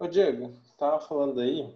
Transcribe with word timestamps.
Ô 0.00 0.06
Diego, 0.06 0.54
tava 0.78 0.98
falando 0.98 1.40
aí, 1.40 1.68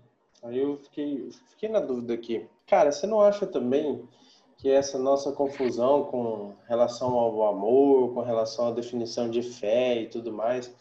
aí 0.42 0.58
eu 0.58 0.78
fiquei, 0.78 1.30
fiquei 1.50 1.68
na 1.68 1.78
dúvida 1.78 2.14
aqui. 2.14 2.48
Cara, 2.66 2.90
você 2.90 3.06
não 3.06 3.20
acha 3.20 3.46
também 3.46 4.08
que 4.56 4.70
essa 4.70 4.98
nossa 4.98 5.30
confusão 5.30 6.04
com 6.04 6.54
relação 6.66 7.18
ao 7.18 7.46
amor, 7.46 8.14
com 8.14 8.22
relação 8.22 8.68
à 8.68 8.70
definição 8.70 9.28
de 9.28 9.42
fé 9.42 10.00
e 10.00 10.08
tudo 10.08 10.32
mais, 10.32 10.74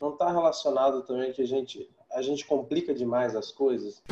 não 0.00 0.14
está 0.14 0.28
relacionado 0.32 1.04
também 1.04 1.32
que 1.32 1.40
a 1.40 1.46
gente, 1.46 1.88
a 2.10 2.20
gente 2.20 2.44
complica 2.44 2.92
demais 2.92 3.36
as 3.36 3.52
coisas? 3.52 4.02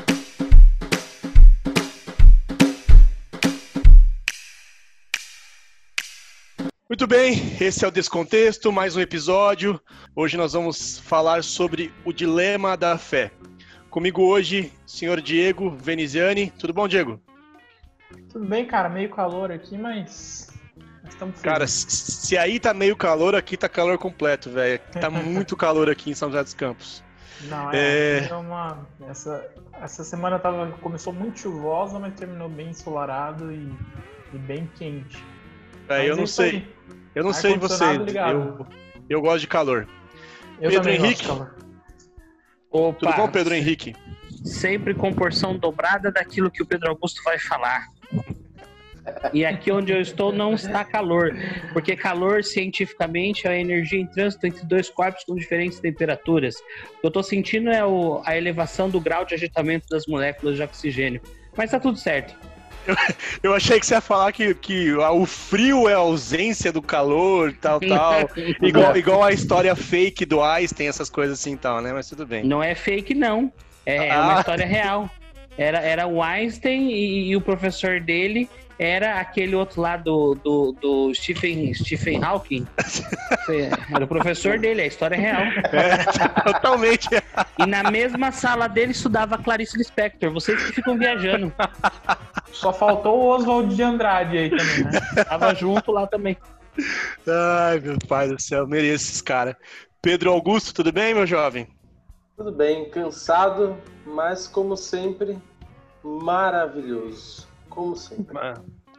Muito 6.91 7.07
bem, 7.07 7.57
esse 7.61 7.85
é 7.85 7.89
o 7.89 7.91
Descontexto, 7.93 8.73
mais 8.73 8.97
um 8.97 9.01
episódio. 9.01 9.81
Hoje 10.13 10.37
nós 10.37 10.55
vamos 10.55 10.99
falar 10.99 11.45
sobre 11.45 11.95
o 12.05 12.13
dilema 12.13 12.77
da 12.77 12.99
fé. 12.99 13.31
Comigo 13.89 14.23
hoje, 14.23 14.73
senhor 14.85 15.21
Diego 15.21 15.71
Veneziani. 15.71 16.51
Tudo 16.59 16.75
bom, 16.75 16.89
Diego? 16.89 17.21
Tudo 18.29 18.45
bem, 18.45 18.67
cara. 18.67 18.89
Meio 18.89 19.09
calor 19.09 19.53
aqui, 19.53 19.79
mas 19.79 20.53
estamos 21.09 21.41
Cara, 21.41 21.65
se 21.69 22.37
aí 22.37 22.59
tá 22.59 22.75
meio 22.75 22.97
calor, 22.97 23.37
aqui 23.37 23.57
tá 23.57 23.69
calor 23.69 23.97
completo, 23.97 24.51
velho. 24.51 24.81
Tá 25.01 25.09
muito 25.09 25.57
calor 25.57 25.89
aqui 25.89 26.11
em 26.11 26.15
São 26.15 26.29
José 26.29 26.43
dos 26.43 26.55
Campos. 26.55 27.05
Não, 27.43 27.71
é, 27.71 28.19
é... 28.19 28.29
é... 28.29 28.35
uma 28.35 28.85
essa 29.09 29.49
essa 29.81 30.03
semana 30.03 30.41
tava 30.41 30.73
começou 30.83 31.13
muito 31.13 31.39
chuvosa, 31.39 32.01
mas 32.01 32.15
terminou 32.15 32.49
bem 32.49 32.71
ensolarado 32.71 33.53
e, 33.53 33.73
e 34.35 34.39
bem 34.39 34.69
quente. 34.75 35.25
É, 35.91 36.09
eu 36.09 36.17
não 36.17 36.27
sei. 36.27 36.67
Eu 37.15 37.25
não 37.25 37.33
sei 37.33 37.57
vocês. 37.57 37.99
Eu, 38.15 38.67
eu 39.09 39.21
gosto 39.21 39.41
de 39.41 39.49
calor. 39.49 39.89
Eu 40.61 40.71
Pedro 40.71 40.91
Henrique. 40.91 41.27
Opa, 42.71 42.99
Tudo 42.99 43.17
bom, 43.17 43.29
Pedro 43.29 43.55
Henrique? 43.55 43.97
Sempre 44.45 44.95
com 44.95 45.13
porção 45.13 45.57
dobrada 45.57 46.13
daquilo 46.13 46.51
que 46.51 46.63
o 46.63 46.67
Pedro 46.67 46.91
Augusto 46.91 47.21
vai 47.25 47.39
falar. 47.39 47.89
E 49.33 49.45
aqui 49.45 49.73
onde 49.73 49.93
eu 49.93 50.01
estou 50.01 50.33
não 50.33 50.55
está 50.55 50.85
calor, 50.85 51.35
porque 51.73 51.97
calor 51.97 52.45
cientificamente 52.45 53.47
é 53.47 53.51
a 53.51 53.59
energia 53.59 53.99
em 53.99 54.07
trânsito 54.07 54.47
entre 54.47 54.65
dois 54.65 54.89
corpos 54.89 55.25
com 55.25 55.35
diferentes 55.35 55.81
temperaturas. 55.81 56.55
O 56.57 57.01
que 57.01 57.07
eu 57.07 57.09
estou 57.09 57.23
sentindo 57.23 57.71
é 57.71 57.85
o, 57.85 58.23
a 58.25 58.37
elevação 58.37 58.89
do 58.89 59.01
grau 59.01 59.25
de 59.25 59.35
agitamento 59.35 59.89
das 59.89 60.07
moléculas 60.07 60.57
de 60.57 60.63
oxigênio. 60.63 61.21
Mas 61.57 61.67
está 61.67 61.81
tudo 61.81 61.99
certo. 61.99 62.37
Eu, 62.91 62.97
eu, 63.51 63.55
achei 63.55 63.79
que 63.79 63.87
você 63.87 63.95
ia 63.95 64.01
falar 64.01 64.33
que, 64.33 64.55
que 64.55 64.93
o 64.93 65.27
frio 65.27 65.89
é 65.89 65.95
a 65.95 65.99
ausência 65.99 66.73
do 66.73 66.83
calor, 66.83 67.55
tal, 67.61 67.81
tal. 67.81 68.29
igual, 68.63 68.97
igual 68.97 69.23
a 69.23 69.33
história 69.33 69.75
fake 69.75 70.25
do 70.25 70.43
Einstein, 70.43 70.89
essas 70.89 71.09
coisas 71.09 71.39
assim 71.39 71.57
tal, 71.57 71.81
né? 71.81 71.93
Mas 71.93 72.09
tudo 72.09 72.27
bem. 72.27 72.45
Não 72.45 72.63
é 72.63 72.75
fake, 72.75 73.15
não. 73.15 73.53
É, 73.87 74.09
é 74.09 74.11
ah. 74.11 74.23
uma 74.23 74.41
história 74.41 74.67
real. 74.67 75.11
Era, 75.57 75.79
era 75.81 76.07
o 76.07 76.23
Einstein 76.23 76.91
e, 76.91 77.29
e 77.29 77.37
o 77.37 77.41
professor 77.41 78.01
dele 78.01 78.49
era 78.81 79.21
aquele 79.21 79.55
outro 79.55 79.83
lá 79.83 79.99
do, 79.99 80.35
do, 80.37 80.73
do 80.73 81.15
Stephen, 81.15 81.75
Stephen 81.75 82.25
Hawking. 82.25 82.67
Era 83.95 84.05
o 84.07 84.09
professor 84.09 84.59
dele, 84.59 84.81
a 84.81 84.87
história 84.87 85.17
é 85.17 85.19
real. 85.19 85.43
É, 85.71 86.43
totalmente. 86.51 87.07
E 87.59 87.67
na 87.67 87.91
mesma 87.91 88.33
sala 88.33 88.69
dele 88.69 88.93
estudava 88.93 89.37
Clarice 89.37 89.77
Lispector. 89.77 90.33
Vocês 90.33 90.65
que 90.65 90.73
ficam 90.73 90.97
viajando. 90.97 91.53
Só 92.53 92.73
faltou 92.73 93.21
o 93.21 93.27
Oswald 93.27 93.77
de 93.77 93.83
Andrade 93.83 94.39
aí 94.39 94.49
também, 94.49 94.85
né? 94.85 95.25
Tava 95.25 95.55
junto 95.55 95.93
lá 95.93 96.07
também. 96.07 96.39
Ai, 97.29 97.81
meu 97.81 97.99
pai 98.09 98.29
do 98.29 98.41
céu, 98.41 98.67
mereço 98.67 99.05
esses 99.05 99.21
caras. 99.21 99.57
Pedro 100.01 100.33
Augusto, 100.33 100.73
tudo 100.73 100.91
bem, 100.91 101.13
meu 101.13 101.27
jovem? 101.27 101.69
Tudo 102.35 102.51
bem, 102.51 102.89
cansado, 102.89 103.77
mas 104.07 104.49
como 104.49 104.75
sempre, 104.75 105.37
maravilhoso. 106.03 107.50
Como 107.81 107.97
sempre. 107.97 108.37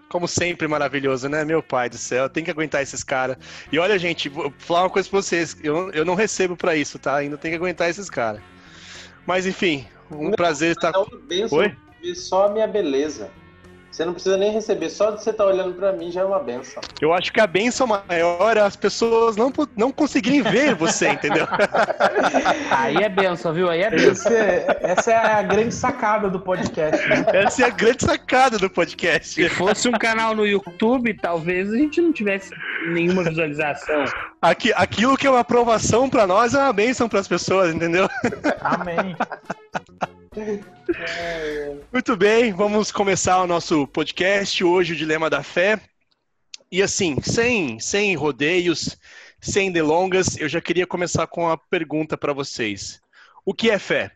Como 0.10 0.28
sempre, 0.28 0.68
maravilhoso, 0.68 1.30
né? 1.30 1.46
Meu 1.46 1.62
pai 1.62 1.88
do 1.88 1.98
céu, 1.98 2.28
tem 2.28 2.44
que 2.44 2.50
aguentar 2.50 2.82
esses 2.82 3.04
caras. 3.04 3.38
E 3.72 3.78
olha, 3.78 3.98
gente, 4.00 4.28
vou 4.28 4.52
falar 4.58 4.84
uma 4.84 4.90
coisa 4.90 5.08
pra 5.08 5.22
vocês. 5.22 5.56
Eu, 5.64 5.92
eu 5.92 6.04
não 6.04 6.16
recebo 6.16 6.58
pra 6.58 6.76
isso, 6.76 6.98
tá? 6.98 7.18
Ainda 7.18 7.38
tem 7.38 7.52
que 7.52 7.58
aguentar 7.58 7.90
esses 7.92 8.10
caras. 8.10 8.42
Mas 9.26 9.46
enfim, 9.46 9.86
um 10.10 10.30
Meu, 10.30 10.36
prazer 10.36 10.72
estar. 10.72 10.92
Oi? 11.52 11.78
Só 12.16 12.48
a 12.48 12.50
minha 12.50 12.68
beleza. 12.68 13.30
Você 14.02 14.06
não 14.06 14.14
precisa 14.14 14.36
nem 14.38 14.52
receber, 14.52 14.90
só 14.90 15.12
de 15.12 15.22
você 15.22 15.30
estar 15.30 15.44
tá 15.44 15.50
olhando 15.52 15.76
para 15.76 15.92
mim 15.92 16.12
já 16.12 16.22
é 16.22 16.26
uma 16.26 16.40
benção. 16.40 16.82
Eu 17.00 17.14
acho 17.14 17.32
que 17.32 17.40
a 17.40 17.46
benção 17.46 17.86
maior 17.86 18.58
é 18.58 18.62
as 18.62 18.76
pessoas 18.76 19.36
não, 19.36 19.54
não 19.78 19.92
conseguirem 19.92 20.42
ver 20.42 20.74
você, 20.74 21.10
entendeu? 21.14 21.48
Aí 22.72 22.96
é 22.98 23.08
benção, 23.08 23.54
viu? 23.54 23.70
Aí 23.70 23.84
é 23.84 23.92
benção. 23.92 24.32
É, 24.32 24.80
essa 24.82 25.12
é 25.12 25.16
a 25.16 25.44
grande 25.44 25.76
sacada 25.76 26.32
do 26.32 26.40
podcast. 26.40 27.08
Né? 27.08 27.26
Essa 27.32 27.62
é 27.62 27.66
a 27.68 27.70
grande 27.70 28.04
sacada 28.04 28.58
do 28.58 28.72
podcast. 28.72 29.36
Se 29.36 29.50
fosse 29.50 29.88
um 29.88 29.92
canal 29.92 30.36
no 30.36 30.48
YouTube, 30.48 31.14
talvez 31.22 31.72
a 31.72 31.78
gente 31.78 32.02
não 32.02 32.12
tivesse 32.12 32.50
nenhuma 32.88 33.24
visualização. 33.24 34.06
Aqui, 34.42 34.74
aquilo 34.76 35.16
que 35.16 35.28
é 35.28 35.30
uma 35.30 35.42
aprovação 35.42 36.10
para 36.10 36.26
nós 36.26 36.56
é 36.56 36.58
uma 36.58 36.74
benção 36.74 37.08
para 37.08 37.20
as 37.20 37.28
pessoas, 37.28 37.76
entendeu? 37.76 38.10
Amém. 38.60 39.16
Muito 41.94 42.18
bem, 42.18 42.52
vamos 42.52 42.92
começar 42.92 43.40
o 43.44 43.46
nosso 43.46 43.86
podcast 43.86 44.64
hoje, 44.64 44.94
o 44.94 44.96
Dilema 44.96 45.30
da 45.30 45.44
Fé. 45.44 45.80
E 46.72 46.82
assim, 46.82 47.22
sem, 47.22 47.80
sem 47.80 48.16
rodeios, 48.16 48.98
sem 49.40 49.72
delongas, 49.72 50.36
eu 50.38 50.50
já 50.50 50.60
queria 50.60 50.88
começar 50.88 51.28
com 51.28 51.44
uma 51.44 51.58
pergunta 51.58 52.18
para 52.18 52.34
vocês. 52.34 53.00
O 53.46 53.54
que 53.54 53.70
é 53.70 53.78
fé? 53.78 54.12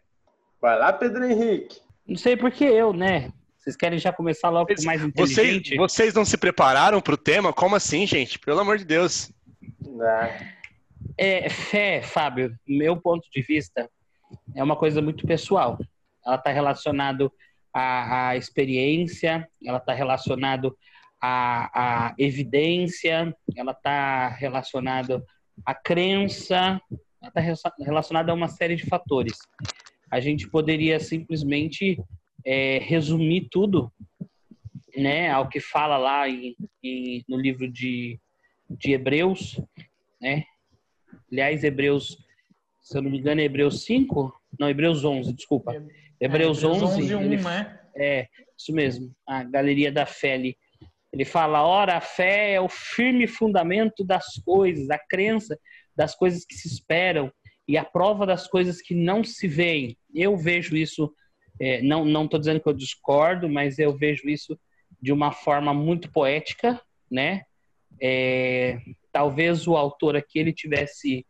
Vai 0.59 0.79
lá, 0.79 0.91
Pedro 0.91 1.23
Henrique. 1.23 1.79
Não 2.07 2.17
sei 2.17 2.35
por 2.35 2.49
que 2.49 2.63
eu, 2.63 2.93
né? 2.93 3.31
Vocês 3.59 3.75
querem 3.75 3.99
já 3.99 4.11
começar 4.11 4.49
logo 4.49 4.73
com 4.73 4.83
mais 4.83 5.03
inteligente? 5.03 5.75
Vocês, 5.75 5.77
vocês 5.77 6.13
não 6.15 6.25
se 6.25 6.37
prepararam 6.37 6.99
para 6.99 7.13
o 7.13 7.17
tema? 7.17 7.53
Como 7.53 7.75
assim, 7.75 8.07
gente? 8.07 8.39
Pelo 8.39 8.61
amor 8.61 8.79
de 8.79 8.85
Deus. 8.85 9.34
É, 11.17 11.49
fé, 11.49 12.01
Fábio, 12.01 12.55
meu 12.67 12.99
ponto 12.99 13.27
de 13.31 13.41
vista, 13.41 13.89
é 14.55 14.63
uma 14.63 14.75
coisa 14.75 15.01
muito 15.01 15.25
pessoal 15.25 15.77
ela 16.25 16.35
está 16.35 16.51
relacionado 16.51 17.31
à, 17.73 18.29
à, 18.29 18.37
experiência, 18.37 19.47
ela 19.63 19.77
está 19.77 19.93
relacionado 19.93 20.75
à, 21.21 22.07
à, 22.07 22.15
evidência, 22.17 23.35
ela 23.55 23.71
está 23.71 24.29
relacionado 24.29 25.23
à 25.65 25.75
crença, 25.75 26.81
ela 27.21 27.53
está 27.53 27.71
relacionada 27.79 28.31
a 28.31 28.35
uma 28.35 28.47
série 28.47 28.75
de 28.75 28.85
fatores. 28.85 29.37
A 30.11 30.19
gente 30.19 30.49
poderia 30.49 30.99
simplesmente 30.99 32.01
é, 32.43 32.79
resumir 32.79 33.47
tudo, 33.51 33.91
né, 34.95 35.29
ao 35.29 35.49
que 35.49 35.59
fala 35.59 35.97
lá 35.97 36.27
em, 36.27 36.55
em, 36.81 37.23
no 37.27 37.37
livro 37.37 37.69
de, 37.69 38.19
de 38.69 38.93
Hebreus, 38.93 39.59
né? 40.21 40.43
Aliás, 41.31 41.63
Hebreus, 41.63 42.17
se 42.81 42.97
eu 42.97 43.01
não 43.01 43.11
me 43.11 43.17
engano, 43.17 43.41
é 43.41 43.43
Hebreus 43.43 43.83
5? 43.83 44.33
Não, 44.59 44.69
Hebreus 44.69 45.03
11, 45.03 45.33
desculpa. 45.33 45.73
Hebreus, 46.19 46.63
é, 46.63 46.67
11, 46.67 46.83
11 46.83 47.15
1, 47.15 47.21
ele, 47.21 47.37
né? 47.37 47.79
É, 47.95 48.27
isso 48.57 48.73
mesmo. 48.73 49.13
A 49.27 49.43
galeria 49.43 49.91
da 49.91 50.05
fé 50.05 50.33
ali. 50.33 50.57
Ele 51.11 51.25
fala: 51.25 51.65
ora, 51.65 51.97
a 51.97 52.01
fé 52.01 52.53
é 52.53 52.61
o 52.61 52.69
firme 52.69 53.27
fundamento 53.27 54.03
das 54.03 54.35
coisas, 54.43 54.89
a 54.89 54.99
crença 54.99 55.57
das 55.95 56.15
coisas 56.15 56.45
que 56.45 56.55
se 56.55 56.67
esperam 56.67 57.31
e 57.67 57.77
a 57.77 57.85
prova 57.85 58.25
das 58.25 58.47
coisas 58.47 58.81
que 58.81 58.93
não 58.93 59.23
se 59.23 59.47
veem. 59.47 59.97
Eu 60.13 60.37
vejo 60.37 60.75
isso, 60.75 61.13
é, 61.59 61.81
não 61.81 62.05
não 62.05 62.25
estou 62.25 62.39
dizendo 62.39 62.59
que 62.59 62.67
eu 62.67 62.73
discordo, 62.73 63.49
mas 63.49 63.79
eu 63.79 63.97
vejo 63.97 64.27
isso 64.27 64.59
de 65.01 65.11
uma 65.11 65.31
forma 65.31 65.73
muito 65.73 66.11
poética, 66.11 66.81
né? 67.09 67.43
É, 68.01 68.79
talvez 69.11 69.67
o 69.67 69.75
autor 69.75 70.15
aqui 70.15 70.39
ele 70.39 70.53
tivesse 70.53 71.25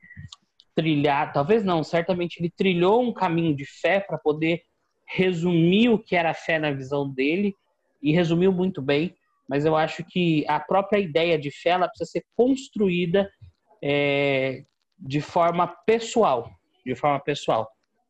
trilhado, 0.75 1.33
talvez 1.33 1.63
não, 1.63 1.83
certamente 1.83 2.37
ele 2.37 2.49
trilhou 2.49 3.01
um 3.01 3.13
caminho 3.13 3.55
de 3.55 3.65
fé 3.65 3.99
para 3.99 4.17
poder 4.17 4.61
resumiu 5.07 5.93
o 5.93 5.99
que 5.99 6.15
era 6.15 6.33
fé 6.33 6.59
na 6.59 6.71
visão 6.71 7.09
dele 7.09 7.55
e 8.01 8.11
resumiu 8.11 8.51
muito 8.51 8.81
bem, 8.81 9.15
mas 9.47 9.65
eu 9.65 9.75
acho 9.75 10.03
que 10.03 10.45
a 10.47 10.59
própria 10.59 10.99
ideia 10.99 11.37
de 11.37 11.51
fé 11.51 11.69
ela 11.71 11.87
precisa 11.87 12.11
ser 12.11 12.25
construída 12.35 13.29
é, 13.81 14.63
de 14.97 15.21
forma 15.21 15.67
pessoal, 15.85 16.49
de 16.85 16.95
forma 16.95 17.19
pessoal. 17.19 17.69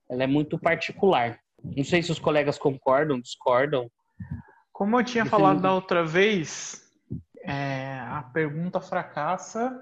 Ela 0.10 0.24
é 0.24 0.28
muito 0.28 0.58
particular. 0.58 1.40
Não 1.64 1.84
sei 1.84 2.02
se 2.02 2.12
os 2.12 2.20
colegas 2.20 2.58
concordam, 2.58 3.20
discordam. 3.20 3.90
Como 4.72 5.00
eu 5.00 5.04
tinha 5.04 5.26
falado 5.26 5.62
da 5.62 5.74
outra 5.74 6.06
vez, 6.06 6.85
é, 7.46 8.00
a 8.00 8.24
pergunta 8.34 8.82
fracassa 8.82 9.80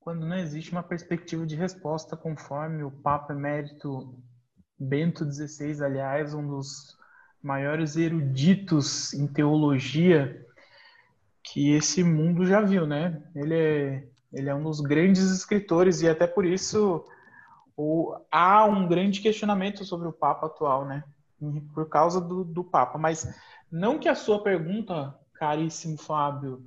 quando 0.00 0.26
não 0.26 0.36
existe 0.36 0.72
uma 0.72 0.82
perspectiva 0.82 1.44
de 1.44 1.56
resposta 1.56 2.16
conforme 2.16 2.82
o 2.82 2.90
Papa 2.90 3.32
Emérito 3.32 4.14
Bento 4.78 5.24
XVI, 5.24 5.82
aliás, 5.82 6.34
um 6.34 6.46
dos 6.46 6.96
maiores 7.42 7.96
eruditos 7.96 9.12
em 9.14 9.26
teologia 9.26 10.44
que 11.42 11.72
esse 11.72 12.02
mundo 12.02 12.44
já 12.44 12.60
viu, 12.60 12.86
né? 12.86 13.22
Ele 13.34 13.54
é, 13.54 14.08
ele 14.32 14.48
é 14.48 14.54
um 14.54 14.62
dos 14.62 14.80
grandes 14.80 15.30
escritores 15.30 16.02
e 16.02 16.08
até 16.08 16.26
por 16.26 16.44
isso 16.44 17.04
ou 17.76 18.26
há 18.30 18.64
um 18.64 18.88
grande 18.88 19.20
questionamento 19.20 19.84
sobre 19.84 20.08
o 20.08 20.12
Papa 20.12 20.46
atual, 20.46 20.84
né? 20.84 21.04
Por 21.74 21.88
causa 21.88 22.20
do, 22.20 22.44
do 22.44 22.64
Papa. 22.64 22.98
Mas 22.98 23.28
não 23.70 23.98
que 23.98 24.08
a 24.08 24.14
sua 24.14 24.42
pergunta, 24.42 25.14
caríssimo 25.38 25.96
Fábio, 25.96 26.64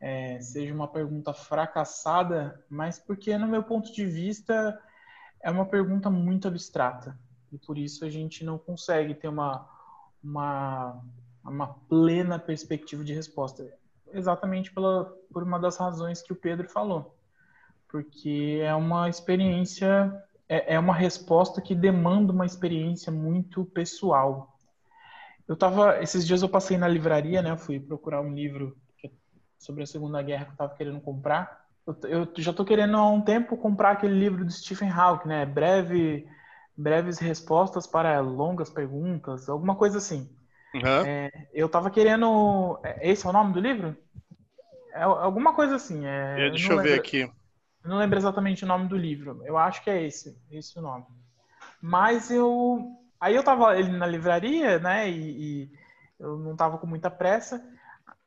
é, 0.00 0.40
seja 0.40 0.74
uma 0.74 0.88
pergunta 0.88 1.32
fracassada, 1.32 2.64
mas 2.68 2.98
porque, 2.98 3.36
no 3.38 3.48
meu 3.48 3.62
ponto 3.62 3.92
de 3.92 4.04
vista, 4.04 4.78
é 5.42 5.50
uma 5.50 5.66
pergunta 5.66 6.10
muito 6.10 6.48
abstrata. 6.48 7.18
E 7.52 7.58
por 7.58 7.78
isso 7.78 8.04
a 8.04 8.10
gente 8.10 8.44
não 8.44 8.58
consegue 8.58 9.14
ter 9.14 9.28
uma, 9.28 9.68
uma, 10.22 11.02
uma 11.44 11.68
plena 11.88 12.38
perspectiva 12.38 13.04
de 13.04 13.14
resposta. 13.14 13.72
Exatamente 14.12 14.72
pela, 14.72 15.04
por 15.32 15.42
uma 15.42 15.58
das 15.58 15.76
razões 15.76 16.22
que 16.22 16.32
o 16.32 16.36
Pedro 16.36 16.68
falou. 16.68 17.16
Porque 17.88 18.60
é 18.62 18.74
uma 18.74 19.08
experiência, 19.08 20.12
é, 20.48 20.74
é 20.74 20.78
uma 20.78 20.94
resposta 20.94 21.60
que 21.60 21.74
demanda 21.74 22.32
uma 22.32 22.44
experiência 22.44 23.12
muito 23.12 23.64
pessoal. 23.64 24.55
Eu 25.48 25.56
tava, 25.56 26.02
esses 26.02 26.26
dias 26.26 26.42
eu 26.42 26.48
passei 26.48 26.76
na 26.76 26.88
livraria, 26.88 27.40
né? 27.40 27.50
Eu 27.50 27.58
fui 27.58 27.78
procurar 27.78 28.20
um 28.20 28.34
livro 28.34 28.76
sobre 29.58 29.82
a 29.82 29.86
Segunda 29.86 30.22
Guerra 30.22 30.44
que 30.44 30.50
eu 30.50 30.54
estava 30.54 30.74
querendo 30.74 31.00
comprar. 31.00 31.66
Eu, 31.86 31.96
eu, 32.04 32.28
já 32.38 32.50
estou 32.50 32.66
querendo 32.66 32.96
há 32.96 33.08
um 33.08 33.20
tempo 33.20 33.56
comprar 33.56 33.92
aquele 33.92 34.18
livro 34.18 34.44
do 34.44 34.50
Stephen 34.50 34.90
Hawking, 34.90 35.28
né? 35.28 35.46
Breve, 35.46 36.26
breves 36.76 37.18
respostas 37.18 37.86
para 37.86 38.18
longas 38.20 38.70
perguntas, 38.70 39.48
alguma 39.48 39.76
coisa 39.76 39.98
assim. 39.98 40.28
Uhum. 40.74 41.06
É, 41.06 41.30
eu 41.54 41.66
estava 41.66 41.90
querendo. 41.90 42.78
É, 42.82 43.10
esse 43.10 43.24
é 43.26 43.30
o 43.30 43.32
nome 43.32 43.52
do 43.52 43.60
livro? 43.60 43.96
É, 44.92 45.02
alguma 45.02 45.54
coisa 45.54 45.76
assim. 45.76 46.04
É, 46.04 46.50
deixa 46.50 46.72
eu, 46.72 46.76
eu 46.76 46.82
ver 46.82 46.98
aqui. 46.98 47.20
Eu 47.20 47.90
não 47.90 47.98
lembro 47.98 48.18
exatamente 48.18 48.64
o 48.64 48.68
nome 48.68 48.88
do 48.88 48.96
livro. 48.96 49.42
Eu 49.44 49.56
acho 49.56 49.82
que 49.82 49.88
é 49.88 50.02
esse, 50.02 50.36
esse 50.50 50.78
o 50.78 50.82
nome. 50.82 51.04
Mas 51.80 52.30
eu. 52.30 52.84
Aí 53.26 53.34
eu 53.34 53.42
tava 53.42 53.76
ele 53.76 53.90
na 53.90 54.06
livraria, 54.06 54.78
né? 54.78 55.10
E, 55.10 55.64
e 55.64 55.70
eu 56.16 56.38
não 56.38 56.54
tava 56.54 56.78
com 56.78 56.86
muita 56.86 57.10
pressa. 57.10 57.60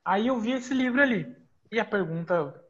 Aí 0.03 0.27
eu 0.27 0.37
vi 0.41 0.51
esse 0.51 0.73
livro 0.73 1.01
ali. 1.01 1.33
E 1.71 1.79
a 1.79 1.85
pergunta, 1.85 2.61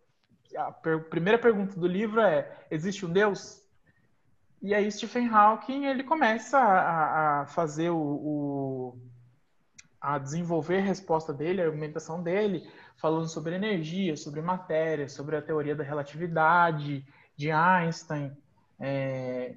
a 0.55 0.71
per, 0.71 1.09
primeira 1.09 1.39
pergunta 1.39 1.79
do 1.79 1.87
livro 1.87 2.21
é: 2.21 2.67
existe 2.69 3.03
um 3.03 3.11
Deus? 3.11 3.63
E 4.61 4.75
aí 4.75 4.91
Stephen 4.91 5.27
Hawking 5.27 5.85
ele 5.85 6.03
começa 6.03 6.59
a, 6.59 7.41
a 7.41 7.45
fazer 7.47 7.89
o, 7.89 7.97
o, 7.97 8.97
a 9.99 10.19
desenvolver 10.19 10.77
a 10.77 10.83
resposta 10.83 11.33
dele, 11.33 11.63
a 11.63 11.65
argumentação 11.65 12.21
dele, 12.21 12.69
falando 12.95 13.27
sobre 13.27 13.55
energia, 13.55 14.15
sobre 14.15 14.39
matéria, 14.39 15.09
sobre 15.09 15.35
a 15.35 15.41
teoria 15.41 15.75
da 15.75 15.83
relatividade 15.83 17.03
de 17.35 17.49
Einstein, 17.49 18.37
é, 18.79 19.55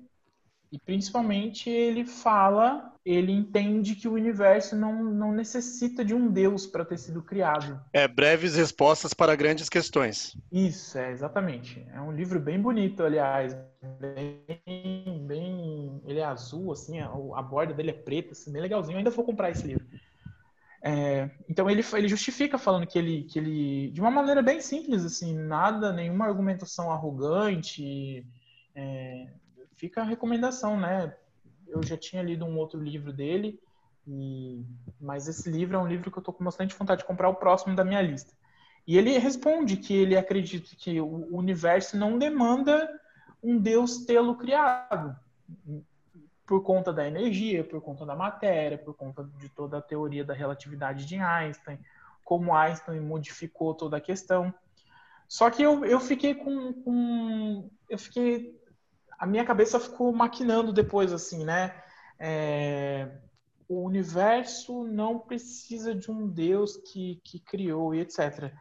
e 0.73 0.79
principalmente 0.79 1.69
ele 1.69 2.07
fala, 2.07 2.95
ele 3.05 3.31
entende 3.31 3.95
que 3.95 4.09
o 4.09 4.15
universo 4.15 4.75
não, 4.75 5.05
não 5.05 5.31
necessita 5.31 6.03
de 6.03 6.15
um 6.15 6.31
Deus 6.31 6.67
para 6.67 6.83
ter 6.83 6.97
sido 6.97 7.21
criado. 7.23 7.79
É, 7.93 8.09
breves 8.09 8.57
respostas 8.57 9.13
para 9.13 9.37
grandes 9.37 9.69
questões. 9.69 10.35
Isso, 10.51 10.97
é, 10.97 11.13
exatamente. 11.13 11.87
É 11.93 12.01
um 12.01 12.11
livro 12.11 12.41
bem 12.41 12.59
bonito, 12.59 13.03
aliás. 13.03 13.55
Bem, 14.01 15.27
bem, 15.27 16.01
ele 16.07 16.21
é 16.21 16.25
azul, 16.25 16.73
assim, 16.73 17.01
a, 17.01 17.43
borda 17.43 17.75
dele 17.75 17.91
é 17.91 17.95
preta, 17.95 18.33
assim, 18.33 18.51
bem 18.51 18.63
legalzinho. 18.63 18.95
Eu 18.95 18.99
ainda 18.99 19.11
vou 19.11 19.27
comprar 19.27 19.51
esse 19.51 19.67
livro. 19.67 19.85
É, 20.83 21.31
então 21.49 21.69
ele, 21.69 21.85
ele 21.93 22.09
justifica 22.09 22.57
falando 22.57 22.87
que 22.87 22.99
ele, 22.99 23.25
que 23.25 23.39
ele, 23.39 23.91
de 23.91 24.01
uma 24.01 24.11
maneira 24.11 24.43
bem 24.43 24.61
simples, 24.61 25.05
assim, 25.05 25.37
nada, 25.37 25.93
nenhuma 25.93 26.25
argumentação 26.25 26.91
arrogante, 26.91 28.27
é, 28.75 29.27
fica 29.83 30.01
a 30.01 30.05
recomendação, 30.05 30.79
né? 30.79 31.13
Eu 31.67 31.83
já 31.83 31.97
tinha 31.97 32.23
lido 32.23 32.45
um 32.45 32.57
outro 32.57 32.81
livro 32.81 33.13
dele, 33.13 33.61
e... 34.07 34.65
mas 35.01 35.27
esse 35.27 35.51
livro 35.51 35.77
é 35.77 35.81
um 35.81 35.89
livro 35.89 36.09
que 36.09 36.19
eu 36.19 36.21
estou 36.21 36.33
com 36.33 36.45
bastante 36.45 36.77
vontade 36.77 37.01
de 37.01 37.07
comprar 37.07 37.29
o 37.29 37.35
próximo 37.35 37.75
da 37.75 37.85
minha 37.85 38.01
lista. 38.01 38.33
E 38.87 38.97
ele 38.97 39.19
responde 39.19 39.77
que 39.77 39.93
ele 39.93 40.17
acredita 40.17 40.71
que 40.77 41.01
o 41.01 41.37
universo 41.37 41.97
não 41.97 42.17
demanda 42.17 42.89
um 43.43 43.59
Deus 43.59 44.05
tê-lo 44.05 44.37
criado 44.37 45.17
por 46.47 46.63
conta 46.63 46.93
da 46.93 47.05
energia, 47.05 47.65
por 47.65 47.81
conta 47.81 48.07
da 48.07 48.15
matéria, 48.15 48.79
por 48.79 48.95
conta 48.95 49.25
de 49.41 49.49
toda 49.49 49.79
a 49.79 49.83
teoria 49.83 50.25
da 50.25 50.33
relatividade 50.35 51.07
de 51.07 51.17
Einstein, 51.17 51.81
como 52.25 52.55
Einstein 52.55 53.01
modificou 53.01 53.75
toda 53.75 53.97
a 53.97 54.01
questão. 54.01 54.55
Só 55.27 55.51
que 55.51 55.61
eu, 55.61 55.85
eu 55.85 55.99
fiquei 55.99 56.37
com, 56.37 56.73
com 56.73 57.69
eu 57.89 57.99
fiquei 57.99 58.62
a 59.19 59.27
minha 59.27 59.45
cabeça 59.45 59.79
ficou 59.79 60.13
maquinando 60.13 60.73
depois, 60.73 61.13
assim, 61.13 61.45
né? 61.45 61.75
É, 62.19 63.09
o 63.69 63.83
universo 63.85 64.85
não 64.85 65.19
precisa 65.19 65.95
de 65.95 66.11
um 66.11 66.29
Deus 66.29 66.77
que, 66.77 67.21
que 67.25 67.41
criou 67.41 67.95
e 67.95 68.01
etc. 68.01 68.53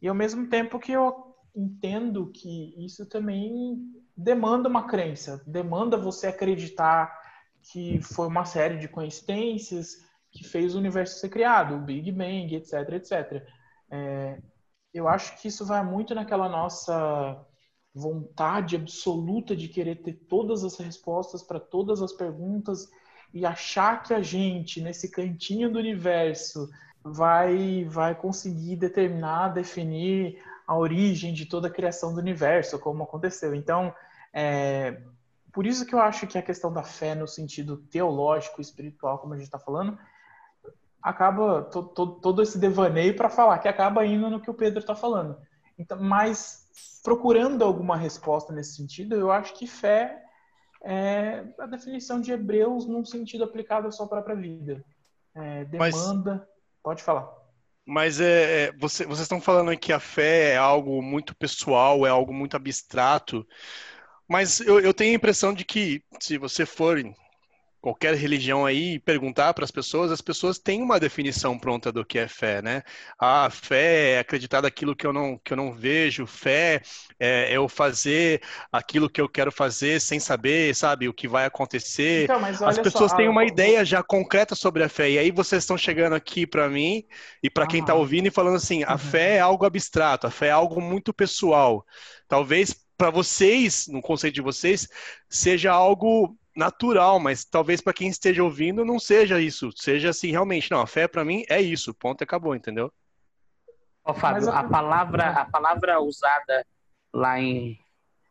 E 0.00 0.08
ao 0.08 0.14
mesmo 0.14 0.48
tempo 0.48 0.78
que 0.78 0.92
eu 0.92 1.34
entendo 1.54 2.30
que 2.30 2.74
isso 2.84 3.04
também 3.06 3.76
demanda 4.16 4.68
uma 4.68 4.86
crença, 4.86 5.42
demanda 5.46 5.96
você 5.96 6.28
acreditar 6.28 7.20
que 7.70 8.00
foi 8.00 8.26
uma 8.26 8.44
série 8.44 8.78
de 8.78 8.88
coincidências 8.88 9.96
que 10.30 10.44
fez 10.44 10.74
o 10.74 10.78
universo 10.78 11.20
ser 11.20 11.28
criado, 11.28 11.74
o 11.74 11.80
Big 11.80 12.10
Bang, 12.10 12.54
etc, 12.54 12.72
etc. 12.92 13.46
É, 13.90 14.40
eu 14.92 15.06
acho 15.06 15.40
que 15.40 15.48
isso 15.48 15.64
vai 15.66 15.84
muito 15.84 16.14
naquela 16.14 16.48
nossa 16.48 17.44
vontade 17.94 18.76
absoluta 18.76 19.54
de 19.54 19.68
querer 19.68 19.96
ter 19.96 20.14
todas 20.14 20.64
as 20.64 20.78
respostas 20.78 21.42
para 21.42 21.60
todas 21.60 22.00
as 22.00 22.12
perguntas 22.12 22.90
e 23.34 23.44
achar 23.44 24.02
que 24.02 24.14
a 24.14 24.22
gente 24.22 24.80
nesse 24.80 25.10
cantinho 25.10 25.70
do 25.70 25.78
universo 25.78 26.70
vai 27.04 27.84
vai 27.84 28.14
conseguir 28.14 28.76
determinar, 28.76 29.48
definir 29.48 30.42
a 30.66 30.76
origem 30.76 31.34
de 31.34 31.46
toda 31.46 31.68
a 31.68 31.70
criação 31.70 32.14
do 32.14 32.20
universo, 32.20 32.78
como 32.78 33.02
aconteceu. 33.02 33.54
Então, 33.54 33.94
é, 34.32 35.02
por 35.52 35.66
isso 35.66 35.84
que 35.84 35.94
eu 35.94 36.00
acho 36.00 36.26
que 36.26 36.38
a 36.38 36.42
questão 36.42 36.72
da 36.72 36.82
fé 36.82 37.14
no 37.14 37.28
sentido 37.28 37.76
teológico, 37.76 38.60
espiritual, 38.60 39.18
como 39.18 39.34
a 39.34 39.36
gente 39.36 39.46
está 39.46 39.58
falando, 39.58 39.98
acaba 41.02 41.62
to, 41.64 41.82
to, 41.82 42.06
todo 42.20 42.40
esse 42.40 42.58
devaneio 42.58 43.14
para 43.16 43.28
falar 43.28 43.58
que 43.58 43.68
acaba 43.68 44.06
indo 44.06 44.30
no 44.30 44.40
que 44.40 44.50
o 44.50 44.54
Pedro 44.54 44.78
está 44.78 44.94
falando. 44.94 45.36
Então, 45.76 46.00
mas 46.00 46.61
procurando 47.02 47.64
alguma 47.64 47.96
resposta 47.96 48.52
nesse 48.52 48.76
sentido, 48.76 49.14
eu 49.14 49.30
acho 49.30 49.54
que 49.54 49.66
fé 49.66 50.22
é 50.84 51.44
a 51.58 51.66
definição 51.66 52.20
de 52.20 52.32
Hebreus 52.32 52.86
num 52.86 53.04
sentido 53.04 53.44
aplicado 53.44 53.88
à 53.88 53.92
sua 53.92 54.08
própria 54.08 54.34
vida. 54.34 54.84
É, 55.34 55.64
demanda. 55.64 56.34
Mas, 56.34 56.48
pode 56.82 57.02
falar. 57.02 57.30
Mas 57.84 58.20
é, 58.20 58.66
é 58.66 58.72
você, 58.72 59.04
vocês 59.04 59.22
estão 59.22 59.40
falando 59.40 59.76
que 59.76 59.92
a 59.92 60.00
fé 60.00 60.52
é 60.52 60.56
algo 60.56 61.02
muito 61.02 61.34
pessoal, 61.34 62.06
é 62.06 62.10
algo 62.10 62.32
muito 62.32 62.56
abstrato. 62.56 63.46
Mas 64.28 64.60
eu, 64.60 64.80
eu 64.80 64.94
tenho 64.94 65.12
a 65.12 65.16
impressão 65.16 65.52
de 65.52 65.64
que, 65.64 66.02
se 66.20 66.38
você 66.38 66.64
for 66.64 66.98
qualquer 67.82 68.14
religião 68.14 68.64
aí 68.64 69.00
perguntar 69.00 69.52
para 69.52 69.64
as 69.64 69.70
pessoas, 69.72 70.12
as 70.12 70.20
pessoas 70.20 70.56
têm 70.56 70.80
uma 70.80 71.00
definição 71.00 71.58
pronta 71.58 71.90
do 71.90 72.04
que 72.04 72.16
é 72.16 72.28
fé, 72.28 72.62
né? 72.62 72.84
Ah, 73.18 73.50
fé 73.50 74.12
é 74.12 74.18
acreditar 74.20 74.62
naquilo 74.62 74.94
que 74.94 75.04
eu 75.04 75.12
não, 75.12 75.36
que 75.44 75.52
eu 75.52 75.56
não 75.56 75.72
vejo, 75.72 76.24
fé 76.24 76.80
é 77.18 77.52
eu 77.52 77.68
fazer 77.68 78.40
aquilo 78.70 79.10
que 79.10 79.20
eu 79.20 79.28
quero 79.28 79.50
fazer 79.50 80.00
sem 80.00 80.20
saber, 80.20 80.72
sabe, 80.76 81.08
o 81.08 81.12
que 81.12 81.26
vai 81.26 81.44
acontecer. 81.44 82.24
Então, 82.24 82.44
as 82.68 82.78
pessoas 82.78 83.10
só, 83.10 83.16
têm 83.16 83.28
uma 83.28 83.44
ideia 83.44 83.84
já 83.84 84.00
concreta 84.00 84.54
sobre 84.54 84.84
a 84.84 84.88
fé, 84.88 85.10
e 85.10 85.18
aí 85.18 85.32
vocês 85.32 85.64
estão 85.64 85.76
chegando 85.76 86.14
aqui 86.14 86.46
para 86.46 86.68
mim 86.68 87.04
e 87.42 87.50
para 87.50 87.66
quem 87.66 87.80
está 87.80 87.94
ouvindo 87.94 88.28
e 88.28 88.30
falando 88.30 88.56
assim, 88.56 88.84
a 88.84 88.92
uhum. 88.92 88.98
fé 88.98 89.36
é 89.38 89.40
algo 89.40 89.66
abstrato, 89.66 90.28
a 90.28 90.30
fé 90.30 90.46
é 90.46 90.50
algo 90.52 90.80
muito 90.80 91.12
pessoal. 91.12 91.84
Talvez 92.28 92.76
para 92.96 93.10
vocês, 93.10 93.88
no 93.88 94.00
conceito 94.00 94.34
de 94.34 94.40
vocês, 94.40 94.86
seja 95.28 95.72
algo 95.72 96.38
natural, 96.54 97.18
mas 97.18 97.44
talvez 97.44 97.80
para 97.80 97.92
quem 97.92 98.08
esteja 98.08 98.42
ouvindo 98.42 98.84
não 98.84 98.98
seja 98.98 99.40
isso. 99.40 99.70
Seja 99.74 100.10
assim, 100.10 100.30
realmente, 100.30 100.70
não, 100.70 100.80
a 100.80 100.86
fé 100.86 101.08
para 101.08 101.24
mim 101.24 101.44
é 101.48 101.60
isso, 101.60 101.94
ponto 101.94 102.22
acabou, 102.22 102.54
entendeu? 102.54 102.92
Ó, 104.04 104.12
Fábio, 104.12 104.50
a 104.50 104.64
palavra, 104.64 105.30
a 105.30 105.44
palavra 105.44 106.00
usada 106.00 106.66
lá 107.12 107.40
em, 107.40 107.78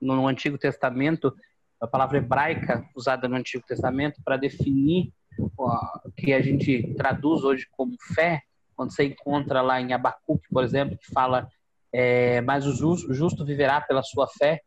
no 0.02 0.28
Antigo 0.28 0.58
Testamento, 0.58 1.34
a 1.80 1.88
palavra 1.88 2.18
hebraica 2.18 2.86
usada 2.96 3.28
no 3.28 3.36
Antigo 3.36 3.66
Testamento 3.66 4.22
para 4.24 4.38
definir 4.38 5.12
o 5.40 6.12
que 6.16 6.34
a 6.34 6.42
gente 6.42 6.94
traduz 6.96 7.44
hoje 7.44 7.68
como 7.72 7.96
fé, 8.14 8.42
quando 8.76 8.94
você 8.94 9.06
encontra 9.06 9.62
lá 9.62 9.80
em 9.80 9.94
Abacuque, 9.94 10.48
por 10.50 10.64
exemplo, 10.64 10.98
que 10.98 11.12
fala, 11.12 11.48
é, 11.94 12.42
mas 12.42 12.66
o 12.66 12.74
justo, 12.74 13.46
viverá 13.46 13.82
pela 13.82 14.04
sua 14.04 14.28
fé, 14.28 14.62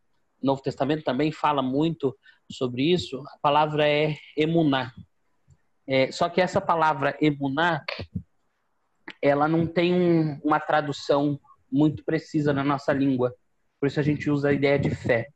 Novo 0.45 0.61
Testamento 0.61 1.03
também 1.03 1.31
fala 1.31 1.61
muito 1.61 2.15
sobre 2.51 2.83
isso, 2.83 3.23
a 3.33 3.37
palavra 3.41 3.87
é 3.87 4.15
emuná. 4.37 4.93
É, 5.87 6.11
só 6.11 6.29
que 6.29 6.41
essa 6.41 6.61
palavra 6.61 7.17
emuná, 7.21 7.83
ela 9.21 9.47
não 9.47 9.65
tem 9.65 9.93
um, 9.93 10.39
uma 10.43 10.59
tradução 10.59 11.39
muito 11.71 12.03
precisa 12.03 12.53
na 12.53 12.63
nossa 12.63 12.93
língua. 12.93 13.33
Por 13.79 13.87
isso 13.87 13.99
a 13.99 14.03
gente 14.03 14.29
usa 14.29 14.49
a 14.49 14.53
ideia 14.53 14.79
de 14.79 14.89
fé. 14.89 15.27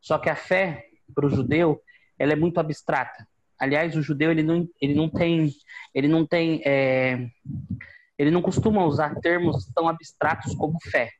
Só 0.00 0.18
que 0.18 0.28
a 0.28 0.36
fé, 0.36 0.86
para 1.14 1.26
o 1.26 1.30
judeu, 1.30 1.80
ela 2.18 2.32
é 2.32 2.36
muito 2.36 2.58
abstrata. 2.58 3.26
Aliás, 3.58 3.96
o 3.96 4.02
judeu 4.02 4.30
ele 4.30 4.42
não, 4.42 4.68
ele 4.80 4.94
não 4.94 5.08
tem, 5.08 5.50
ele 5.94 6.08
não 6.08 6.26
tem, 6.26 6.60
é, 6.64 7.28
ele 8.18 8.30
não 8.30 8.42
costuma 8.42 8.84
usar 8.84 9.20
termos 9.20 9.66
tão 9.74 9.88
abstratos 9.88 10.54
como 10.54 10.78
fé. 10.82 11.10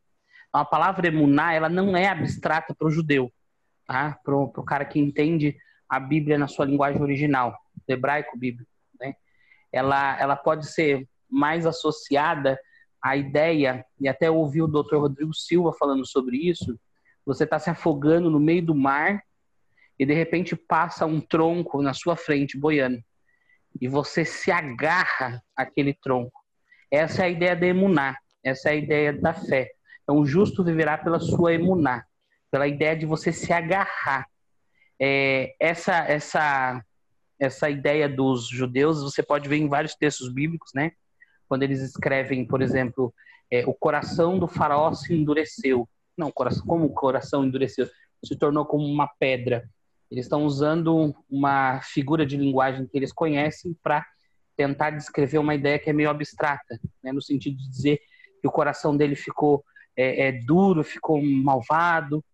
A 0.55 0.65
palavra 0.65 1.09
emuná, 1.09 1.53
ela 1.53 1.69
não 1.69 1.97
é 1.97 2.07
abstrata 2.07 2.73
para 2.73 2.87
o 2.87 2.91
judeu, 2.91 3.33
tá? 3.85 4.17
Para 4.23 4.37
o 4.37 4.65
cara 4.65 4.85
que 4.85 5.01
entende 5.01 5.57
a 5.89 5.99
Bíblia 5.99 6.39
na 6.39 6.47
sua 6.47 6.65
linguagem 6.65 7.03
original, 7.03 7.59
hebraico 7.89 8.39
bíblico, 8.39 8.71
né? 9.01 9.15
Ela, 9.73 10.17
ela 10.21 10.37
pode 10.37 10.67
ser 10.67 11.09
mais 11.29 11.67
associada 11.67 12.57
à 13.03 13.17
ideia, 13.17 13.85
e 14.01 14.09
até 14.09 14.31
ouvi 14.31 14.63
o 14.63 14.69
Dr. 14.69 14.97
Rodrigo 14.97 15.35
Silva 15.35 15.73
falando 15.73 16.07
sobre 16.07 16.37
isso, 16.37 16.79
você 17.27 17.43
está 17.43 17.59
se 17.59 17.69
afogando 17.69 18.31
no 18.31 18.39
meio 18.39 18.65
do 18.65 18.77
mar 18.77 19.23
e 19.99 20.07
de 20.07 20.15
repente 20.15 20.55
passa 20.55 21.05
um 21.05 21.21
tronco 21.21 21.83
na 21.83 21.93
sua 21.93 22.17
frente 22.17 22.57
boiando 22.57 23.03
e 23.81 23.89
você 23.89 24.25
se 24.25 24.53
agarra 24.53 25.43
àquele 25.57 25.95
tronco. 25.95 26.41
Essa 26.91 27.23
é 27.23 27.25
a 27.27 27.29
ideia 27.29 27.57
da 27.57 27.67
emuná, 27.67 28.17
essa 28.43 28.69
é 28.69 28.73
a 28.73 28.77
ideia 28.77 29.13
da 29.13 29.35
fé. 29.35 29.74
Então, 30.05 30.21
o 30.21 30.27
justo 30.27 30.63
viverá 30.63 30.97
pela 30.97 31.19
sua 31.19 31.55
emuná, 31.55 32.05
pela 32.51 32.69
ideia 32.69 32.95
de 32.95 33.07
você 33.07 33.33
se 33.33 33.53
agarrar. 33.53 34.27
É, 35.01 35.55
essa, 35.59 35.97
essa, 36.07 36.85
essa 37.39 37.69
ideia 37.69 38.09
dos 38.09 38.47
judeus 38.47 39.03
você 39.03 39.23
pode 39.23 39.49
ver 39.49 39.57
em 39.57 39.69
vários 39.69 39.95
textos 39.95 40.33
bíblicos, 40.33 40.71
né? 40.75 40.93
Quando 41.49 41.63
eles 41.63 41.81
escrevem, 41.81 42.47
por 42.47 42.63
exemplo, 42.63 43.13
é, 43.51 43.65
o 43.67 43.75
coração 43.75 44.39
do 44.39 44.47
faraó 44.47 44.93
se 44.93 45.15
endureceu. 45.15 45.89
Não, 46.17 46.31
coração, 46.31 46.67
como 46.67 46.85
o 46.85 46.93
coração 46.93 47.45
endureceu? 47.45 47.89
Se 48.25 48.37
tornou 48.37 48.65
como 48.65 48.85
uma 48.85 49.09
pedra. 49.19 49.69
Eles 50.11 50.27
estão 50.27 50.45
usando 50.45 51.15
uma 51.29 51.81
figura 51.83 52.25
de 52.25 52.37
linguagem 52.37 52.87
que 52.87 52.97
eles 52.97 53.13
conhecem 53.13 53.77
para 53.83 54.07
tentar 54.57 54.91
descrever 54.91 55.39
uma 55.39 55.55
ideia 55.55 55.79
que 55.79 55.91
é 55.91 55.93
meio 55.93 56.11
abstrata, 56.11 56.79
né? 57.03 57.11
no 57.11 57.21
sentido 57.21 57.57
de 57.57 57.69
dizer 57.69 58.01
que 58.41 58.47
o 58.47 58.53
coração 58.53 58.97
dele 58.97 59.17
ficou 59.17 59.65
é, 59.97 60.29
é 60.29 60.33
duro, 60.33 60.83
ficou 60.83 61.23
malvado. 61.23 62.25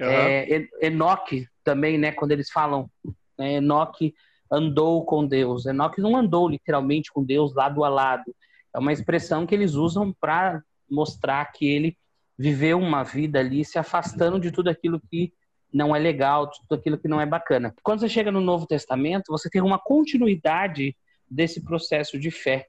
Uhum. 0.00 0.06
É, 0.06 0.68
Enoque 0.80 1.46
também, 1.62 1.98
né? 1.98 2.12
Quando 2.12 2.32
eles 2.32 2.50
falam, 2.50 2.90
né, 3.38 3.54
Enoque 3.54 4.14
andou 4.50 5.04
com 5.04 5.26
Deus. 5.26 5.66
Enoque 5.66 6.00
não 6.00 6.16
andou 6.16 6.48
literalmente 6.48 7.12
com 7.12 7.22
Deus 7.22 7.54
lado 7.54 7.84
a 7.84 7.88
lado. 7.88 8.34
É 8.74 8.78
uma 8.78 8.92
expressão 8.92 9.46
que 9.46 9.54
eles 9.54 9.74
usam 9.74 10.12
para 10.20 10.62
mostrar 10.88 11.44
que 11.52 11.66
ele 11.66 11.96
viveu 12.38 12.78
uma 12.78 13.02
vida 13.02 13.38
ali 13.38 13.64
se 13.64 13.78
afastando 13.78 14.40
de 14.40 14.50
tudo 14.50 14.70
aquilo 14.70 15.00
que 15.10 15.32
não 15.72 15.94
é 15.94 15.98
legal, 15.98 16.50
tudo 16.50 16.78
aquilo 16.78 16.98
que 16.98 17.06
não 17.06 17.20
é 17.20 17.26
bacana. 17.26 17.74
Quando 17.82 18.00
você 18.00 18.08
chega 18.08 18.32
no 18.32 18.40
Novo 18.40 18.66
Testamento, 18.66 19.26
você 19.28 19.48
tem 19.48 19.62
uma 19.62 19.78
continuidade 19.78 20.96
desse 21.30 21.62
processo 21.62 22.18
de 22.18 22.30
fé. 22.30 22.66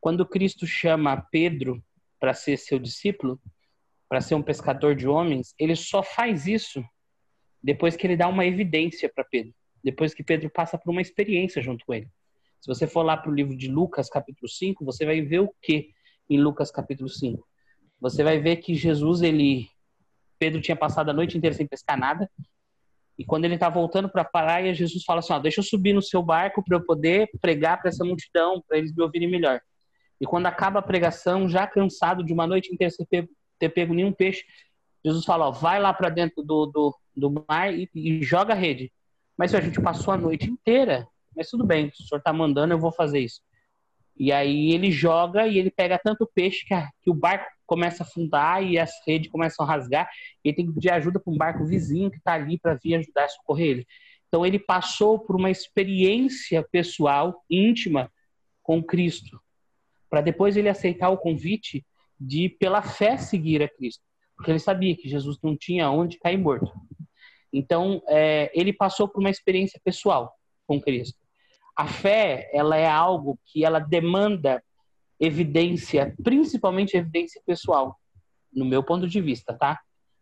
Quando 0.00 0.26
Cristo 0.26 0.66
chama 0.66 1.26
Pedro 1.30 1.82
para 2.20 2.34
ser 2.34 2.56
seu 2.56 2.78
discípulo, 2.78 3.40
para 4.12 4.20
ser 4.20 4.34
um 4.34 4.42
pescador 4.42 4.94
de 4.94 5.08
homens, 5.08 5.54
ele 5.58 5.74
só 5.74 6.02
faz 6.02 6.46
isso 6.46 6.84
depois 7.62 7.96
que 7.96 8.06
ele 8.06 8.14
dá 8.14 8.28
uma 8.28 8.44
evidência 8.44 9.10
para 9.10 9.24
Pedro, 9.24 9.54
depois 9.82 10.12
que 10.12 10.22
Pedro 10.22 10.50
passa 10.50 10.76
por 10.76 10.90
uma 10.90 11.00
experiência 11.00 11.62
junto 11.62 11.82
com 11.86 11.94
ele. 11.94 12.10
Se 12.60 12.68
você 12.68 12.86
for 12.86 13.02
lá 13.02 13.16
para 13.16 13.30
o 13.30 13.34
livro 13.34 13.56
de 13.56 13.68
Lucas, 13.68 14.10
capítulo 14.10 14.50
5, 14.50 14.84
você 14.84 15.06
vai 15.06 15.22
ver 15.22 15.38
o 15.38 15.54
que 15.62 15.88
em 16.28 16.38
Lucas, 16.38 16.70
capítulo 16.70 17.08
5? 17.08 17.42
Você 18.02 18.22
vai 18.22 18.38
ver 18.38 18.56
que 18.56 18.74
Jesus, 18.74 19.22
ele 19.22 19.66
Pedro 20.38 20.60
tinha 20.60 20.76
passado 20.76 21.08
a 21.08 21.14
noite 21.14 21.38
inteira 21.38 21.56
sem 21.56 21.66
pescar 21.66 21.98
nada. 21.98 22.30
E 23.18 23.24
quando 23.24 23.46
ele 23.46 23.54
está 23.54 23.70
voltando 23.70 24.10
para 24.10 24.20
a 24.20 24.26
praia, 24.26 24.74
Jesus 24.74 25.04
fala 25.04 25.20
assim: 25.20 25.32
ó, 25.32 25.38
deixa 25.38 25.60
eu 25.60 25.64
subir 25.64 25.94
no 25.94 26.02
seu 26.02 26.22
barco 26.22 26.62
para 26.62 26.76
eu 26.76 26.84
poder 26.84 27.30
pregar 27.40 27.80
para 27.80 27.88
essa 27.88 28.04
multidão, 28.04 28.62
para 28.68 28.76
eles 28.76 28.94
me 28.94 29.02
ouvirem 29.02 29.30
melhor. 29.30 29.58
E 30.20 30.26
quando 30.26 30.44
acaba 30.48 30.80
a 30.80 30.82
pregação, 30.82 31.48
já 31.48 31.66
cansado 31.66 32.22
de 32.22 32.34
uma 32.34 32.46
noite 32.46 32.70
inteira 32.70 32.90
sem 32.90 33.06
ter 33.62 33.68
pego 33.68 33.94
nenhum 33.94 34.12
peixe, 34.12 34.44
Jesus 35.04 35.24
fala: 35.24 35.48
ó, 35.48 35.50
vai 35.52 35.80
lá 35.80 35.92
para 35.92 36.08
dentro 36.08 36.42
do, 36.42 36.66
do, 36.66 36.96
do 37.16 37.44
mar 37.48 37.72
e, 37.72 37.88
e, 37.94 38.22
joga 38.22 38.52
a 38.52 38.56
rede. 38.56 38.92
Mas 39.36 39.54
a 39.54 39.60
gente 39.60 39.80
passou 39.80 40.12
a 40.12 40.16
noite 40.16 40.50
inteira. 40.50 41.06
Mas 41.34 41.48
tudo 41.48 41.64
bem, 41.64 41.86
o 41.86 41.96
senhor 41.96 42.18
está 42.18 42.32
mandando, 42.32 42.74
eu 42.74 42.78
vou 42.78 42.92
fazer 42.92 43.20
isso. 43.20 43.40
E 44.16 44.30
aí 44.30 44.72
ele 44.72 44.90
joga 44.90 45.46
e 45.46 45.58
ele 45.58 45.70
pega 45.70 45.98
tanto 45.98 46.30
peixe 46.34 46.66
que, 46.66 46.74
a, 46.74 46.90
que 47.00 47.10
o 47.10 47.14
barco 47.14 47.46
começa 47.64 48.02
a 48.02 48.06
afundar 48.06 48.62
e 48.62 48.78
as 48.78 48.90
redes 49.06 49.30
começam 49.30 49.64
a 49.64 49.68
rasgar. 49.68 50.10
Ele 50.44 50.54
tem 50.54 50.66
que 50.66 50.74
pedir 50.74 50.90
ajuda 50.90 51.18
para 51.18 51.32
um 51.32 51.36
barco 51.36 51.64
vizinho 51.64 52.10
que 52.10 52.18
está 52.18 52.34
ali 52.34 52.58
para 52.58 52.74
vir 52.74 52.96
ajudar 52.96 53.24
a 53.24 53.28
socorrer 53.28 53.68
ele. 53.68 53.86
Então 54.28 54.44
ele 54.44 54.58
passou 54.58 55.18
por 55.18 55.36
uma 55.36 55.50
experiência 55.50 56.66
pessoal, 56.70 57.42
íntima, 57.48 58.12
com 58.62 58.82
Cristo, 58.82 59.40
para 60.10 60.20
depois 60.20 60.56
ele 60.56 60.68
aceitar 60.68 61.08
o 61.08 61.18
convite 61.18 61.84
de, 62.26 62.48
pela 62.48 62.82
fé, 62.82 63.16
seguir 63.16 63.62
a 63.62 63.68
Cristo, 63.68 64.02
porque 64.36 64.50
ele 64.50 64.58
sabia 64.58 64.96
que 64.96 65.08
Jesus 65.08 65.38
não 65.42 65.56
tinha 65.56 65.90
onde 65.90 66.18
cair 66.18 66.38
morto. 66.38 66.70
Então 67.52 68.02
é, 68.08 68.50
ele 68.54 68.72
passou 68.72 69.08
por 69.08 69.20
uma 69.20 69.30
experiência 69.30 69.80
pessoal 69.84 70.32
com 70.66 70.80
Cristo. 70.80 71.18
A 71.76 71.86
fé, 71.86 72.50
ela 72.52 72.76
é 72.76 72.88
algo 72.88 73.38
que 73.46 73.64
ela 73.64 73.78
demanda 73.78 74.62
evidência, 75.18 76.14
principalmente 76.22 76.96
evidência 76.96 77.40
pessoal, 77.46 77.96
no 78.52 78.64
meu 78.64 78.82
ponto 78.82 79.08
de 79.08 79.20
vista, 79.20 79.54
tá? 79.54 79.80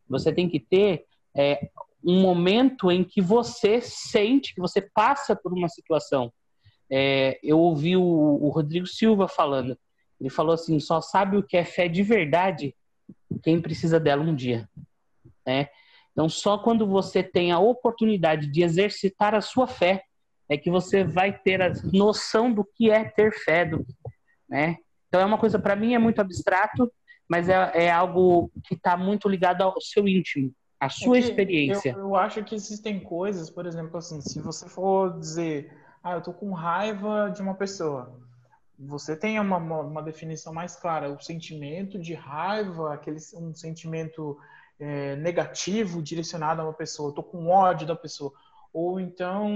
Você 0.09 0.33
tem 0.33 0.49
que 0.49 0.61
ter 0.61 1.07
é, 1.35 1.71
um 2.05 2.21
momento 2.21 2.91
em 2.91 3.05
que 3.05 3.21
você 3.21 3.81
sente 3.81 4.55
que 4.55 4.61
você 4.61 4.81
passa 4.81 5.35
por 5.35 5.53
uma 5.53 5.69
situação. 5.69 6.33
É, 6.91 7.39
eu 7.43 7.59
ouvi 7.59 7.97
o, 7.97 8.03
o, 8.03 8.49
Rodrigo 8.51 8.87
Silva 8.87 9.29
falando. 9.29 9.79
Ele 10.21 10.31
falou 10.31 10.55
assim: 10.55 10.79
só 10.79 11.01
sabe 11.01 11.37
o 11.37 11.43
que 11.43 11.57
é 11.57 11.65
fé 11.65 11.89
de 11.89 12.03
verdade 12.03 12.75
quem 13.43 13.61
precisa 13.61 13.99
dela 13.99 14.23
um 14.23 14.35
dia. 14.35 14.69
Né? 15.47 15.69
Então, 16.13 16.29
só 16.29 16.59
quando 16.59 16.87
você 16.87 17.23
tem 17.23 17.53
a 17.53 17.59
oportunidade 17.59 18.47
de 18.47 18.63
exercitar 18.63 19.35
a 19.35 19.41
sua 19.41 19.67
fé 19.67 20.05
é 20.49 20.57
que 20.57 20.71
você 20.71 21.05
vai 21.05 21.33
ter 21.33 21.63
a 21.63 21.73
noção 21.93 22.53
do 22.53 22.65
que 22.65 22.91
é 22.91 23.05
ter 23.05 23.33
fé, 23.33 23.65
do, 23.65 23.87
né? 24.49 24.77
Então 25.09 25.21
é 25.21 25.25
uma 25.25 25.39
coisa, 25.39 25.61
para 25.61 25.77
mim, 25.77 25.95
é 25.95 25.99
muito 25.99 26.21
abstrato, 26.21 26.93
mas 27.29 27.49
é, 27.49 27.85
é 27.85 27.91
algo 27.91 28.51
que 28.65 28.75
está 28.75 28.97
muito 28.97 29.29
ligado 29.29 29.63
ao 29.63 29.81
seu 29.81 30.09
íntimo, 30.09 30.53
à 30.81 30.89
sua 30.89 31.17
é 31.17 31.21
experiência. 31.21 31.93
Eu, 31.93 32.01
eu, 32.01 32.17
acho 32.17 32.43
que 32.43 32.57
existem 32.57 32.99
coisas, 32.99 33.49
por 33.49 33.65
exemplo, 33.65 33.97
assim, 33.97 34.21
se 34.21 34.41
você 34.41 34.69
for 34.69 35.17
dizer, 35.21 35.73
ah, 36.03 36.15
eu 36.15 36.21
tô 36.21 36.33
com 36.33 36.53
raiva 36.53 37.31
de 37.31 37.41
uma 37.41 37.55
pessoa, 37.55 38.21
você 38.83 39.15
tem 39.15 39.39
uma, 39.39 39.59
uma, 39.59 40.03
definição 40.03 40.55
mais 40.55 40.75
clara, 40.75 41.13
o 41.13 41.21
sentimento 41.21 41.99
de 41.99 42.15
raiva, 42.15 42.95
aquele 42.95 43.19
um 43.35 43.55
sentimento 43.55 44.39
é, 44.79 45.17
negativo 45.17 46.03
direcionado 46.03 46.63
a 46.63 46.65
uma 46.65 46.73
pessoa, 46.73 47.11
eu 47.11 47.15
tô 47.15 47.23
com 47.23 47.49
ódio 47.49 47.87
da 47.87 47.95
pessoa 47.95 48.33
ou 48.73 49.01
então 49.01 49.51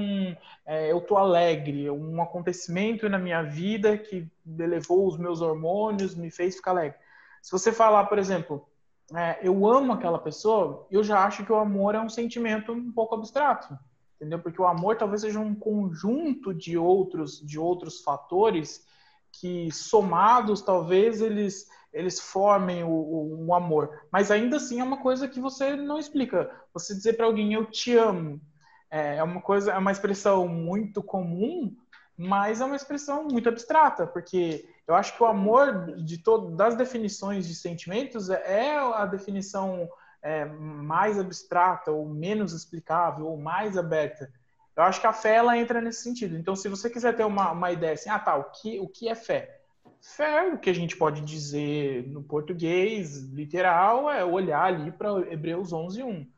é, 0.66 0.90
eu 0.90 1.00
tô 1.00 1.16
alegre, 1.16 1.88
um 1.88 2.20
acontecimento 2.20 3.08
na 3.08 3.18
minha 3.18 3.42
vida 3.42 3.96
que 3.96 4.28
elevou 4.58 5.06
os 5.06 5.16
meus 5.16 5.40
hormônios, 5.40 6.14
me 6.14 6.30
fez 6.30 6.56
ficar 6.56 6.72
alegre. 6.72 6.98
Se 7.40 7.52
você 7.52 7.72
falar, 7.72 8.04
por 8.04 8.18
exemplo, 8.18 8.66
é, 9.14 9.38
eu 9.42 9.66
amo 9.66 9.92
aquela 9.92 10.18
pessoa, 10.18 10.86
eu 10.90 11.02
já 11.04 11.24
acho 11.24 11.44
que 11.44 11.52
o 11.52 11.56
amor 11.56 11.94
é 11.94 12.00
um 12.00 12.08
sentimento 12.08 12.72
um 12.72 12.90
pouco 12.90 13.14
abstrato, 13.14 13.78
entendeu? 14.16 14.40
Porque 14.40 14.60
o 14.60 14.66
amor 14.66 14.96
talvez 14.96 15.20
seja 15.20 15.38
um 15.38 15.54
conjunto 15.54 16.52
de 16.52 16.76
outros 16.76 17.40
de 17.40 17.58
outros 17.58 18.00
fatores 18.00 18.84
que 19.40 19.70
somados 19.72 20.62
talvez 20.62 21.20
eles 21.20 21.72
eles 21.92 22.18
formem 22.18 22.82
o, 22.82 23.46
o, 23.46 23.54
amor, 23.54 24.02
mas 24.10 24.28
ainda 24.28 24.56
assim 24.56 24.80
é 24.80 24.84
uma 24.84 24.96
coisa 25.00 25.28
que 25.28 25.38
você 25.38 25.76
não 25.76 25.96
explica. 25.96 26.50
Você 26.72 26.92
dizer 26.92 27.12
para 27.12 27.26
alguém 27.26 27.54
eu 27.54 27.66
te 27.66 27.96
amo 27.96 28.40
é, 28.94 29.16
é 29.16 29.22
uma 29.24 29.40
coisa, 29.40 29.72
é 29.72 29.78
uma 29.78 29.90
expressão 29.90 30.46
muito 30.46 31.02
comum, 31.02 31.74
mas 32.16 32.60
é 32.60 32.64
uma 32.64 32.76
expressão 32.76 33.24
muito 33.24 33.48
abstrata, 33.48 34.06
porque 34.06 34.68
eu 34.86 34.94
acho 34.94 35.16
que 35.16 35.22
o 35.22 35.26
amor 35.26 35.96
de 35.96 36.18
todo, 36.18 36.54
das 36.54 36.76
definições 36.76 37.48
de 37.48 37.56
sentimentos 37.56 38.30
é, 38.30 38.68
é 38.68 38.78
a 38.78 39.04
definição 39.04 39.88
é, 40.22 40.44
mais 40.44 41.18
abstrata 41.18 41.90
ou 41.90 42.08
menos 42.08 42.52
explicável 42.52 43.26
ou 43.26 43.36
mais 43.36 43.76
aberta. 43.76 44.32
Eu 44.76 44.82
acho 44.82 45.00
que 45.00 45.06
a 45.06 45.12
fé 45.12 45.36
ela 45.36 45.56
entra 45.56 45.80
nesse 45.80 46.02
sentido. 46.02 46.36
Então, 46.36 46.56
se 46.56 46.68
você 46.68 46.90
quiser 46.90 47.14
ter 47.16 47.24
uma, 47.24 47.52
uma 47.52 47.70
ideia 47.70 47.94
assim, 47.94 48.10
ah, 48.10 48.18
tá, 48.18 48.36
o 48.36 48.44
que, 48.50 48.80
o 48.80 48.88
que 48.88 49.08
é 49.08 49.14
fé? 49.14 49.60
Fé, 50.00 50.52
o 50.52 50.58
que 50.58 50.68
a 50.68 50.74
gente 50.74 50.96
pode 50.96 51.20
dizer 51.20 52.06
no 52.08 52.22
português 52.22 53.16
literal, 53.32 54.10
é 54.10 54.24
olhar 54.24 54.64
ali 54.64 54.90
para 54.92 55.10
Hebreus 55.30 55.72
11, 55.72 56.02
1. 56.02 56.30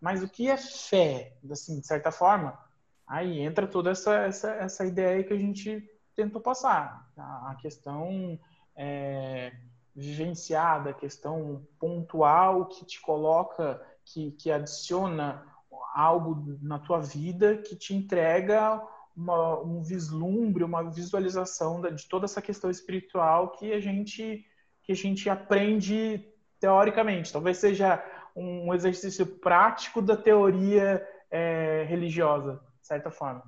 Mas 0.00 0.22
o 0.22 0.28
que 0.28 0.50
é 0.50 0.56
fé, 0.56 1.36
assim, 1.50 1.80
de 1.80 1.86
certa 1.86 2.10
forma? 2.10 2.58
Aí 3.06 3.40
entra 3.40 3.66
toda 3.66 3.90
essa, 3.90 4.14
essa, 4.16 4.50
essa 4.52 4.84
ideia 4.84 5.22
que 5.22 5.32
a 5.32 5.38
gente 5.38 5.82
tentou 6.14 6.40
passar. 6.40 7.08
A 7.16 7.56
questão 7.60 8.38
é, 8.76 9.52
vivenciada, 9.94 10.90
a 10.90 10.94
questão 10.94 11.66
pontual 11.78 12.66
que 12.66 12.84
te 12.84 13.00
coloca, 13.00 13.80
que, 14.04 14.32
que 14.32 14.50
adiciona 14.50 15.46
algo 15.94 16.58
na 16.60 16.78
tua 16.78 17.00
vida 17.00 17.56
que 17.58 17.76
te 17.76 17.94
entrega 17.94 18.82
uma, 19.16 19.60
um 19.60 19.82
vislumbre, 19.82 20.64
uma 20.64 20.82
visualização 20.90 21.80
de 21.80 22.08
toda 22.08 22.24
essa 22.24 22.42
questão 22.42 22.70
espiritual 22.70 23.52
que 23.52 23.72
a 23.72 23.80
gente 23.80 24.44
que 24.82 24.92
a 24.92 24.96
gente 24.96 25.30
aprende 25.30 26.28
teoricamente. 26.60 27.32
Talvez 27.32 27.56
seja 27.56 28.04
um 28.36 28.74
exercício 28.74 29.24
prático 29.24 30.02
da 30.02 30.14
teoria 30.14 31.06
é, 31.30 31.84
religiosa, 31.88 32.60
de 32.80 32.86
certa 32.86 33.10
forma. 33.10 33.42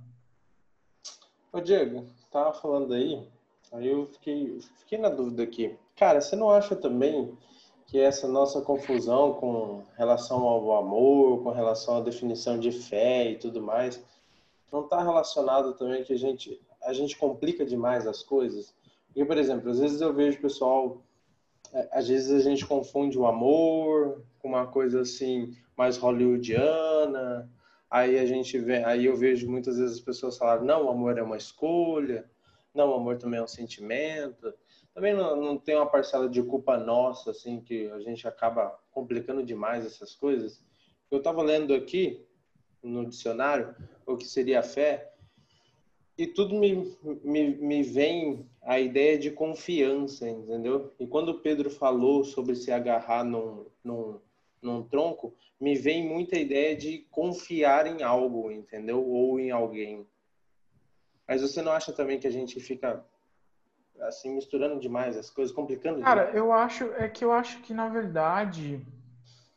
Ô 1.53 1.61
Diego, 1.61 2.07
tava 2.31 2.55
falando 2.55 2.95
aí, 2.95 3.29
aí 3.73 3.87
eu 3.87 4.07
fiquei, 4.07 4.61
fiquei 4.79 4.99
na 4.99 5.09
dúvida 5.09 5.43
aqui. 5.43 5.77
Cara, 5.95 6.21
você 6.21 6.37
não 6.37 6.51
acha 6.51 6.75
também 6.75 7.37
que 7.87 7.99
essa 8.01 8.27
nossa 8.27 8.61
confusão 8.61 9.35
com 9.35 9.85
relação 9.97 10.43
ao 10.43 10.77
amor, 10.77 11.43
com 11.43 11.51
relação 11.51 11.97
à 11.97 12.01
definição 12.01 12.59
de 12.59 12.73
fé 12.73 13.31
e 13.31 13.39
tudo 13.39 13.63
mais, 13.63 14.03
não 14.73 14.85
está 14.85 15.03
relacionado 15.03 15.75
também 15.75 16.03
que 16.03 16.13
a 16.13 16.19
gente 16.19 16.61
a 16.83 16.93
gente 16.93 17.17
complica 17.17 17.65
demais 17.65 18.07
as 18.07 18.23
coisas? 18.23 18.73
Porque, 19.07 19.25
por 19.25 19.37
exemplo, 19.37 19.71
às 19.71 19.81
vezes 19.81 20.01
eu 20.01 20.13
vejo 20.13 20.41
pessoal, 20.41 21.03
é, 21.73 21.89
às 21.91 22.07
vezes 22.07 22.31
a 22.31 22.49
gente 22.49 22.65
confunde 22.65 23.19
o 23.19 23.27
amor 23.27 24.23
com 24.39 24.49
uma 24.49 24.67
coisa 24.67 25.01
assim 25.01 25.57
mais 25.77 25.97
hollywoodiana. 25.97 27.51
Aí 27.91 28.19
a 28.19 28.27
gente 28.27 28.59
vê, 28.59 28.85
aí 28.85 29.07
eu 29.07 29.17
vejo 29.17 29.51
muitas 29.51 29.79
vezes 29.79 29.97
as 29.97 30.01
pessoas 30.01 30.39
falar, 30.39 30.61
não, 30.61 30.87
o 30.87 30.91
amor 30.91 31.19
é 31.19 31.23
uma 31.23 31.37
escolha, 31.37 32.25
não, 32.75 32.91
o 32.91 32.95
amor 32.95 33.17
também 33.17 33.41
é 33.41 33.43
um 33.43 33.49
sentimento 33.49 34.53
também 34.97 35.13
não, 35.13 35.37
não 35.37 35.59
tem 35.59 35.77
uma 35.77 35.85
parcela 35.85 36.27
de 36.27 36.43
culpa 36.43 36.79
nossa, 36.79 37.31
assim, 37.31 37.61
que 37.61 37.87
a 37.91 38.01
gente 38.01 38.27
acaba 38.27 38.81
complicando 38.91 39.43
demais 39.43 39.85
essas 39.85 40.15
coisas. 40.15 40.65
Eu 41.11 41.19
estava 41.19 41.43
lendo 41.43 41.75
aqui 41.75 42.27
no 42.83 43.05
dicionário 43.05 43.77
o 44.07 44.17
que 44.17 44.25
seria 44.25 44.63
fé 44.63 45.13
e 46.17 46.27
tudo 46.27 46.55
me, 46.55 46.97
me, 47.23 47.57
me 47.57 47.83
vem 47.83 48.49
a 48.63 48.81
ideia 48.81 49.19
de 49.19 49.31
confiança, 49.31 50.31
entendeu? 50.31 50.95
E 50.99 51.07
quando 51.07 51.43
Pedro 51.43 51.69
falou 51.69 52.25
sobre 52.25 52.55
se 52.55 52.73
agarrar 52.73 53.23
num, 53.23 53.67
num, 53.85 54.19
num 54.63 54.83
tronco, 54.83 55.37
me 55.61 55.75
vem 55.75 56.09
muita 56.09 56.39
ideia 56.39 56.75
de 56.75 57.01
confiar 57.11 57.87
em 57.87 58.03
algo, 58.03 58.51
entendeu? 58.51 59.07
Ou 59.07 59.39
em 59.39 59.51
alguém. 59.51 60.07
Mas 61.29 61.43
você 61.43 61.61
não 61.61 61.73
acha 61.73 61.93
também 61.93 62.19
que 62.19 62.27
a 62.27 62.33
gente 62.33 62.59
fica 62.61 63.05
assim 64.01 64.35
misturando 64.35 64.81
demais 64.81 65.17
as 65.17 65.31
coisas, 65.31 65.55
complicando 65.55 66.01
Cara, 66.01 66.27
demais. 66.27 66.37
eu 66.37 66.53
acho 66.53 66.85
é 66.95 67.09
que 67.09 67.25
eu 67.25 67.33
acho 67.33 67.61
que 67.63 67.73
na 67.73 67.89
verdade 67.89 68.87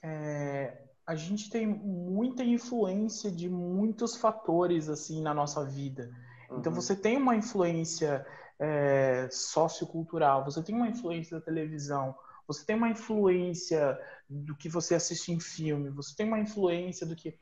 é, 0.03 0.77
a 1.05 1.15
gente 1.15 1.49
tem 1.49 1.67
muita 1.67 2.43
influência 2.43 3.31
de 3.31 3.49
muitos 3.49 4.15
fatores 4.15 4.89
assim 4.89 5.21
na 5.21 5.33
nossa 5.33 5.63
vida. 5.65 6.11
Então 6.51 6.71
uhum. 6.71 6.81
você 6.81 6.95
tem 6.95 7.17
uma 7.17 7.35
influência 7.35 8.25
é, 8.59 9.27
sociocultural, 9.31 10.43
você 10.43 10.61
tem 10.63 10.75
uma 10.75 10.87
influência 10.87 11.39
da 11.39 11.45
televisão, 11.45 12.15
você 12.47 12.65
tem 12.65 12.75
uma 12.75 12.89
influência 12.89 13.99
do 14.29 14.55
que 14.55 14.69
você 14.69 14.95
assiste 14.95 15.31
em 15.31 15.39
filme, 15.39 15.89
você 15.89 16.15
tem 16.15 16.27
uma 16.27 16.39
influência 16.39 17.05
do 17.05 17.15
que 17.15 17.37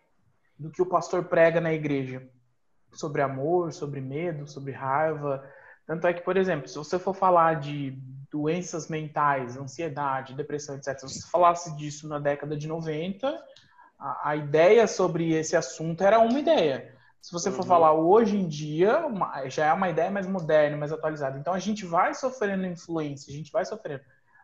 do 0.59 0.71
que 0.71 0.81
o 0.81 0.85
pastor 0.87 1.25
prega 1.25 1.61
na 1.61 1.71
igreja 1.71 2.27
sobre 2.91 3.21
amor, 3.21 3.73
sobre 3.73 4.01
medo, 4.01 4.47
sobre 4.47 4.71
raiva, 4.71 5.47
tanto 5.87 6.05
é 6.05 6.13
que, 6.13 6.21
por 6.21 6.35
exemplo, 6.35 6.67
se 6.67 6.77
você 6.77 6.99
for 6.99 7.13
falar 7.13 7.61
de 7.61 7.97
doenças 8.29 8.89
mentais, 8.89 9.55
ansiedade, 9.55 10.35
depressão, 10.35 10.75
etc., 10.75 10.99
se 10.99 11.07
você 11.07 11.29
falasse 11.29 11.75
disso 11.77 12.09
na 12.09 12.19
década 12.19 12.57
de 12.57 12.67
90, 12.67 13.41
a, 13.97 14.29
a 14.31 14.35
ideia 14.35 14.85
sobre 14.85 15.31
esse 15.31 15.55
assunto 15.55 16.03
era 16.03 16.19
uma 16.19 16.37
ideia. 16.37 16.93
Se 17.21 17.31
você 17.31 17.49
for 17.49 17.61
uhum. 17.61 17.67
falar 17.67 17.93
hoje 17.93 18.37
em 18.37 18.47
dia, 18.47 19.05
uma, 19.05 19.47
já 19.47 19.67
é 19.67 19.73
uma 19.73 19.89
ideia 19.89 20.11
mais 20.11 20.27
moderna, 20.27 20.75
mais 20.75 20.91
atualizada. 20.91 21.39
Então 21.39 21.53
a 21.53 21.59
gente 21.59 21.85
vai 21.85 22.13
sofrendo 22.13 22.65
influência, 22.65 23.31
a 23.31 23.35
gente 23.35 23.51
vai 23.51 23.63
sofrendo. 23.63 24.01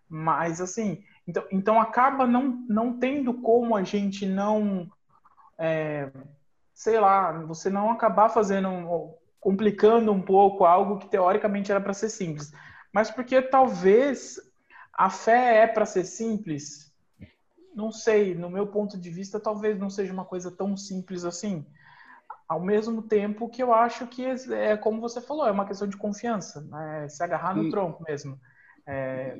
Mas 0.07 0.61
assim, 0.61 1.03
então, 1.27 1.43
então 1.51 1.79
acaba 1.79 2.25
não, 2.25 2.63
não 2.69 2.97
tendo 2.97 3.33
como 3.33 3.75
a 3.75 3.83
gente 3.83 4.25
não, 4.25 4.89
é, 5.57 6.09
sei 6.73 6.99
lá, 6.99 7.33
você 7.43 7.69
não 7.69 7.91
acabar 7.91 8.29
fazendo 8.29 9.17
complicando 9.43 10.09
um 10.09 10.21
pouco 10.21 10.63
algo 10.63 10.97
que 10.97 11.09
teoricamente 11.09 11.69
era 11.69 11.81
para 11.81 11.93
ser 11.93 12.07
simples. 12.07 12.53
Mas 12.93 13.11
porque 13.11 13.41
talvez 13.41 14.39
a 14.93 15.09
fé 15.09 15.63
é 15.63 15.67
para 15.67 15.85
ser 15.85 16.05
simples? 16.05 16.93
Não 17.75 17.91
sei, 17.91 18.33
no 18.33 18.49
meu 18.49 18.67
ponto 18.67 18.97
de 18.97 19.09
vista, 19.09 19.41
talvez 19.41 19.77
não 19.77 19.89
seja 19.89 20.13
uma 20.13 20.23
coisa 20.23 20.49
tão 20.49 20.77
simples 20.77 21.25
assim. 21.25 21.65
Ao 22.47 22.61
mesmo 22.61 23.01
tempo 23.01 23.49
que 23.49 23.61
eu 23.61 23.73
acho 23.73 24.07
que 24.07 24.23
é 24.25 24.77
como 24.77 25.01
você 25.01 25.19
falou, 25.19 25.45
é 25.45 25.51
uma 25.51 25.65
questão 25.65 25.89
de 25.89 25.97
confiança, 25.97 26.61
né? 26.61 27.09
se 27.09 27.21
agarrar 27.21 27.53
no 27.53 27.69
tronco 27.69 28.01
mesmo. 28.07 28.39
É, 28.87 29.35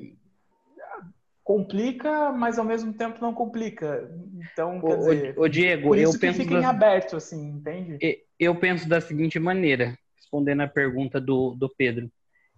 complica, 1.46 2.34
mas 2.34 2.60
ao 2.60 2.66
mesmo 2.66 2.92
tempo 2.92 3.22
não 3.22 3.34
complica. 3.34 4.12
Então, 4.52 4.82
quer 4.82 4.96
o, 4.96 4.98
dizer, 4.98 5.34
o 5.38 5.48
Diego, 5.48 5.88
por 5.88 5.98
isso 5.98 6.16
eu 6.16 6.20
penso 6.20 6.40
fica 6.40 6.56
em 6.56 6.66
aberto, 6.66 7.16
assim, 7.16 7.52
entende? 7.52 8.23
Eu 8.40 8.56
penso 8.56 8.88
da 8.88 9.00
seguinte 9.00 9.40
maneira, 9.40 9.98
respondendo 10.16 10.62
a 10.62 10.68
pergunta 10.68 11.20
do, 11.20 11.56
do 11.56 11.70
Pedro. 11.70 12.12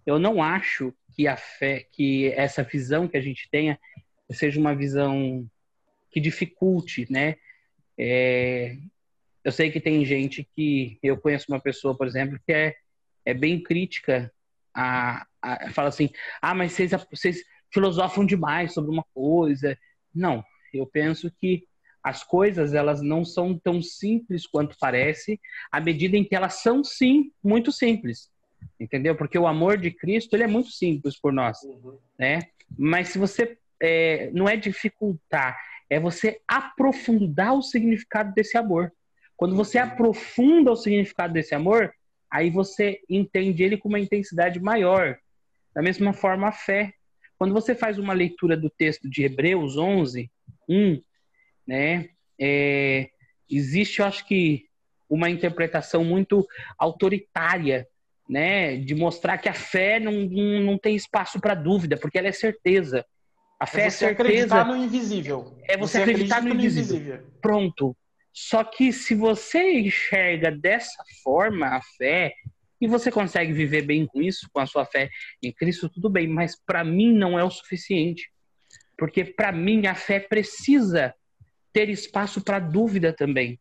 Eu 0.06 0.20
não 0.20 0.42
acho 0.42 0.94
que 1.16 1.28
a 1.28 1.36
fé, 1.36 1.88
que 1.92 2.28
essa 2.34 2.64
visão 2.64 3.08
que 3.08 3.18
a 3.18 3.22
gente 3.22 3.50
tenha 3.50 3.80
seja 4.32 4.60
uma 4.60 4.76
visão 4.76 5.48
que 6.12 6.20
dificulte, 6.20 7.08
né? 7.12 7.36
É, 7.98 8.78
eu 9.44 9.52
sei 9.52 9.72
que 9.72 9.80
tem 9.80 10.04
gente 10.06 10.48
que 10.56 10.98
eu 11.04 11.18
conheço 11.18 11.46
uma 11.50 11.60
pessoa, 11.60 11.96
por 11.96 12.08
exemplo, 12.08 12.40
que 12.46 12.54
é, 12.54 12.76
é 13.26 13.34
bem 13.34 13.62
crítica 13.62 14.32
a, 14.74 15.26
a 15.42 15.70
fala 15.72 15.90
assim, 15.90 16.10
ah, 16.42 16.54
mas 16.54 16.74
vocês, 16.74 16.92
vocês 17.10 17.44
filosofam 17.72 18.26
demais 18.26 18.74
sobre 18.74 18.92
uma 18.92 19.06
coisa. 19.14 19.78
Não, 20.14 20.44
eu 20.74 20.86
penso 20.86 21.32
que 21.32 21.68
as 22.06 22.24
coisas 22.24 22.76
elas 22.76 23.02
não 23.02 23.26
são 23.26 23.58
tão 23.58 23.82
simples 23.82 24.46
quanto 24.46 24.78
parece, 24.80 25.42
à 25.72 25.82
medida 25.82 26.16
em 26.16 26.24
que 26.24 26.36
elas 26.36 26.62
são 26.62 26.84
sim 26.84 27.32
muito 27.44 27.72
simples, 27.72 28.30
entendeu? 28.80 29.16
Porque 29.16 29.40
o 29.40 29.48
amor 29.48 29.76
de 29.76 29.90
Cristo 29.90 30.36
ele 30.36 30.44
é 30.44 30.48
muito 30.48 30.70
simples 30.70 31.20
por 31.20 31.34
nós, 31.34 31.64
uhum. 31.64 31.98
né? 32.20 32.44
Mas 32.78 33.10
se 33.10 33.18
você 33.18 33.58
é, 33.82 34.30
não 34.32 34.48
é 34.48 34.56
dificultar, 34.56 35.58
é 35.90 36.00
você 36.00 36.40
aprofundar 36.48 37.56
o 37.56 37.64
significado 37.64 38.36
desse 38.36 38.56
amor. 38.56 38.94
Quando 39.36 39.56
você 39.56 39.80
aprofunda 39.80 40.72
o 40.72 40.76
significado 40.76 41.34
desse 41.34 41.56
amor, 41.56 41.92
aí 42.30 42.52
você 42.52 43.00
entende 43.10 43.64
ele 43.64 43.78
com 43.78 43.90
uma 43.90 44.00
intensidade 44.00 44.60
maior. 44.60 45.18
Da 45.74 45.82
mesma 45.82 46.14
forma, 46.14 46.50
a 46.50 46.52
fé. 46.52 46.94
Quando 47.36 47.54
você 47.54 47.74
faz 47.74 47.98
uma 47.98 48.14
leitura 48.14 48.56
do 48.56 48.70
texto 48.70 49.10
de 49.10 49.24
Hebreus 49.24 49.76
11, 49.76 50.30
1, 50.70 51.02
né? 51.68 52.10
É, 52.40 53.10
existe, 53.50 54.00
eu 54.00 54.06
acho 54.06 54.26
que, 54.28 54.66
uma 55.10 55.30
interpretação 55.30 56.04
muito 56.04 56.46
autoritária, 56.78 57.88
né? 58.28 58.78
De 58.78 58.96
mostrar 58.96 59.38
que 59.38 59.48
a 59.48 59.54
fé 59.54 60.00
não, 60.00 60.12
não, 60.12 60.60
não 60.62 60.78
tem 60.78 60.96
espaço 60.96 61.40
para 61.40 61.54
dúvida, 61.54 61.98
porque 61.98 62.18
ela 62.18 62.28
é 62.28 62.32
certeza. 62.32 63.06
A 63.60 63.66
fé 63.66 63.84
é, 63.84 63.86
é 63.86 63.90
certeza. 63.90 64.24
acreditar 64.24 64.66
no 64.66 64.76
invisível. 64.76 65.58
É 65.64 65.78
você, 65.78 66.00
você 66.00 66.02
acreditar 66.02 66.42
no 66.42 66.50
invisível. 66.50 66.94
no 66.94 67.02
invisível. 67.02 67.28
Pronto. 67.42 67.98
Só 68.34 68.64
que 68.64 68.92
se 68.92 69.16
você 69.16 69.80
enxerga 69.80 70.52
dessa 70.52 71.02
forma 71.24 71.68
a 71.68 71.82
fé 71.98 72.34
e 72.82 72.88
você 72.88 73.10
consegue 73.10 73.54
viver 73.54 73.84
bem 73.84 74.06
com 74.06 74.22
isso, 74.22 74.50
com 74.52 74.60
a 74.60 74.66
sua 74.66 74.86
fé 74.86 75.10
em 75.42 75.54
Cristo, 75.54 75.88
tudo 75.88 76.10
bem, 76.10 76.28
mas 76.28 76.54
para 76.66 76.84
mim 76.84 77.14
não 77.14 77.40
é 77.40 77.44
o 77.44 77.50
suficiente. 77.50 78.30
Porque 78.98 79.24
para 79.24 79.54
mim 79.54 79.88
a 79.88 79.96
fé 79.96 80.20
precisa 80.20 81.14
ter 81.76 81.90
espaço 81.90 82.42
para 82.42 82.58
dúvida 82.58 83.12
também. 83.12 83.60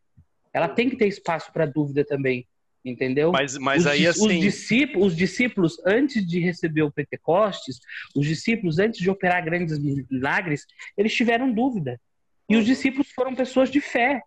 Ela 0.52 0.68
tem 0.68 0.88
que 0.88 0.94
ter 0.94 1.08
espaço 1.08 1.52
para 1.52 1.66
dúvida 1.66 2.04
também, 2.04 2.46
entendeu? 2.84 3.32
Mas, 3.32 3.58
mas 3.58 3.80
os, 3.80 3.86
aí 3.88 4.06
assim... 4.06 4.36
Os 4.36 4.40
discípulos, 4.40 5.06
os 5.08 5.16
discípulos, 5.16 5.82
antes 5.84 6.24
de 6.24 6.38
receber 6.38 6.82
o 6.82 6.92
Pentecostes, 6.92 7.80
os 8.14 8.24
discípulos, 8.24 8.78
antes 8.78 9.00
de 9.00 9.10
operar 9.10 9.44
grandes 9.44 9.80
milagres, 9.80 10.64
eles 10.96 11.12
tiveram 11.12 11.52
dúvida. 11.52 12.00
E 12.48 12.56
os 12.56 12.64
discípulos 12.64 13.10
foram 13.10 13.34
pessoas 13.34 13.68
de 13.68 13.80
fé. 13.80 14.22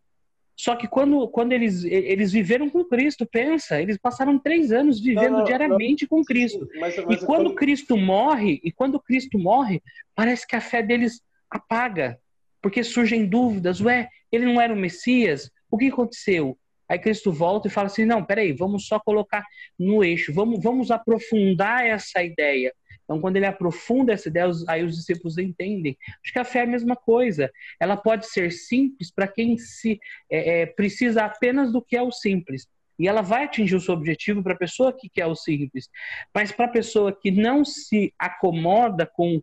Só 0.53 0.75
que 0.75 0.85
quando, 0.85 1.25
quando 1.29 1.53
eles, 1.53 1.85
eles 1.85 2.33
viveram 2.33 2.69
com 2.69 2.83
Cristo, 2.83 3.25
pensa, 3.25 3.81
eles 3.81 3.97
passaram 3.97 4.37
três 4.37 4.69
anos 4.69 4.99
vivendo 4.99 5.31
não, 5.31 5.37
não, 5.39 5.45
diariamente 5.45 6.03
não. 6.03 6.09
com 6.09 6.25
Cristo. 6.25 6.67
Mas, 6.77 6.97
mas 7.05 7.21
e 7.23 7.25
quando 7.25 7.55
Cristo 7.55 7.95
morre, 7.95 8.59
e 8.61 8.69
quando 8.69 8.99
Cristo 8.99 9.39
morre, 9.39 9.81
parece 10.13 10.45
que 10.45 10.57
a 10.57 10.61
fé 10.61 10.83
deles 10.83 11.21
apaga 11.49 12.19
porque 12.67 12.83
surgem 12.83 13.25
dúvidas, 13.25 13.79
ué, 13.79 14.09
ele 14.29 14.45
não 14.45 14.59
era 14.59 14.73
o 14.73 14.75
Messias? 14.75 15.49
O 15.71 15.77
que 15.77 15.87
aconteceu? 15.87 16.59
Aí 16.89 16.99
Cristo 16.99 17.31
volta 17.31 17.69
e 17.69 17.71
fala 17.71 17.87
assim: 17.87 18.03
não, 18.03 18.25
peraí, 18.25 18.51
vamos 18.51 18.87
só 18.87 18.99
colocar 18.99 19.41
no 19.79 20.03
eixo, 20.03 20.33
vamos, 20.33 20.61
vamos 20.61 20.91
aprofundar 20.91 21.85
essa 21.85 22.21
ideia. 22.21 22.73
Então, 23.05 23.21
quando 23.21 23.37
ele 23.37 23.45
aprofunda 23.45 24.11
essa 24.11 24.27
ideia, 24.27 24.51
aí 24.67 24.83
os 24.83 24.97
discípulos 24.97 25.37
entendem. 25.37 25.97
Acho 26.21 26.33
que 26.33 26.39
a 26.39 26.43
fé 26.43 26.59
é 26.59 26.63
a 26.63 26.67
mesma 26.67 26.97
coisa. 26.97 27.49
Ela 27.79 27.95
pode 27.95 28.27
ser 28.27 28.51
simples 28.51 29.09
para 29.09 29.29
quem 29.29 29.57
se 29.57 29.97
é, 30.29 30.63
é, 30.63 30.65
precisa 30.65 31.23
apenas 31.23 31.71
do 31.71 31.81
que 31.81 31.95
é 31.95 32.01
o 32.01 32.11
simples. 32.11 32.67
E 32.99 33.07
ela 33.07 33.21
vai 33.21 33.45
atingir 33.45 33.75
o 33.75 33.79
seu 33.79 33.93
objetivo 33.93 34.43
para 34.43 34.55
a 34.55 34.57
pessoa 34.57 34.91
que 34.91 35.07
quer 35.07 35.25
o 35.25 35.35
simples. 35.35 35.89
Mas 36.35 36.51
para 36.51 36.65
a 36.65 36.71
pessoa 36.71 37.17
que 37.17 37.31
não 37.31 37.63
se 37.63 38.13
acomoda 38.19 39.05
com 39.05 39.41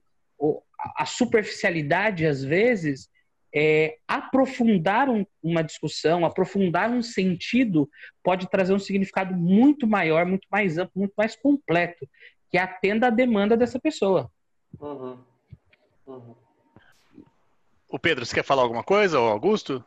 a 0.96 1.06
superficialidade, 1.06 2.26
às 2.26 2.42
vezes, 2.42 3.08
é, 3.54 3.98
aprofundar 4.08 5.08
um, 5.08 5.24
uma 5.40 5.62
discussão, 5.62 6.24
aprofundar 6.24 6.90
um 6.90 7.02
sentido, 7.02 7.88
pode 8.22 8.50
trazer 8.50 8.74
um 8.74 8.78
significado 8.78 9.32
muito 9.34 9.86
maior, 9.86 10.26
muito 10.26 10.48
mais 10.50 10.76
amplo, 10.76 10.92
muito 10.96 11.14
mais 11.16 11.36
completo, 11.36 12.08
que 12.50 12.58
atenda 12.58 13.06
à 13.06 13.10
demanda 13.10 13.56
dessa 13.56 13.78
pessoa. 13.78 14.28
Uhum. 14.80 15.18
Uhum. 16.06 16.34
O 17.88 17.98
Pedro, 17.98 18.26
você 18.26 18.34
quer 18.34 18.42
falar 18.42 18.62
alguma 18.62 18.82
coisa, 18.82 19.20
ou 19.20 19.28
Augusto? 19.28 19.84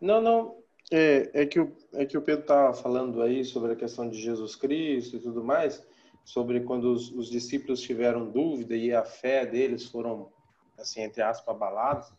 Não, 0.00 0.22
não. 0.22 0.56
É, 0.90 1.30
é, 1.34 1.46
que, 1.46 1.60
o, 1.60 1.70
é 1.92 2.06
que 2.06 2.16
o 2.16 2.22
Pedro 2.22 2.42
estava 2.42 2.72
falando 2.74 3.22
aí 3.22 3.44
sobre 3.44 3.72
a 3.72 3.76
questão 3.76 4.08
de 4.08 4.18
Jesus 4.18 4.56
Cristo 4.56 5.16
e 5.16 5.20
tudo 5.20 5.44
mais, 5.44 5.86
sobre 6.24 6.60
quando 6.60 6.92
os, 6.92 7.10
os 7.10 7.30
discípulos 7.30 7.80
tiveram 7.80 8.30
dúvida 8.30 8.74
e 8.74 8.92
a 8.92 9.04
fé 9.04 9.44
deles 9.44 9.84
foram, 9.86 10.30
assim, 10.78 11.02
entre 11.02 11.22
aspas, 11.22 11.54
abalados. 11.54 12.12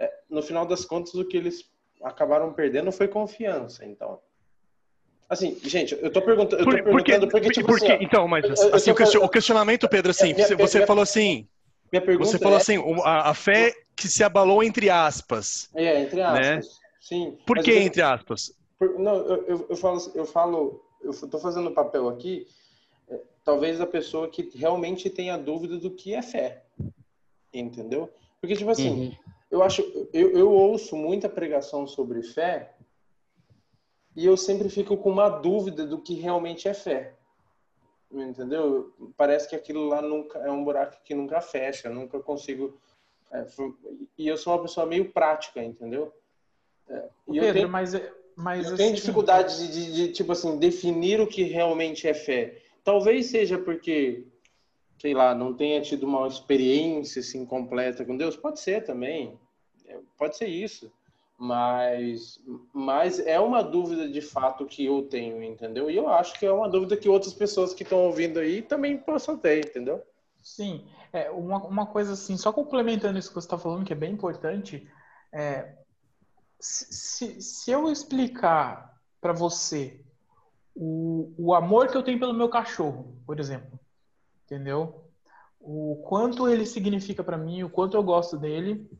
É, 0.00 0.10
no 0.30 0.42
final 0.42 0.64
das 0.64 0.84
contas, 0.84 1.14
o 1.14 1.24
que 1.24 1.36
eles 1.36 1.70
acabaram 2.02 2.52
perdendo 2.54 2.90
foi 2.90 3.06
confiança, 3.06 3.84
então. 3.84 4.18
Assim, 5.28 5.56
gente, 5.62 5.96
eu 6.02 6.10
tô, 6.10 6.22
pergunta, 6.22 6.56
eu 6.56 6.64
tô 6.64 6.64
por, 6.64 6.82
perguntando 6.82 7.28
porque, 7.28 7.46
porque, 7.46 7.50
tipo 7.50 7.66
porque, 7.68 7.92
assim, 7.92 8.04
Então, 8.04 8.26
mas 8.26 8.44
assim, 8.72 8.90
o 8.90 9.28
questionamento, 9.28 9.88
Pedro, 9.88 10.10
assim, 10.10 10.34
minha, 10.34 10.48
você 10.56 10.78
minha, 10.78 10.86
falou 10.86 11.02
assim... 11.02 11.46
Minha 11.92 12.02
pergunta 12.02 12.30
Você 12.30 12.38
falou 12.38 12.58
é, 12.58 12.60
assim, 12.60 12.78
a, 13.04 13.30
a, 13.30 13.34
fé 13.34 13.72
que 13.94 14.08
se 14.08 14.24
abalou 14.24 14.62
entre 14.62 14.88
aspas. 14.90 15.68
É, 15.74 16.00
entre 16.02 16.20
aspas. 16.20 16.46
Né? 16.46 16.60
Sim. 17.00 17.38
Por 17.46 17.62
que 17.62 17.70
eu, 17.70 17.78
entre 17.78 18.02
aspas? 18.02 18.52
Por, 18.78 18.98
não, 18.98 19.14
eu, 19.16 19.46
eu, 19.46 19.66
eu, 19.70 19.76
falo, 19.76 20.12
eu 20.14 20.24
falo, 20.24 20.84
eu 21.02 21.12
tô 21.28 21.38
fazendo 21.38 21.70
papel 21.72 22.08
aqui, 22.08 22.46
é, 23.08 23.20
talvez 23.44 23.80
a 23.80 23.86
pessoa 23.86 24.28
que 24.28 24.50
realmente 24.56 25.10
tenha 25.10 25.36
dúvida 25.36 25.78
do 25.78 25.90
que 25.90 26.14
é 26.14 26.22
fé. 26.22 26.64
Entendeu? 27.52 28.08
Porque, 28.40 28.56
tipo 28.56 28.70
assim, 28.70 28.90
uhum. 28.90 29.16
Eu 29.50 29.62
acho, 29.62 29.82
eu, 30.12 30.30
eu 30.36 30.50
ouço 30.52 30.96
muita 30.96 31.28
pregação 31.28 31.86
sobre 31.86 32.22
fé 32.22 32.74
e 34.14 34.26
eu 34.26 34.36
sempre 34.36 34.68
fico 34.68 34.96
com 34.96 35.10
uma 35.10 35.28
dúvida 35.28 35.86
do 35.86 36.00
que 36.00 36.14
realmente 36.14 36.68
é 36.68 36.74
fé. 36.74 37.14
Entendeu? 38.12 38.92
Parece 39.16 39.48
que 39.48 39.54
aquilo 39.54 39.86
lá 39.86 40.02
nunca 40.02 40.38
é 40.40 40.50
um 40.50 40.64
buraco 40.64 41.00
que 41.04 41.14
nunca 41.14 41.40
fecha, 41.40 41.88
nunca 41.88 42.18
consigo. 42.18 42.80
É, 43.32 43.46
e 44.18 44.26
eu 44.26 44.36
sou 44.36 44.52
uma 44.52 44.62
pessoa 44.62 44.84
meio 44.84 45.12
prática, 45.12 45.62
entendeu? 45.62 46.12
É, 46.88 47.08
e 47.28 47.32
Pedro, 47.34 47.46
eu 47.46 47.52
tenho, 47.52 47.68
mas, 47.68 47.94
é, 47.94 48.12
mas 48.34 48.66
eu 48.66 48.74
assim, 48.74 48.82
tenho 48.82 48.96
dificuldade 48.96 49.56
de, 49.58 49.72
de, 49.72 49.92
de, 49.92 50.12
tipo 50.12 50.32
assim, 50.32 50.58
definir 50.58 51.20
o 51.20 51.26
que 51.26 51.44
realmente 51.44 52.08
é 52.08 52.14
fé. 52.14 52.60
Talvez 52.82 53.26
seja 53.26 53.58
porque, 53.58 54.26
sei 55.00 55.14
lá, 55.14 55.34
não 55.34 55.54
tenha 55.54 55.80
tido 55.80 56.04
uma 56.06 56.28
experiência 56.28 57.20
assim 57.20 57.44
completa 57.44 58.04
com 58.04 58.16
Deus. 58.16 58.36
Pode 58.36 58.60
ser 58.60 58.84
também. 58.84 59.38
É, 59.86 59.98
pode 60.16 60.36
ser 60.36 60.46
isso 60.46 60.92
mas, 61.40 62.38
mas 62.70 63.18
é 63.18 63.40
uma 63.40 63.64
dúvida 63.64 64.06
de 64.06 64.20
fato 64.20 64.66
que 64.66 64.84
eu 64.84 65.08
tenho, 65.08 65.42
entendeu? 65.42 65.90
E 65.90 65.96
eu 65.96 66.06
acho 66.06 66.38
que 66.38 66.44
é 66.44 66.52
uma 66.52 66.68
dúvida 66.68 66.98
que 66.98 67.08
outras 67.08 67.32
pessoas 67.32 67.72
que 67.72 67.82
estão 67.82 67.98
ouvindo 68.00 68.38
aí 68.38 68.60
também 68.60 68.98
possam 68.98 69.38
ter, 69.38 69.64
entendeu? 69.64 70.02
Sim, 70.42 70.86
é, 71.10 71.30
uma, 71.30 71.56
uma 71.64 71.86
coisa 71.86 72.12
assim, 72.12 72.36
só 72.36 72.52
complementando 72.52 73.18
isso 73.18 73.30
que 73.30 73.34
você 73.34 73.46
está 73.46 73.56
falando, 73.56 73.86
que 73.86 73.92
é 73.94 73.96
bem 73.96 74.12
importante, 74.12 74.86
é, 75.32 75.76
se, 76.60 77.40
se 77.40 77.70
eu 77.70 77.90
explicar 77.90 79.00
para 79.18 79.32
você 79.32 79.98
o, 80.76 81.32
o 81.38 81.54
amor 81.54 81.88
que 81.88 81.96
eu 81.96 82.02
tenho 82.02 82.18
pelo 82.18 82.34
meu 82.34 82.50
cachorro, 82.50 83.16
por 83.24 83.40
exemplo, 83.40 83.79
entendeu? 84.50 85.04
O 85.60 86.02
quanto 86.08 86.48
ele 86.48 86.66
significa 86.66 87.22
para 87.22 87.38
mim, 87.38 87.62
o 87.62 87.70
quanto 87.70 87.96
eu 87.96 88.02
gosto 88.02 88.36
dele, 88.36 88.90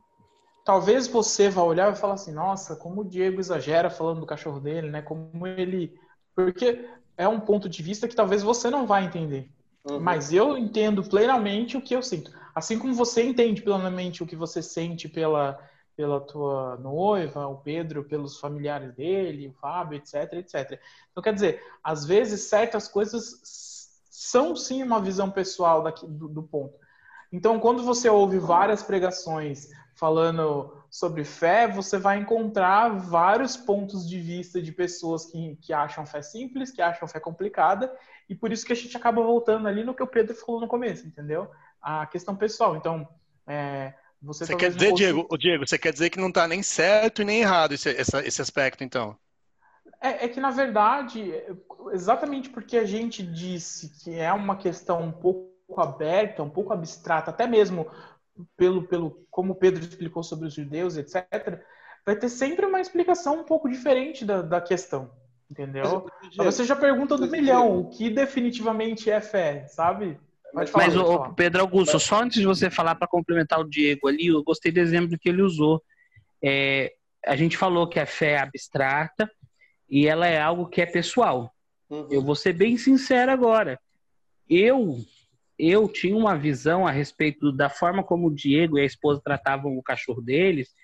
talvez 0.65 1.09
você 1.09 1.49
vá 1.49 1.63
olhar 1.63 1.93
e 1.93 1.97
falar 1.97 2.15
assim, 2.15 2.33
nossa, 2.33 2.77
como 2.77 3.01
o 3.01 3.05
Diego 3.05 3.41
exagera 3.41 3.91
falando 3.91 4.21
do 4.21 4.27
cachorro 4.27 4.61
dele, 4.61 4.91
né? 4.91 5.03
Como 5.03 5.47
ele. 5.47 5.99
Porque 6.35 6.89
é 7.17 7.27
um 7.27 7.41
ponto 7.41 7.69
de 7.69 7.83
vista 7.83 8.07
que 8.07 8.15
talvez 8.15 8.43
você 8.43 8.71
não 8.71 8.87
vai 8.87 9.05
entender. 9.05 9.51
Uhum. 9.85 9.99
Mas 9.99 10.33
eu 10.33 10.57
entendo 10.57 11.03
plenamente 11.03 11.77
o 11.77 11.83
que 11.83 11.95
eu 11.95 12.03
sinto. 12.03 12.31
Assim 12.55 12.79
como 12.79 12.95
você 12.95 13.25
entende 13.25 13.63
plenamente 13.63 14.23
o 14.23 14.27
que 14.27 14.37
você 14.37 14.63
sente 14.63 15.09
pela, 15.09 15.59
pela 15.97 16.21
tua 16.21 16.77
noiva, 16.77 17.47
o 17.47 17.57
Pedro, 17.57 18.05
pelos 18.05 18.39
familiares 18.39 18.95
dele, 18.95 19.49
o 19.49 19.53
Fábio, 19.53 19.97
etc, 19.97 20.35
etc. 20.35 20.81
Então, 21.11 21.23
quer 21.23 21.33
dizer, 21.33 21.63
às 21.83 22.05
vezes 22.05 22.49
certas 22.49 22.87
coisas 22.87 23.41
são 24.21 24.55
sim 24.55 24.83
uma 24.83 25.01
visão 25.01 25.31
pessoal 25.31 25.83
daqui, 25.83 26.07
do, 26.07 26.29
do 26.29 26.43
ponto. 26.43 26.75
Então, 27.33 27.59
quando 27.59 27.83
você 27.83 28.07
ouve 28.07 28.39
várias 28.39 28.83
pregações 28.83 29.69
falando 29.95 30.77
sobre 30.91 31.25
fé, 31.25 31.67
você 31.67 31.97
vai 31.97 32.19
encontrar 32.19 32.91
vários 32.91 33.57
pontos 33.57 34.07
de 34.07 34.21
vista 34.21 34.61
de 34.61 34.73
pessoas 34.73 35.25
que, 35.25 35.57
que 35.63 35.73
acham 35.73 36.05
fé 36.05 36.21
simples, 36.21 36.71
que 36.71 36.83
acham 36.83 37.09
fé 37.09 37.19
complicada, 37.19 37.91
e 38.29 38.35
por 38.35 38.53
isso 38.53 38.67
que 38.67 38.75
a 38.75 38.77
gente 38.77 38.95
acaba 38.95 39.23
voltando 39.23 39.67
ali 39.67 39.83
no 39.83 39.95
que 39.95 40.03
o 40.03 40.07
Pedro 40.07 40.35
falou 40.35 40.61
no 40.61 40.69
começo, 40.69 41.07
entendeu? 41.07 41.51
A 41.81 42.05
questão 42.05 42.37
pessoal. 42.37 42.77
Então, 42.77 43.09
é, 43.47 43.95
você, 44.21 44.45
você 44.45 44.55
quer 44.55 44.71
dizer, 44.71 44.91
consiga... 44.91 45.13
Diego, 45.13 45.39
Diego, 45.39 45.67
você 45.67 45.79
quer 45.79 45.95
dizer 45.95 46.11
que 46.11 46.21
não 46.21 46.29
está 46.29 46.47
nem 46.47 46.63
certo 46.63 47.23
e 47.23 47.25
nem 47.25 47.41
errado 47.41 47.73
esse, 47.73 47.89
esse 47.89 48.43
aspecto, 48.43 48.85
então? 48.85 49.17
É, 50.01 50.25
é, 50.25 50.29
que, 50.29 50.41
na 50.41 50.51
verdade, 50.51 51.31
exatamente 51.93 52.49
porque 52.49 52.79
a 52.79 52.87
gente 52.87 53.23
disse 53.23 53.91
que 54.03 54.19
é 54.19 54.33
uma 54.33 54.57
questão 54.57 55.03
um 55.03 55.13
pouco 55.13 55.51
aberta, 55.77 56.43
um 56.43 56.49
pouco 56.49 56.73
abstrata, 56.73 57.31
até 57.31 57.47
mesmo 57.47 57.87
pelo, 58.57 58.85
pelo 58.85 59.27
como 59.31 59.55
Pedro 59.55 59.85
explicou 59.85 60.23
sobre 60.23 60.49
os 60.49 60.55
judeus, 60.55 60.97
etc., 60.97 61.63
vai 62.05 62.17
ter 62.17 62.31
sempre 62.31 62.65
uma 62.65 62.81
explicação 62.81 63.41
um 63.41 63.45
pouco 63.45 63.69
diferente 63.69 64.25
da, 64.25 64.41
da 64.41 64.59
questão, 64.59 65.11
entendeu? 65.51 66.11
Mas, 66.35 66.47
você 66.47 66.65
já 66.65 66.75
pergunta 66.75 67.19
do 67.19 67.29
milhão, 67.29 67.81
o 67.81 67.91
que 67.91 68.09
definitivamente 68.09 69.11
é 69.11 69.21
fé, 69.21 69.67
sabe? 69.69 70.19
Falar, 70.73 70.87
Mas, 70.87 70.97
o 70.97 71.35
Pedro 71.35 71.61
Augusto, 71.61 72.01
só 72.01 72.23
antes 72.23 72.41
de 72.41 72.47
você 72.47 72.71
falar 72.71 72.95
para 72.95 73.07
complementar 73.07 73.61
o 73.61 73.69
Diego 73.69 74.09
ali, 74.09 74.29
eu 74.29 74.43
gostei 74.43 74.73
do 74.73 74.81
exemplo 74.81 75.19
que 75.19 75.29
ele 75.29 75.43
usou. 75.43 75.81
É, 76.43 76.91
a 77.25 77.37
gente 77.37 77.57
falou 77.57 77.87
que 77.87 78.01
a 78.01 78.07
fé 78.07 78.33
é 78.33 78.39
abstrata 78.39 79.31
e 79.91 80.07
ela 80.07 80.27
é 80.27 80.41
algo 80.41 80.69
que 80.69 80.81
é 80.81 80.87
pessoal. 80.87 81.53
Uhum. 81.89 82.09
Eu 82.11 82.23
vou 82.23 82.37
ser 82.37 82.53
bem 82.53 82.77
sincero 82.77 83.33
agora. 83.33 83.79
Eu 84.49 84.99
eu 85.59 85.87
tinha 85.89 86.17
uma 86.17 86.39
visão 86.39 86.87
a 86.87 86.91
respeito 86.91 87.53
da 87.53 87.69
forma 87.69 88.03
como 88.03 88.29
o 88.29 88.35
Diego 88.35 88.79
e 88.79 88.83
a 88.83 88.87
esposa 88.87 89.21
tratavam 89.23 89.77
o 89.77 89.83
cachorro 89.83 90.23
deles, 90.23 90.75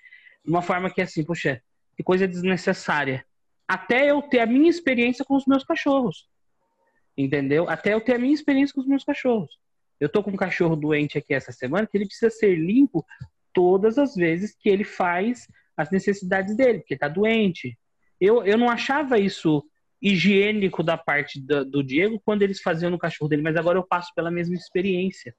de 0.45 0.51
uma 0.51 0.61
forma 0.61 0.91
que 0.91 1.01
assim, 1.01 1.23
poxa, 1.23 1.63
que 1.95 2.03
coisa 2.03 2.27
desnecessária. 2.27 3.25
Até 3.67 4.11
eu 4.11 4.21
ter 4.21 4.39
a 4.39 4.45
minha 4.45 4.69
experiência 4.69 5.25
com 5.25 5.35
os 5.35 5.47
meus 5.47 5.63
cachorros. 5.63 6.29
Entendeu? 7.17 7.67
Até 7.67 7.95
eu 7.95 8.01
ter 8.01 8.15
a 8.15 8.19
minha 8.19 8.33
experiência 8.33 8.73
com 8.75 8.81
os 8.81 8.87
meus 8.87 9.03
cachorros. 9.03 9.57
Eu 9.99 10.07
tô 10.07 10.21
com 10.21 10.29
um 10.29 10.35
cachorro 10.37 10.75
doente 10.75 11.17
aqui 11.17 11.33
essa 11.33 11.51
semana 11.51 11.87
que 11.87 11.97
ele 11.97 12.05
precisa 12.05 12.29
ser 12.29 12.55
limpo 12.55 13.03
todas 13.51 13.97
as 13.97 14.13
vezes 14.13 14.55
que 14.55 14.69
ele 14.69 14.83
faz 14.83 15.47
as 15.75 15.89
necessidades 15.89 16.55
dele, 16.55 16.79
porque 16.79 16.95
tá 16.95 17.07
doente. 17.07 17.75
Eu, 18.19 18.43
eu 18.45 18.57
não 18.57 18.69
achava 18.69 19.19
isso 19.19 19.63
higiênico 20.01 20.83
da 20.83 20.97
parte 20.97 21.39
do, 21.39 21.65
do, 21.65 21.83
Diego 21.83 22.21
quando 22.23 22.43
eles 22.43 22.61
faziam 22.61 22.91
no 22.91 22.97
cachorro 22.97 23.29
dele, 23.29 23.41
mas 23.41 23.55
agora 23.55 23.77
eu 23.77 23.83
passo 23.83 24.11
pela 24.15 24.29
mesma 24.29 24.55
experiência, 24.55 25.35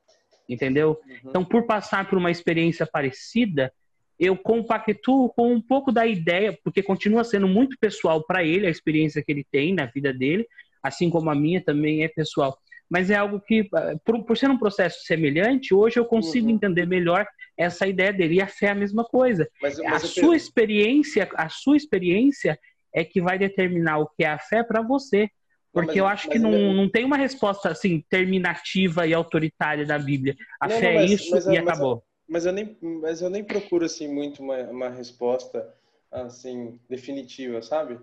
entendeu? 0.49 1.01
Uhum. 1.07 1.17
Então, 1.25 1.45
por 1.45 1.67
passar 1.67 2.09
por 2.09 2.19
uma 2.19 2.31
experiência 2.31 2.87
parecida, 2.87 3.73
eu 4.19 4.37
compactuo 4.37 5.29
com 5.31 5.53
um 5.53 5.61
pouco 5.61 5.93
da 5.93 6.07
ideia, 6.07 6.59
porque 6.64 6.83
continua 6.83 7.23
sendo 7.23 7.47
muito 7.47 7.77
pessoal 7.79 8.25
para 8.25 8.45
ele 8.45 8.67
a 8.67 8.71
experiência 8.71 9.23
que 9.23 9.31
ele 9.31 9.47
tem 9.49 9.73
na 9.73 9.87
vida 9.87 10.12
dele, 10.12 10.47
assim 10.83 11.09
como 11.09 11.31
a 11.31 11.35
minha 11.35 11.62
também 11.62 12.03
é 12.03 12.09
pessoal. 12.09 12.59
Mas 12.90 13.11
é 13.11 13.16
algo 13.16 13.40
que, 13.40 13.68
por, 14.05 14.24
por 14.24 14.37
ser 14.37 14.51
um 14.51 14.59
processo 14.59 15.05
semelhante, 15.05 15.74
hoje 15.74 15.98
eu 15.98 16.05
consigo 16.05 16.46
uhum. 16.46 16.55
entender 16.55 16.87
melhor 16.87 17.27
essa 17.57 17.87
ideia 17.87 18.12
dele. 18.12 18.37
E 18.37 18.40
a 18.40 18.46
fé 18.46 18.66
é 18.66 18.70
a 18.70 18.74
mesma 18.74 19.05
coisa. 19.05 19.48
Mas, 19.61 19.79
mas 19.79 20.05
a 20.05 20.07
sua 20.07 20.37
experiência, 20.37 21.29
a 21.35 21.48
sua 21.48 21.77
experiência 21.77 22.59
é 22.94 23.05
que 23.05 23.20
vai 23.20 23.38
determinar 23.38 23.98
o 23.98 24.07
que 24.07 24.24
é 24.24 24.29
a 24.29 24.38
fé 24.38 24.62
para 24.62 24.81
você. 24.81 25.29
Porque 25.72 25.88
mas, 25.88 25.96
eu 25.96 26.07
acho 26.07 26.29
que 26.29 26.38
não, 26.38 26.72
não 26.72 26.88
tem 26.88 27.05
uma 27.05 27.16
resposta 27.16 27.68
assim 27.70 28.03
terminativa 28.09 29.07
e 29.07 29.12
autoritária 29.12 29.85
da 29.85 29.98
Bíblia. 29.98 30.35
A 30.61 30.66
não, 30.66 30.79
fé 30.79 30.94
não, 30.94 31.01
é 31.01 31.05
isso 31.05 31.53
e 31.53 31.59
acabou. 31.59 32.03
Mas 32.27 32.46
eu, 32.46 32.53
nem, 32.53 32.77
mas 32.81 33.22
eu 33.22 33.31
nem 33.31 33.44
procuro 33.44 33.85
assim 33.85 34.09
muito 34.09 34.42
uma, 34.42 34.59
uma 34.64 34.88
resposta 34.88 35.74
assim 36.11 36.79
definitiva, 36.88 37.61
sabe? 37.62 37.98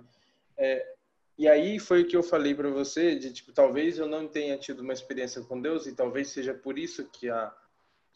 É, 0.58 0.86
e 1.38 1.48
aí 1.48 1.80
foi 1.80 2.02
o 2.02 2.08
que 2.08 2.16
eu 2.16 2.24
falei 2.24 2.56
para 2.56 2.70
você, 2.70 3.16
de 3.16 3.32
tipo, 3.32 3.52
talvez 3.52 3.98
eu 3.98 4.08
não 4.08 4.28
tenha 4.28 4.58
tido 4.58 4.80
uma 4.82 4.94
experiência 4.94 5.42
com 5.42 5.62
Deus 5.62 5.86
e 5.86 5.94
talvez 5.94 6.30
seja 6.30 6.54
por 6.54 6.80
isso 6.80 7.06
que 7.12 7.30
a 7.30 7.54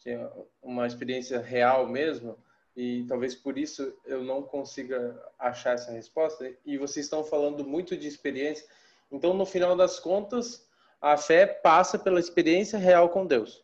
que 0.00 0.10
é 0.10 0.30
uma 0.62 0.86
experiência 0.86 1.38
real 1.40 1.86
mesmo, 1.86 2.38
e 2.74 3.04
talvez 3.06 3.34
por 3.34 3.58
isso 3.58 3.94
eu 4.06 4.24
não 4.24 4.42
consiga 4.42 5.20
achar 5.38 5.74
essa 5.74 5.92
resposta. 5.92 6.50
E 6.64 6.78
vocês 6.78 7.04
estão 7.04 7.22
falando 7.22 7.64
muito 7.64 7.96
de 7.96 8.08
experiência, 8.08 8.66
então 9.12 9.34
no 9.34 9.44
final 9.44 9.76
das 9.76 10.00
contas, 10.00 10.66
a 11.00 11.16
fé 11.16 11.46
passa 11.46 11.98
pela 11.98 12.18
experiência 12.18 12.78
real 12.78 13.10
com 13.10 13.26
Deus. 13.26 13.62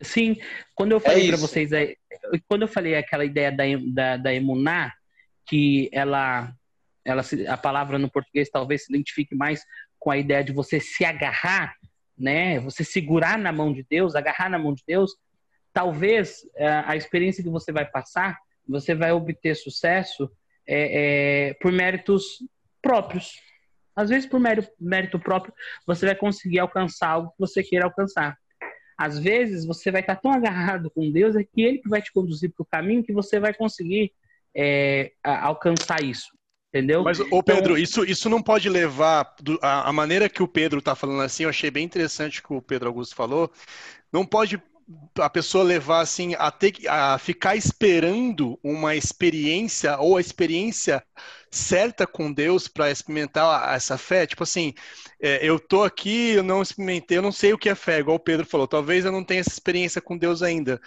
Sim, 0.00 0.36
quando 0.74 0.92
eu 0.92 1.00
falei 1.00 1.26
é 1.26 1.28
para 1.28 1.36
vocês, 1.36 1.70
quando 2.48 2.62
eu 2.62 2.68
falei 2.68 2.94
aquela 2.94 3.24
ideia 3.24 3.52
da, 3.52 3.64
da, 3.92 4.16
da 4.16 4.34
emuná, 4.34 4.92
que 5.46 5.90
ela, 5.92 6.54
ela 7.04 7.22
a 7.48 7.56
palavra 7.56 7.98
no 7.98 8.10
português 8.10 8.48
talvez 8.48 8.84
se 8.84 8.92
identifique 8.92 9.34
mais 9.34 9.64
com 9.98 10.10
a 10.10 10.16
ideia 10.16 10.42
de 10.42 10.52
você 10.52 10.80
se 10.80 11.04
agarrar, 11.04 11.74
né? 12.16 12.58
Você 12.60 12.82
segurar 12.84 13.38
na 13.38 13.52
mão 13.52 13.72
de 13.72 13.84
Deus, 13.88 14.14
agarrar 14.14 14.48
na 14.48 14.58
mão 14.58 14.72
de 14.72 14.82
Deus. 14.86 15.14
Talvez 15.72 16.46
é, 16.54 16.66
a 16.68 16.96
experiência 16.96 17.42
que 17.42 17.50
você 17.50 17.72
vai 17.72 17.84
passar, 17.84 18.38
você 18.66 18.94
vai 18.94 19.12
obter 19.12 19.54
sucesso 19.54 20.30
é, 20.66 21.48
é, 21.48 21.54
por 21.54 21.72
méritos 21.72 22.38
próprios. 22.80 23.40
Às 23.96 24.08
vezes, 24.08 24.28
por 24.28 24.40
mérito, 24.40 24.70
mérito 24.80 25.18
próprio, 25.18 25.54
você 25.86 26.06
vai 26.06 26.14
conseguir 26.14 26.58
alcançar 26.58 27.10
algo 27.10 27.30
que 27.30 27.38
você 27.38 27.62
queira 27.62 27.84
alcançar. 27.84 28.36
Às 28.96 29.18
vezes, 29.18 29.64
você 29.64 29.90
vai 29.90 30.00
estar 30.00 30.16
tão 30.16 30.32
agarrado 30.32 30.90
com 30.90 31.10
Deus, 31.10 31.36
é 31.36 31.44
que 31.44 31.62
Ele 31.62 31.82
vai 31.86 32.00
te 32.00 32.12
conduzir 32.12 32.52
para 32.52 32.62
o 32.62 32.66
caminho 32.66 33.04
que 33.04 33.12
você 33.12 33.38
vai 33.38 33.52
conseguir 33.52 34.12
é, 34.54 35.12
alcançar 35.22 36.02
isso. 36.02 36.28
Entendeu? 36.74 37.04
Mas, 37.04 37.20
ô 37.20 37.40
Pedro, 37.40 37.74
então, 37.74 37.78
isso, 37.78 38.04
isso 38.04 38.28
não 38.28 38.42
pode 38.42 38.68
levar. 38.68 39.32
A, 39.62 39.90
a 39.90 39.92
maneira 39.92 40.28
que 40.28 40.42
o 40.42 40.48
Pedro 40.48 40.80
está 40.80 40.96
falando 40.96 41.22
assim, 41.22 41.44
eu 41.44 41.48
achei 41.48 41.70
bem 41.70 41.84
interessante 41.84 42.40
o 42.40 42.42
que 42.42 42.52
o 42.52 42.60
Pedro 42.60 42.88
Augusto 42.88 43.14
falou. 43.14 43.48
Não 44.12 44.26
pode 44.26 44.60
a 45.20 45.30
pessoa 45.30 45.62
levar 45.62 46.00
assim 46.00 46.34
a 46.36 46.50
ter 46.50 46.74
a 46.88 47.16
ficar 47.16 47.54
esperando 47.54 48.58
uma 48.62 48.96
experiência 48.96 49.96
ou 49.98 50.16
a 50.16 50.20
experiência 50.20 51.02
certa 51.48 52.08
com 52.08 52.32
Deus 52.32 52.66
para 52.66 52.90
experimentar 52.90 53.72
essa 53.72 53.96
fé, 53.96 54.26
tipo 54.26 54.42
assim, 54.42 54.74
é, 55.22 55.38
eu 55.46 55.58
tô 55.58 55.84
aqui, 55.84 56.32
eu 56.32 56.42
não 56.42 56.60
experimentei, 56.60 57.16
eu 57.16 57.22
não 57.22 57.32
sei 57.32 57.52
o 57.54 57.58
que 57.58 57.68
é 57.68 57.74
fé, 57.74 58.00
igual 58.00 58.16
o 58.16 58.20
Pedro 58.20 58.44
falou, 58.44 58.66
talvez 58.66 59.04
eu 59.04 59.12
não 59.12 59.24
tenha 59.24 59.40
essa 59.40 59.50
experiência 59.50 60.02
com 60.02 60.18
Deus 60.18 60.42
ainda, 60.42 60.78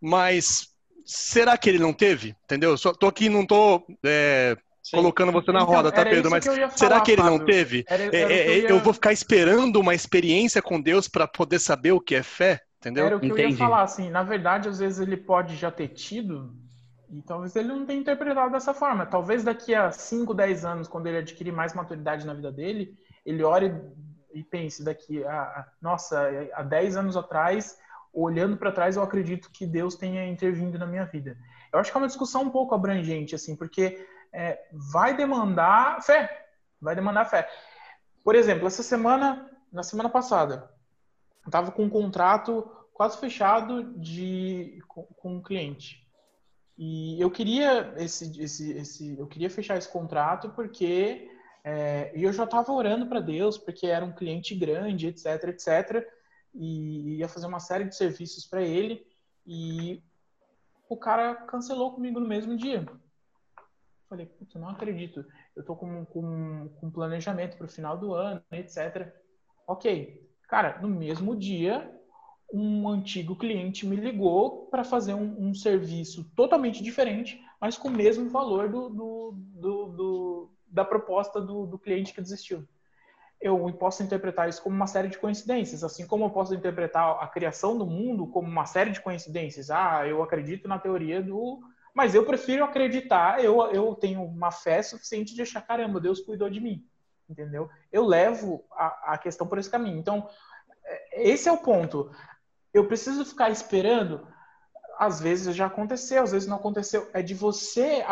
mas 0.00 0.68
será 1.04 1.58
que 1.58 1.68
ele 1.68 1.78
não 1.78 1.92
teve? 1.92 2.34
Entendeu? 2.44 2.78
Só 2.78 2.94
tô 2.94 3.06
aqui, 3.06 3.28
não 3.28 3.44
tô 3.44 3.84
é, 4.04 4.56
colocando 4.92 5.32
você 5.32 5.52
na 5.52 5.62
então, 5.62 5.74
roda, 5.74 5.92
tá, 5.92 6.04
Pedro? 6.04 6.30
Mas 6.30 6.46
que 6.46 6.78
será 6.78 7.00
que 7.00 7.12
ele 7.12 7.22
Fábio. 7.22 7.38
não 7.38 7.44
teve? 7.44 7.84
Era, 7.88 8.04
era 8.04 8.16
é, 8.16 8.38
é 8.38 8.48
eu, 8.48 8.62
ia... 8.62 8.68
eu 8.70 8.80
vou 8.80 8.92
ficar 8.92 9.12
esperando 9.12 9.80
uma 9.80 9.94
experiência 9.94 10.62
com 10.62 10.80
Deus 10.80 11.08
para 11.08 11.26
poder 11.26 11.58
saber 11.58 11.92
o 11.92 12.00
que 12.00 12.14
é 12.14 12.22
fé? 12.22 12.62
Entendeu? 12.78 13.06
Era 13.06 13.16
o 13.16 13.20
que 13.20 13.26
Entendi. 13.26 13.42
eu 13.42 13.50
ia 13.50 13.56
falar, 13.56 13.82
assim, 13.82 14.10
na 14.10 14.22
verdade, 14.22 14.68
às 14.68 14.78
vezes 14.78 15.00
ele 15.00 15.16
pode 15.16 15.56
já 15.56 15.70
ter 15.70 15.88
tido, 15.88 16.54
e 17.10 17.22
talvez 17.22 17.56
ele 17.56 17.68
não 17.68 17.86
tenha 17.86 18.00
interpretado 18.00 18.52
dessa 18.52 18.74
forma. 18.74 19.06
Talvez 19.06 19.42
daqui 19.42 19.74
a 19.74 19.90
5, 19.90 20.34
10 20.34 20.64
anos, 20.64 20.88
quando 20.88 21.06
ele 21.06 21.18
adquirir 21.18 21.52
mais 21.52 21.74
maturidade 21.74 22.26
na 22.26 22.34
vida 22.34 22.52
dele, 22.52 22.96
ele 23.24 23.42
ore 23.42 23.74
e 24.32 24.42
pense 24.42 24.84
daqui 24.84 25.24
a, 25.24 25.66
nossa, 25.80 26.28
há 26.54 26.62
10 26.62 26.96
anos 26.96 27.16
atrás, 27.16 27.78
olhando 28.12 28.56
para 28.56 28.72
trás, 28.72 28.96
eu 28.96 29.02
acredito 29.02 29.50
que 29.50 29.66
Deus 29.66 29.94
tenha 29.94 30.26
intervindo 30.26 30.78
na 30.78 30.86
minha 30.86 31.04
vida. 31.04 31.36
Eu 31.72 31.78
acho 31.78 31.90
que 31.90 31.96
é 31.96 32.00
uma 32.00 32.06
discussão 32.06 32.42
um 32.42 32.50
pouco 32.50 32.74
abrangente, 32.74 33.34
assim, 33.34 33.56
porque 33.56 34.04
é, 34.36 34.68
vai 34.92 35.16
demandar 35.16 36.02
fé, 36.02 36.46
vai 36.78 36.94
demandar 36.94 37.24
fé. 37.24 37.50
Por 38.22 38.34
exemplo, 38.34 38.66
essa 38.66 38.82
semana, 38.82 39.50
na 39.72 39.82
semana 39.82 40.10
passada, 40.10 40.70
eu 41.42 41.48
estava 41.48 41.72
com 41.72 41.84
um 41.84 41.90
contrato 41.90 42.70
quase 42.92 43.18
fechado 43.18 43.94
de, 43.98 44.82
com, 44.86 45.04
com 45.04 45.36
um 45.36 45.42
cliente. 45.42 46.06
E 46.76 47.18
eu 47.18 47.30
queria 47.30 47.94
esse, 47.96 48.38
esse, 48.38 48.72
esse, 48.72 49.18
eu 49.18 49.26
queria 49.26 49.48
fechar 49.48 49.78
esse 49.78 49.88
contrato 49.88 50.50
porque 50.50 51.30
é, 51.64 52.12
eu 52.14 52.30
já 52.30 52.44
estava 52.44 52.70
orando 52.72 53.06
para 53.06 53.20
Deus, 53.20 53.56
porque 53.56 53.86
era 53.86 54.04
um 54.04 54.12
cliente 54.12 54.54
grande, 54.54 55.06
etc, 55.06 55.44
etc, 55.44 56.06
e 56.54 57.16
ia 57.16 57.28
fazer 57.28 57.46
uma 57.46 57.60
série 57.60 57.84
de 57.84 57.96
serviços 57.96 58.44
para 58.44 58.60
ele. 58.60 59.06
E 59.46 60.02
o 60.90 60.96
cara 60.96 61.34
cancelou 61.34 61.94
comigo 61.94 62.20
no 62.20 62.28
mesmo 62.28 62.54
dia. 62.54 62.86
Falei, 64.08 64.26
putz, 64.26 64.54
não 64.54 64.68
acredito. 64.68 65.24
Eu 65.54 65.64
tô 65.64 65.74
com, 65.74 66.04
com, 66.06 66.68
com 66.80 66.90
planejamento 66.90 67.56
para 67.56 67.66
o 67.66 67.70
final 67.70 67.98
do 67.98 68.14
ano, 68.14 68.42
etc. 68.52 69.12
Ok. 69.66 70.24
Cara, 70.48 70.80
no 70.80 70.88
mesmo 70.88 71.34
dia, 71.34 71.92
um 72.52 72.88
antigo 72.88 73.34
cliente 73.36 73.86
me 73.86 73.96
ligou 73.96 74.66
para 74.66 74.84
fazer 74.84 75.14
um, 75.14 75.48
um, 75.48 75.54
serviço 75.54 76.24
totalmente 76.36 76.82
diferente, 76.82 77.42
mas 77.60 77.76
com 77.76 77.88
o 77.88 77.92
mesmo 77.92 78.30
valor 78.30 78.68
do, 78.68 78.88
do, 78.88 79.34
do, 79.34 79.86
do 79.88 80.50
da 80.66 80.84
proposta 80.84 81.40
do, 81.40 81.78
cliente 81.78 82.12
que 82.12 82.20
desistiu. 82.20 82.66
Eu 83.40 83.72
posso 83.74 84.02
interpretar 84.02 84.48
isso 84.48 84.62
como 84.62 84.74
uma 84.74 84.86
série 84.86 85.08
de 85.08 85.18
coincidências, 85.18 85.84
assim 85.84 86.06
como 86.06 86.24
eu 86.24 86.30
posso 86.30 86.54
interpretar 86.54 87.22
a 87.22 87.26
criação 87.26 87.76
do 87.76 87.86
mundo 87.86 88.26
como 88.26 88.48
uma 88.48 88.66
série 88.66 88.90
de 88.90 89.00
coincidências. 89.00 89.70
Ah, 89.70 90.06
eu 90.06 90.22
acredito 90.22 90.68
na 90.68 90.78
teoria 90.78 91.22
do. 91.22 91.60
Mas 91.96 92.14
eu 92.14 92.24
prefiro 92.26 92.62
acreditar, 92.62 93.42
eu, 93.42 93.60
eu 93.72 93.94
tenho 93.94 94.22
uma 94.22 94.52
fé 94.52 94.82
suficiente 94.82 95.34
de 95.34 95.42
achar, 95.42 95.62
caramba, 95.62 95.98
Deus 95.98 96.20
cuidou 96.20 96.50
de 96.50 96.60
mim 96.60 96.86
entendeu? 97.28 97.68
Eu 97.92 98.06
levo 98.06 98.64
a, 98.72 99.14
a 99.14 99.18
questão 99.18 99.46
por 99.46 99.58
esse 99.58 99.70
caminho. 99.70 99.98
Então, 99.98 100.28
é, 100.84 101.28
esse 101.28 101.48
é 101.48 101.52
o 101.52 101.58
ponto. 101.58 102.10
Eu 102.72 102.86
preciso 102.86 103.24
ficar 103.24 103.50
esperando. 103.50 104.26
Às 104.98 105.20
vezes 105.20 105.54
já 105.54 105.66
aconteceu, 105.66 106.22
às 106.22 106.32
vezes 106.32 106.48
não 106.48 106.56
aconteceu. 106.56 107.08
É 107.12 107.22
de 107.22 107.34
você 107.34 108.04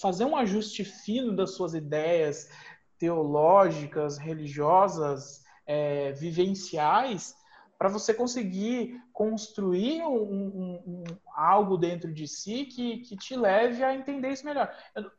fazer 0.00 0.24
um 0.24 0.36
ajuste 0.36 0.84
fino 0.84 1.34
das 1.34 1.54
suas 1.54 1.74
ideias 1.74 2.50
teológicas, 2.98 4.18
religiosas, 4.18 5.42
é, 5.66 6.12
vivenciais, 6.12 7.34
para 7.80 7.88
você 7.88 8.12
conseguir 8.12 9.02
construir 9.10 10.02
um, 10.02 10.22
um, 10.22 10.82
um, 10.86 11.04
algo 11.34 11.78
dentro 11.78 12.12
de 12.12 12.28
si 12.28 12.66
que, 12.66 12.98
que 12.98 13.16
te 13.16 13.34
leve 13.34 13.82
a 13.82 13.94
entender 13.94 14.28
isso 14.28 14.44
melhor. 14.44 14.70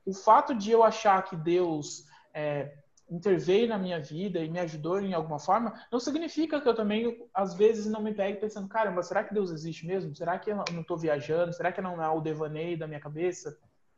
O 0.05 0.13
fato 0.13 0.53
de 0.53 0.69
eu 0.69 0.83
achar 0.83 1.23
que 1.23 1.35
Deus 1.35 2.05
é, 2.31 2.71
interveio 3.09 3.67
na 3.67 3.79
minha 3.79 3.99
vida 3.99 4.37
e 4.41 4.47
me 4.47 4.59
ajudou 4.59 5.01
em 5.01 5.15
alguma 5.15 5.39
forma, 5.39 5.73
não 5.91 5.99
significa 5.99 6.61
que 6.61 6.69
eu 6.69 6.75
também, 6.75 7.27
às 7.33 7.55
vezes, 7.55 7.87
não 7.87 7.99
me 7.99 8.13
pegue 8.13 8.39
pensando, 8.39 8.69
caramba, 8.69 9.01
será 9.01 9.23
que 9.23 9.33
Deus 9.33 9.49
existe 9.49 9.87
mesmo? 9.87 10.15
Será 10.15 10.37
que 10.37 10.51
eu 10.51 10.63
não 10.71 10.81
estou 10.81 10.99
viajando? 10.99 11.53
Será 11.53 11.71
que 11.71 11.81
não 11.81 11.99
é 11.99 12.09
o 12.09 12.21
devaneio 12.21 12.77
da 12.77 12.85
minha 12.85 12.99
cabeça? 12.99 13.57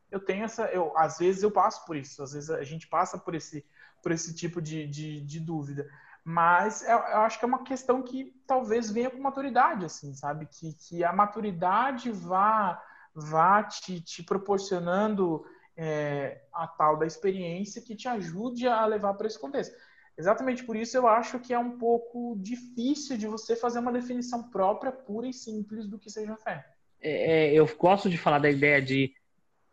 Eu 0.10 0.22
tenho 0.22 0.46
essa, 0.46 0.68
eu, 0.68 0.94
às 0.96 1.18
vezes 1.18 1.44
eu 1.44 1.52
passo 1.52 1.86
por 1.86 1.98
isso, 1.98 2.24
às 2.24 2.32
vezes 2.32 2.50
a 2.50 2.64
gente 2.64 2.88
passa 2.88 3.18
por 3.18 3.36
esse, 3.36 3.66
por 4.02 4.14
esse 4.14 4.34
tipo 4.34 4.62
de, 4.62 4.88
de, 4.88 5.20
de 5.20 5.42
dúvida. 5.42 5.86
Mas 6.24 6.82
eu, 6.84 6.98
eu, 6.98 7.18
acho 7.20 7.38
que 7.38 7.44
é 7.44 7.48
uma 7.48 7.64
questão 7.64 8.02
que 8.02 8.34
talvez 8.48 8.90
venha 8.90 9.10
com 9.10 9.20
maturidade, 9.20 9.86
assim, 9.86 10.14
sabe? 10.14 10.46
Que, 10.46 10.74
que 10.74 11.04
a 11.04 11.12
maturidade 11.12 12.12
vá, 12.12 12.82
vá 13.14 13.62
te, 13.64 14.00
te 14.00 14.24
proporcionando 14.24 15.46
é, 15.76 16.42
a 16.54 16.66
tal 16.66 16.98
da 16.98 17.06
experiência 17.06 17.82
que 17.82 17.96
te 17.96 18.08
ajude 18.08 18.68
a 18.68 18.86
levar 18.86 19.16
para 19.16 19.28
esse 19.28 19.40
contexto. 19.40 19.76
Exatamente 20.18 20.64
por 20.64 20.76
isso 20.76 20.96
eu 20.96 21.08
acho 21.08 21.40
que 21.40 21.54
é 21.54 21.60
um 21.60 21.78
pouco 21.78 22.38
difícil 22.40 23.18
de 23.18 23.28
você 23.28 23.56
fazer 23.56 23.80
uma 23.80 23.92
definição 23.92 24.50
própria, 24.50 24.92
pura 24.92 25.28
e 25.28 25.34
simples 25.34 25.88
do 25.88 26.00
que 26.00 26.10
seja 26.10 26.38
fé. 26.38 26.66
É, 27.02 27.48
é 27.48 27.54
eu 27.54 27.68
gosto 27.78 28.10
de 28.10 28.18
falar 28.18 28.40
da 28.40 28.50
ideia 28.50 28.82
de, 28.82 29.12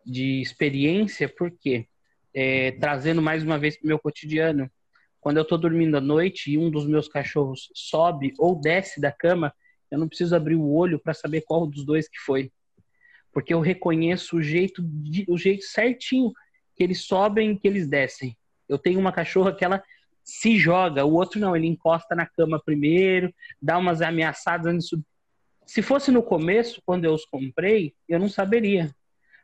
de 0.04 0.40
experiência, 0.40 1.28
porque 1.28 1.86
é, 2.34 2.72
trazendo 2.72 3.20
mais 3.20 3.44
uma 3.44 3.58
vez 3.58 3.76
para 3.76 3.84
o 3.84 3.88
meu 3.88 3.98
cotidiano, 3.98 4.70
quando 5.20 5.36
eu 5.36 5.42
estou 5.42 5.58
dormindo 5.58 5.96
à 5.96 6.00
noite 6.00 6.52
e 6.52 6.58
um 6.58 6.70
dos 6.70 6.86
meus 6.86 7.08
cachorros 7.08 7.70
sobe 7.74 8.32
ou 8.38 8.58
desce 8.58 9.00
da 9.00 9.12
cama, 9.12 9.52
eu 9.90 9.98
não 9.98 10.08
preciso 10.08 10.34
abrir 10.34 10.56
o 10.56 10.72
olho 10.72 10.98
para 10.98 11.14
saber 11.14 11.42
qual 11.42 11.66
dos 11.66 11.84
dois 11.84 12.08
que 12.08 12.18
foi 12.18 12.50
porque 13.32 13.54
eu 13.54 13.60
reconheço 13.60 14.36
o 14.36 14.42
jeito, 14.42 14.82
o 15.28 15.38
jeito 15.38 15.64
certinho 15.64 16.32
que 16.74 16.82
eles 16.82 17.02
sobem 17.02 17.52
e 17.52 17.58
que 17.58 17.68
eles 17.68 17.88
descem. 17.88 18.36
Eu 18.68 18.78
tenho 18.78 18.98
uma 18.98 19.12
cachorra 19.12 19.54
que 19.54 19.64
ela 19.64 19.82
se 20.22 20.58
joga, 20.58 21.04
o 21.04 21.14
outro 21.14 21.40
não, 21.40 21.56
ele 21.56 21.66
encosta 21.66 22.14
na 22.14 22.26
cama 22.26 22.60
primeiro, 22.64 23.34
dá 23.60 23.78
umas 23.78 24.00
ameaçadas 24.00 24.66
antes 24.66 24.84
de 24.84 24.90
subir. 24.90 25.04
Se 25.66 25.82
fosse 25.82 26.10
no 26.10 26.22
começo, 26.22 26.82
quando 26.84 27.04
eu 27.04 27.14
os 27.14 27.24
comprei, 27.24 27.94
eu 28.08 28.18
não 28.18 28.28
saberia. 28.28 28.94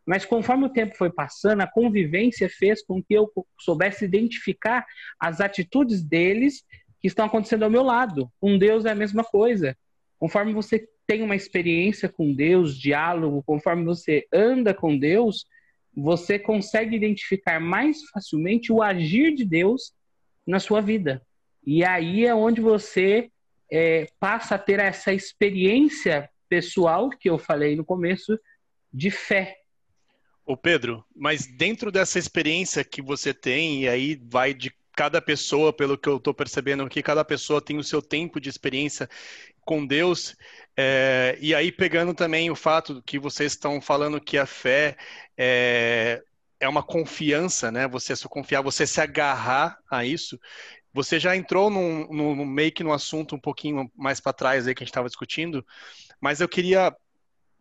Mas 0.07 0.25
conforme 0.25 0.67
o 0.67 0.73
tempo 0.73 0.97
foi 0.97 1.11
passando, 1.11 1.63
a 1.63 1.67
convivência 1.67 2.49
fez 2.49 2.85
com 2.85 3.03
que 3.03 3.15
eu 3.15 3.29
soubesse 3.59 4.05
identificar 4.05 4.87
as 5.19 5.41
atitudes 5.41 6.03
deles 6.03 6.63
que 7.01 7.09
estão 7.09 7.27
acontecendo 7.27 7.65
ao 7.65 7.71
meu 7.71 7.83
lado. 7.83 8.31
Com 8.41 8.57
Deus 8.57 8.85
é 8.85 8.91
a 8.91 8.95
mesma 8.95 9.25
coisa. 9.25 9.77
Conforme 10.19 10.53
você 10.53 10.89
tem 11.07 11.23
uma 11.23 11.37
experiência 11.37 12.09
com 12.09 12.33
Deus, 12.33 12.79
diálogo, 12.79 13.43
conforme 13.45 13.85
você 13.85 14.27
anda 14.33 14.73
com 14.73 14.97
Deus, 14.97 15.45
você 15.95 16.39
consegue 16.39 16.95
identificar 16.95 17.61
mais 17.61 18.03
facilmente 18.11 18.73
o 18.73 18.83
agir 18.83 19.35
de 19.35 19.45
Deus 19.45 19.93
na 20.47 20.61
sua 20.61 20.81
vida. 20.81 21.23
E 21.65 21.85
aí 21.85 22.25
é 22.25 22.35
onde 22.35 22.61
você 22.61 23.31
é, 23.71 24.07
passa 24.21 24.55
a 24.55 24.59
ter 24.59 24.79
essa 24.79 25.13
experiência 25.13 26.29
pessoal 26.49 27.11
que 27.11 27.29
eu 27.29 27.39
falei 27.39 27.75
no 27.75 27.85
começo 27.85 28.39
de 28.93 29.11
fé. 29.11 29.57
Ô 30.47 30.57
Pedro, 30.57 31.05
mas 31.15 31.45
dentro 31.47 31.91
dessa 31.91 32.21
experiência 32.21 32.85
que 32.85 33.03
você 33.03 33.35
tem, 33.35 33.83
e 33.83 33.89
aí 33.89 34.15
vai 34.31 34.55
de 34.55 34.73
cada 34.97 35.21
pessoa, 35.21 35.73
pelo 35.73 35.99
que 35.99 36.09
eu 36.09 36.19
estou 36.19 36.33
percebendo 36.33 36.85
aqui, 36.85 37.03
cada 37.03 37.25
pessoa 37.25 37.61
tem 37.61 37.79
o 37.79 37.85
seu 37.85 38.01
tempo 38.01 38.41
de 38.41 38.49
experiência 38.49 39.11
com 39.63 39.85
Deus. 39.85 40.37
É, 40.77 41.37
e 41.41 41.53
aí, 41.53 41.73
pegando 41.73 42.15
também 42.15 42.49
o 42.49 42.55
fato 42.55 43.03
que 43.03 43.19
vocês 43.19 43.53
estão 43.53 43.81
falando 43.81 44.21
que 44.21 44.39
a 44.39 44.47
fé 44.47 44.97
é, 45.37 46.23
é 46.61 46.69
uma 46.69 46.83
confiança, 46.83 47.73
né? 47.73 47.89
Você 47.89 48.15
se 48.15 48.29
confiar, 48.29 48.63
você 48.63 48.87
se 48.87 49.01
agarrar 49.01 49.77
a 49.91 50.05
isso. 50.05 50.39
Você 50.93 51.19
já 51.19 51.37
entrou 51.37 51.69
num, 51.71 52.07
num 52.09 52.47
meio 52.47 52.73
que 52.73 52.85
no 52.85 52.93
assunto 52.93 53.35
um 53.35 53.41
pouquinho 53.41 53.91
mais 53.97 54.21
para 54.21 54.33
trás 54.33 54.67
aí 54.69 54.75
que 54.75 54.83
a 54.83 54.85
gente 54.85 54.93
estava 54.93 55.09
discutindo, 55.09 55.67
mas 56.21 56.41
eu 56.41 56.49
queria 56.49 56.95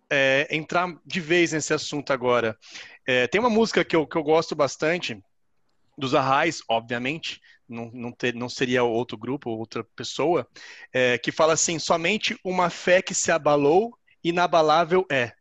é, 0.09 0.47
entrar 0.49 0.93
de 1.05 1.19
vez 1.19 1.51
nesse 1.51 1.73
assunto 1.73 2.11
agora. 2.11 2.57
É, 3.05 3.27
tem 3.27 3.39
uma 3.39 3.49
música 3.49 3.83
que 3.83 3.95
eu, 3.95 4.05
que 4.05 4.15
eu 4.15 4.23
gosto 4.23 4.55
bastante, 4.55 5.21
dos 5.97 6.13
Arrais, 6.13 6.61
obviamente, 6.67 7.41
não, 7.67 7.89
não, 7.93 8.11
ter, 8.11 8.33
não, 8.33 8.49
seria 8.49 8.83
outro 8.83 9.17
grupo, 9.17 9.49
outra 9.49 9.83
pessoa, 9.95 10.47
é, 10.93 11.17
que 11.17 11.31
fala 11.31 11.53
assim: 11.53 11.79
somente 11.79 12.37
uma 12.43 12.69
fé 12.69 13.01
que 13.01 13.15
se 13.15 13.31
abalou, 13.31 13.97
inabalável 14.23 15.05
é. 15.11 15.33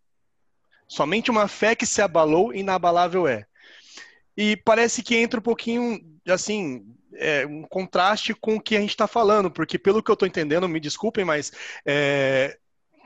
Somente 0.86 1.30
uma 1.30 1.48
fé 1.48 1.74
que 1.74 1.86
se 1.86 2.00
abalou, 2.02 2.54
inabalável 2.54 3.26
é. 3.26 3.46
E 4.36 4.56
parece 4.56 5.02
que 5.02 5.16
entra 5.16 5.40
um 5.40 5.42
pouquinho, 5.42 6.00
assim, 6.28 6.84
é, 7.14 7.46
um 7.46 7.62
contraste 7.62 8.34
com 8.34 8.56
o 8.56 8.60
que 8.60 8.76
a 8.76 8.80
gente 8.80 8.90
está 8.90 9.06
falando, 9.06 9.50
porque 9.50 9.78
pelo 9.78 10.02
que 10.02 10.10
eu 10.10 10.14
estou 10.14 10.26
entendendo, 10.26 10.68
me 10.68 10.80
desculpem, 10.80 11.24
mas 11.24 11.52
é, 11.86 12.58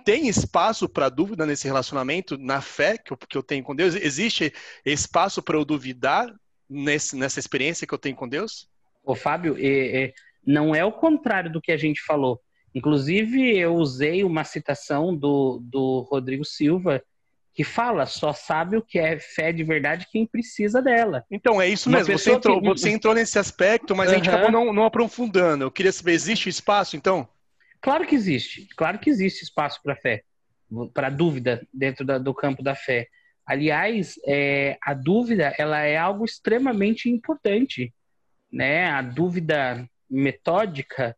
tem 0.08 0.26
espaço 0.26 0.88
para 0.88 1.10
dúvida 1.10 1.44
nesse 1.44 1.66
relacionamento, 1.66 2.38
na 2.38 2.62
fé 2.62 2.96
que 2.96 3.12
eu, 3.12 3.16
que 3.18 3.36
eu 3.36 3.42
tenho 3.42 3.62
com 3.62 3.76
Deus? 3.76 3.94
Existe 3.94 4.54
espaço 4.82 5.42
para 5.42 5.54
eu 5.54 5.66
duvidar 5.66 6.34
nesse, 6.66 7.14
nessa 7.14 7.38
experiência 7.38 7.86
que 7.86 7.92
eu 7.92 7.98
tenho 7.98 8.16
com 8.16 8.26
Deus? 8.26 8.70
Ô, 9.04 9.14
Fábio, 9.14 9.54
é, 9.58 10.04
é, 10.04 10.12
não 10.46 10.74
é 10.74 10.82
o 10.82 10.92
contrário 10.92 11.52
do 11.52 11.60
que 11.60 11.70
a 11.70 11.76
gente 11.76 12.00
falou. 12.00 12.40
Inclusive, 12.74 13.54
eu 13.58 13.74
usei 13.74 14.24
uma 14.24 14.44
citação 14.44 15.14
do, 15.14 15.60
do 15.62 16.08
Rodrigo 16.10 16.44
Silva, 16.44 17.02
que 17.52 17.62
fala 17.62 18.06
só 18.06 18.32
sabe 18.32 18.78
o 18.78 18.82
que 18.82 18.98
é 18.98 19.18
fé 19.18 19.52
de 19.52 19.62
verdade 19.62 20.06
quem 20.10 20.26
precisa 20.26 20.80
dela. 20.80 21.22
Então, 21.30 21.60
é 21.60 21.68
isso 21.68 21.90
mesmo. 21.90 22.16
Você 22.18 22.32
entrou, 22.32 22.62
que... 22.62 22.66
você 22.66 22.88
entrou 22.88 23.12
nesse 23.12 23.38
aspecto, 23.38 23.94
mas 23.94 24.08
uhum. 24.08 24.14
a 24.14 24.16
gente 24.16 24.30
acabou 24.30 24.50
não, 24.50 24.72
não 24.72 24.86
aprofundando. 24.86 25.64
Eu 25.64 25.70
queria 25.70 25.92
saber, 25.92 26.12
existe 26.12 26.48
espaço, 26.48 26.96
então? 26.96 27.28
Claro 27.80 28.06
que 28.06 28.14
existe. 28.14 28.66
Claro 28.76 28.98
que 28.98 29.10
existe 29.10 29.44
espaço 29.44 29.80
para 29.82 29.96
fé, 29.96 30.22
para 30.92 31.10
dúvida 31.10 31.66
dentro 31.72 32.04
da, 32.04 32.18
do 32.18 32.34
campo 32.34 32.62
da 32.62 32.74
fé. 32.74 33.08
Aliás, 33.46 34.14
é, 34.26 34.76
a 34.82 34.92
dúvida 34.92 35.54
ela 35.58 35.80
é 35.80 35.96
algo 35.96 36.24
extremamente 36.24 37.08
importante, 37.08 37.94
né? 38.52 38.90
A 38.90 39.00
dúvida 39.00 39.88
metódica, 40.10 41.16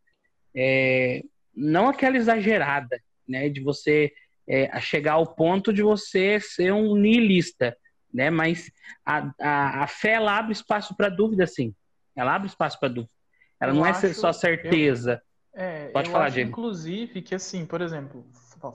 é, 0.55 1.23
não 1.55 1.89
aquela 1.89 2.17
exagerada, 2.17 3.01
né? 3.27 3.49
De 3.49 3.61
você 3.61 4.13
é, 4.49 4.81
chegar 4.81 5.15
ao 5.15 5.35
ponto 5.35 5.73
de 5.73 5.83
você 5.83 6.39
ser 6.39 6.73
um 6.73 6.95
nihilista, 6.95 7.77
né? 8.13 8.31
Mas 8.31 8.71
a, 9.05 9.33
a, 9.41 9.85
a 9.85 9.87
fé 9.87 10.13
ela 10.13 10.39
abre 10.39 10.53
espaço 10.53 10.95
para 10.97 11.09
dúvida, 11.09 11.47
sim. 11.47 11.75
Ela 12.15 12.35
abre 12.35 12.49
espaço 12.49 12.79
para 12.79 12.89
dúvida. 12.89 13.13
Ela 13.61 13.73
eu 13.73 13.77
não 13.77 13.87
é 13.87 13.93
só 13.93 14.33
certeza. 14.33 15.23
É, 15.53 15.89
Pode 15.89 16.09
eu 16.09 16.13
falar, 16.13 16.27
acho, 16.27 16.35
Diego. 16.35 16.51
Inclusive 16.51 17.23
que 17.23 17.35
assim, 17.35 17.67
por 17.67 17.81
exemplo, 17.81 18.25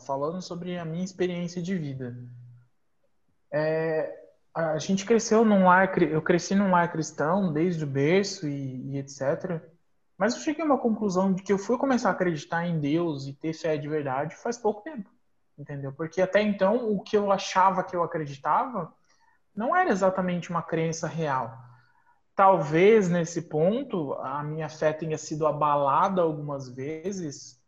falando 0.06 0.42
sobre 0.42 0.78
a 0.78 0.86
minha 0.86 1.04
experiência 1.04 1.62
de 1.62 1.76
vida, 1.78 2.18
é, 3.52 4.14
a 4.54 4.78
gente 4.78 5.06
cresceu 5.06 5.46
num 5.46 5.66
lar, 5.66 5.98
eu 6.02 6.22
cresci 6.22 6.56
num 6.56 6.72
lar 6.72 6.92
cristão 6.92 7.52
desde 7.54 7.84
o 7.84 7.88
berço 7.88 8.48
e, 8.48 8.92
e 8.92 8.98
etc. 8.98 9.62
Mas 10.18 10.34
eu 10.34 10.42
cheguei 10.42 10.64
a 10.64 10.66
uma 10.66 10.78
conclusão 10.78 11.34
de 11.34 11.44
que 11.44 11.52
eu 11.52 11.58
fui 11.58 11.78
começar 11.78 12.10
a 12.10 12.12
acreditar 12.14 12.66
em 12.66 12.80
Deus 12.80 13.28
e 13.28 13.34
ter 13.34 13.54
fé 13.54 13.78
de 13.78 13.88
verdade 13.88 14.36
faz 14.36 14.58
pouco 14.58 14.82
tempo 14.82 15.10
entendeu? 15.58 15.92
Porque 15.94 16.22
até 16.22 16.42
então 16.42 16.92
o 16.92 17.02
que 17.02 17.18
eu 17.18 17.32
achava 17.32 17.84
que 17.84 17.96
eu 17.96 18.04
acreditava 18.04 18.94
não 19.56 19.76
era 19.76 19.90
exatamente 19.90 20.50
uma 20.50 20.62
crença 20.62 21.08
real. 21.08 21.58
Talvez 22.36 23.08
nesse 23.08 23.44
ponto 23.44 24.14
a 24.14 24.44
minha 24.44 24.68
fé 24.68 24.92
tenha 24.92 25.18
sido 25.18 25.48
abalada 25.48 26.22
algumas 26.22 26.68
vezes, 26.68 27.62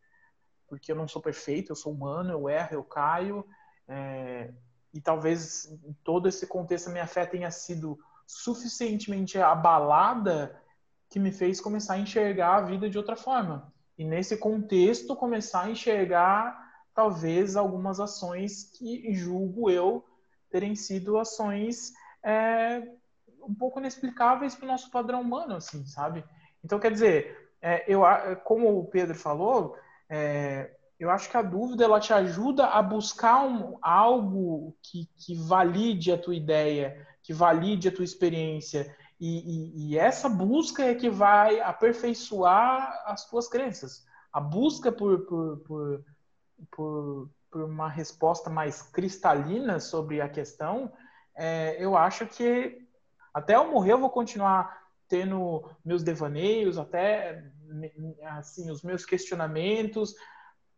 porque 0.67 0.91
eu 0.91 0.95
não 0.95 1.07
sou 1.07 1.21
perfeito, 1.21 1.71
eu 1.71 1.75
sou 1.75 1.93
humano, 1.93 2.31
eu 2.31 2.49
erro, 2.49 2.69
eu 2.73 2.83
caio, 2.83 3.45
é, 3.87 4.53
e 4.93 4.99
talvez 4.99 5.65
em 5.85 5.93
todo 6.03 6.27
esse 6.27 6.45
contexto 6.45 6.87
a 6.89 6.91
minha 6.91 7.07
fé 7.07 7.25
tenha 7.25 7.49
sido 7.49 7.97
suficientemente 8.25 9.37
abalada 9.37 10.61
que 11.09 11.19
me 11.19 11.31
fez 11.31 11.61
começar 11.61 11.93
a 11.93 11.99
enxergar 11.99 12.55
a 12.55 12.61
vida 12.61 12.89
de 12.89 12.97
outra 12.97 13.15
forma. 13.15 13.71
E 13.97 14.03
nesse 14.03 14.37
contexto 14.37 15.15
começar 15.15 15.63
a 15.63 15.71
enxergar 15.71 16.67
talvez 16.93 17.55
algumas 17.55 17.99
ações 17.99 18.65
que 18.77 19.13
julgo 19.13 19.69
eu 19.69 20.03
terem 20.49 20.75
sido 20.75 21.17
ações 21.17 21.93
é, 22.21 22.81
um 23.47 23.53
pouco 23.53 23.79
inexplicáveis 23.79 24.55
para 24.55 24.65
o 24.65 24.67
nosso 24.67 24.91
padrão 24.91 25.21
humano, 25.21 25.55
assim, 25.55 25.85
sabe? 25.85 26.23
Então, 26.63 26.79
quer 26.79 26.91
dizer, 26.91 27.51
é, 27.61 27.83
eu, 27.87 28.01
como 28.43 28.79
o 28.79 28.85
Pedro 28.85 29.15
falou, 29.15 29.75
é, 30.09 30.71
eu 30.99 31.09
acho 31.09 31.29
que 31.29 31.37
a 31.37 31.41
dúvida 31.41 31.83
ela 31.83 31.99
te 31.99 32.13
ajuda 32.13 32.67
a 32.67 32.81
buscar 32.81 33.45
um, 33.45 33.77
algo 33.81 34.75
que, 34.81 35.07
que 35.17 35.35
valide 35.35 36.11
a 36.11 36.17
tua 36.17 36.35
ideia, 36.35 37.07
que 37.23 37.33
valide 37.33 37.87
a 37.87 37.91
tua 37.91 38.05
experiência. 38.05 38.95
E, 39.19 39.39
e, 39.39 39.91
e 39.91 39.97
essa 39.97 40.27
busca 40.27 40.83
é 40.83 40.95
que 40.95 41.09
vai 41.09 41.59
aperfeiçoar 41.59 43.03
as 43.05 43.27
tuas 43.29 43.47
crenças. 43.47 44.05
A 44.31 44.39
busca 44.39 44.91
por, 44.91 45.25
por, 45.25 45.57
por 45.59 46.03
por, 46.71 47.29
por 47.51 47.61
uma 47.63 47.89
resposta 47.89 48.49
mais 48.49 48.81
cristalina 48.81 49.79
sobre 49.79 50.21
a 50.21 50.29
questão, 50.29 50.91
é, 51.35 51.77
eu 51.79 51.95
acho 51.95 52.25
que 52.25 52.86
até 53.33 53.55
eu 53.55 53.71
morrer 53.71 53.93
eu 53.93 53.99
vou 53.99 54.09
continuar 54.09 54.85
tendo 55.07 55.69
meus 55.85 56.03
devaneios, 56.03 56.77
até 56.77 57.43
assim 58.23 58.69
os 58.69 58.81
meus 58.81 59.05
questionamentos, 59.05 60.13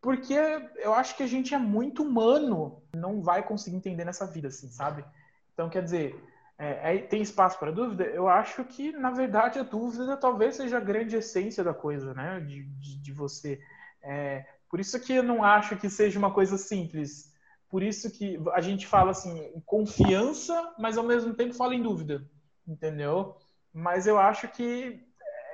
porque 0.00 0.34
eu 0.76 0.94
acho 0.94 1.16
que 1.16 1.22
a 1.22 1.26
gente 1.26 1.54
é 1.54 1.58
muito 1.58 2.02
humano, 2.02 2.82
não 2.94 3.20
vai 3.22 3.42
conseguir 3.42 3.76
entender 3.76 4.04
nessa 4.04 4.26
vida, 4.26 4.48
assim, 4.48 4.68
sabe? 4.68 5.04
Então, 5.52 5.68
quer 5.68 5.82
dizer, 5.82 6.22
é, 6.56 6.96
é, 6.96 6.98
tem 6.98 7.20
espaço 7.20 7.58
para 7.58 7.72
dúvida? 7.72 8.04
Eu 8.04 8.28
acho 8.28 8.64
que, 8.64 8.92
na 8.92 9.10
verdade, 9.10 9.58
a 9.58 9.62
dúvida 9.62 10.16
talvez 10.16 10.56
seja 10.56 10.78
a 10.78 10.80
grande 10.80 11.16
essência 11.16 11.62
da 11.62 11.74
coisa, 11.74 12.14
né? 12.14 12.40
De, 12.40 12.62
de, 12.62 12.98
de 12.98 13.12
você 13.12 13.60
é, 14.02 14.46
por 14.68 14.80
isso 14.80 14.98
que 15.00 15.12
eu 15.12 15.22
não 15.22 15.42
acho 15.42 15.76
que 15.76 15.90
seja 15.90 16.18
uma 16.18 16.32
coisa 16.32 16.56
simples. 16.56 17.32
Por 17.68 17.82
isso 17.82 18.10
que 18.10 18.38
a 18.52 18.60
gente 18.60 18.86
fala 18.86 19.10
assim, 19.10 19.52
confiança, 19.64 20.74
mas 20.78 20.96
ao 20.96 21.04
mesmo 21.04 21.34
tempo 21.34 21.54
fala 21.54 21.74
em 21.74 21.82
dúvida, 21.82 22.24
entendeu? 22.70 23.36
Mas 23.72 24.06
eu 24.06 24.18
acho 24.18 24.48
que 24.48 25.00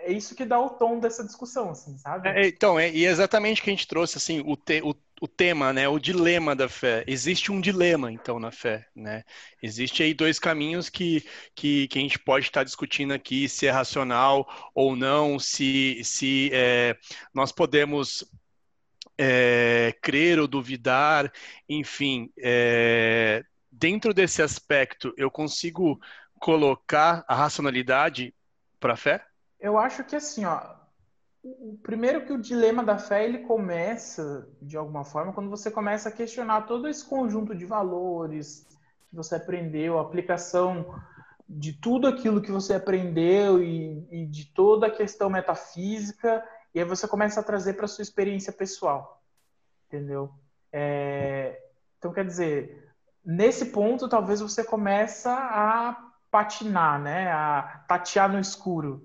é 0.03 0.13
isso 0.13 0.37
que 0.37 0.45
dá 0.45 0.61
o 0.61 0.71
tom 0.71 1.01
dessa 1.01 1.25
discussão, 1.25 1.71
assim, 1.71 1.97
sabe? 1.99 2.29
É, 2.29 2.47
então, 2.47 2.79
é, 2.79 2.91
e 2.91 3.05
é 3.05 3.11
exatamente 3.11 3.61
o 3.61 3.65
que 3.65 3.71
a 3.71 3.73
gente 3.73 3.89
trouxe, 3.89 4.19
assim, 4.19 4.43
o, 4.47 4.57
te, 4.57 4.81
o, 4.83 4.95
o, 5.21 5.27
tema, 5.27 5.73
né, 5.73 5.89
o 5.89 5.99
dilema 5.99 6.55
da 6.55 6.69
fé. 6.69 7.03
Existe 7.07 7.51
um 7.51 7.61
dilema, 7.61 8.13
então, 8.13 8.39
na 8.39 8.53
fé, 8.53 8.87
né? 8.95 9.25
Existe 9.61 10.03
aí 10.03 10.15
dois 10.15 10.39
caminhos 10.39 10.89
que, 10.89 11.25
que, 11.55 11.89
que 11.89 11.99
a 11.99 12.03
gente 12.03 12.19
pode 12.19 12.47
estar 12.47 12.63
discutindo 12.63 13.13
aqui, 13.13 13.49
se 13.49 13.67
é 13.67 13.71
racional 13.71 14.47
ou 14.75 14.95
não, 14.95 15.39
se, 15.39 16.01
se 16.05 16.51
é, 16.53 16.97
nós 17.35 17.51
podemos 17.51 18.25
é, 19.19 19.93
crer 20.01 20.39
ou 20.39 20.47
duvidar, 20.47 21.33
enfim, 21.69 22.31
é, 22.39 23.43
dentro 23.73 24.15
desse 24.15 24.43
aspecto, 24.43 25.13
eu 25.17 25.31
consigo 25.31 25.99
colocar 26.39 27.25
a 27.27 27.35
racionalidade 27.35 28.35
para 28.79 28.95
a 28.95 28.97
fé? 28.97 29.25
Eu 29.59 29.79
acho 29.79 30.05
que 30.05 30.17
assim, 30.17 30.45
ó, 30.45 30.75
o 31.43 31.79
primeiro 31.83 32.25
que 32.25 32.33
o 32.33 32.41
dilema 32.41 32.85
da 32.85 32.99
fé 32.99 33.25
ele 33.25 33.39
começa 33.39 34.49
de 34.61 34.77
alguma 34.77 35.05
forma 35.05 35.33
quando 35.33 35.51
você 35.51 35.71
começa 35.71 36.09
a 36.09 36.13
questionar 36.13 36.63
todo 36.63 36.89
esse 36.89 37.05
conjunto 37.05 37.55
de 37.55 37.65
valores 37.65 38.67
que 39.09 39.17
você 39.17 39.37
aprendeu, 39.37 39.99
a 39.99 40.03
aplicação 40.03 40.95
de 41.49 41.73
tudo 41.73 42.09
aquilo 42.09 42.43
que 42.43 42.51
você 42.51 42.75
aprendeu 42.75 43.63
e, 43.63 44.07
e 44.11 44.27
de 44.27 44.47
toda 44.47 44.89
a 44.89 44.91
questão 44.91 45.31
metafísica 45.31 46.45
e 46.75 46.81
aí 46.81 46.85
você 46.85 47.09
começa 47.09 47.41
a 47.41 47.43
trazer 47.43 47.75
para 47.75 47.87
sua 47.87 48.03
experiência 48.03 48.53
pessoal, 48.53 49.23
entendeu? 49.87 50.31
É, 50.71 51.59
então, 51.99 52.13
quer 52.13 52.27
dizer, 52.27 52.93
nesse 53.25 53.67
ponto, 53.67 54.09
talvez 54.09 54.41
você 54.41 54.63
começa 54.63 55.33
a 55.33 56.06
patinar, 56.37 57.01
né? 57.01 57.33
A 57.33 57.83
tatear 57.89 58.31
no 58.31 58.39
escuro. 58.39 59.03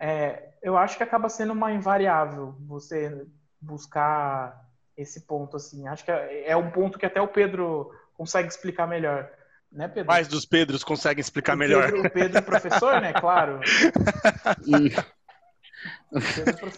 É, 0.00 0.54
eu 0.62 0.78
acho 0.78 0.96
que 0.96 1.02
acaba 1.02 1.28
sendo 1.28 1.52
uma 1.52 1.70
invariável 1.70 2.56
você 2.60 3.26
buscar 3.60 4.58
esse 4.96 5.26
ponto 5.26 5.58
assim. 5.58 5.86
Acho 5.86 6.02
que 6.02 6.10
é, 6.10 6.50
é 6.50 6.56
um 6.56 6.70
ponto 6.70 6.98
que 6.98 7.04
até 7.04 7.20
o 7.20 7.28
Pedro 7.28 7.90
consegue 8.14 8.48
explicar 8.48 8.86
melhor. 8.86 9.28
Né, 9.70 9.86
Pedro? 9.86 10.06
Mais 10.06 10.28
dos 10.28 10.46
Pedros 10.46 10.82
conseguem 10.82 11.20
explicar 11.20 11.56
o 11.56 11.58
melhor. 11.58 11.84
Pedro, 11.84 12.06
o 12.06 12.10
Pedro 12.10 12.42
professor, 12.42 13.00
né? 13.02 13.12
Claro. 13.12 13.60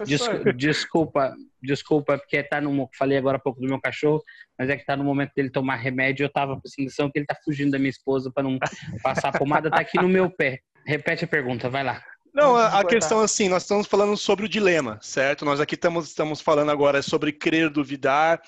Desculpa, 0.07 0.53
desculpa, 0.53 1.35
desculpa, 1.63 2.19
porque 2.19 2.43
tá 2.43 2.61
no. 2.61 2.89
Falei 2.97 3.19
agora 3.19 3.37
há 3.37 3.41
pouco 3.41 3.61
do 3.61 3.67
meu 3.67 3.81
cachorro, 3.81 4.23
mas 4.59 4.69
é 4.69 4.77
que 4.77 4.85
tá 4.85 4.97
no 4.97 5.05
momento 5.05 5.33
dele 5.35 5.51
tomar 5.51 5.77
remédio. 5.77 6.25
Eu 6.25 6.33
tava 6.33 6.55
com 6.55 6.63
a 6.65 6.71
sensação 6.71 7.11
que 7.11 7.19
ele 7.19 7.27
tá 7.27 7.37
fugindo 7.45 7.73
da 7.73 7.79
minha 7.79 7.91
esposa 7.91 8.31
para 8.33 8.45
não 8.45 8.59
passar 9.03 9.29
a 9.29 9.39
pomada, 9.39 9.71
tá 9.71 9.81
aqui 9.81 10.01
no 10.01 10.09
meu 10.09 10.31
pé. 10.31 10.61
Repete 10.87 11.25
a 11.25 11.29
pergunta, 11.29 11.69
vai 11.69 11.83
lá. 11.83 12.03
Não, 12.35 12.57
a, 12.57 12.81
a 12.81 12.85
questão 12.85 13.21
assim, 13.21 13.49
nós 13.49 13.63
estamos 13.63 13.87
falando 13.87 14.17
sobre 14.17 14.45
o 14.45 14.49
dilema, 14.49 14.99
certo? 15.01 15.45
Nós 15.45 15.61
aqui 15.61 15.77
estamos, 15.77 16.09
estamos 16.09 16.41
falando 16.41 16.71
agora 16.71 17.01
sobre 17.01 17.33
crer, 17.33 17.71
duvidar, 17.71 18.43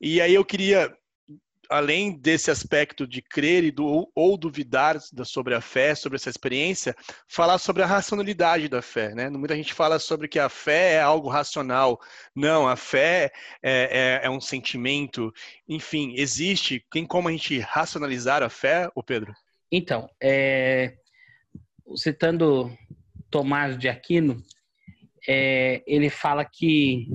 e 0.00 0.22
aí 0.22 0.34
eu 0.34 0.44
queria 0.44 0.90
além 1.68 2.12
desse 2.18 2.50
aspecto 2.50 3.06
de 3.06 3.20
crer 3.22 3.64
e 3.64 3.70
do, 3.70 4.10
ou 4.14 4.36
duvidar 4.36 4.98
sobre 5.24 5.54
a 5.54 5.60
fé, 5.60 5.94
sobre 5.94 6.16
essa 6.16 6.30
experiência, 6.30 6.94
falar 7.28 7.58
sobre 7.58 7.82
a 7.82 7.86
racionalidade 7.86 8.68
da 8.68 8.82
fé. 8.82 9.14
Né? 9.14 9.28
Muita 9.30 9.56
gente 9.56 9.72
fala 9.72 9.98
sobre 9.98 10.28
que 10.28 10.38
a 10.38 10.48
fé 10.48 10.94
é 10.94 11.00
algo 11.00 11.28
racional. 11.28 12.00
Não, 12.34 12.68
a 12.68 12.76
fé 12.76 13.32
é, 13.62 14.20
é, 14.22 14.26
é 14.26 14.30
um 14.30 14.40
sentimento. 14.40 15.32
Enfim, 15.68 16.14
existe. 16.16 16.84
Tem 16.90 17.04
como 17.06 17.28
a 17.28 17.32
gente 17.32 17.58
racionalizar 17.58 18.42
a 18.42 18.48
fé, 18.48 18.88
o 18.94 19.02
Pedro? 19.02 19.34
Então, 19.70 20.08
é, 20.22 20.96
citando 21.96 22.76
Tomás 23.30 23.78
de 23.78 23.88
Aquino, 23.88 24.42
é, 25.28 25.82
ele 25.86 26.08
fala 26.08 26.44
que 26.44 27.08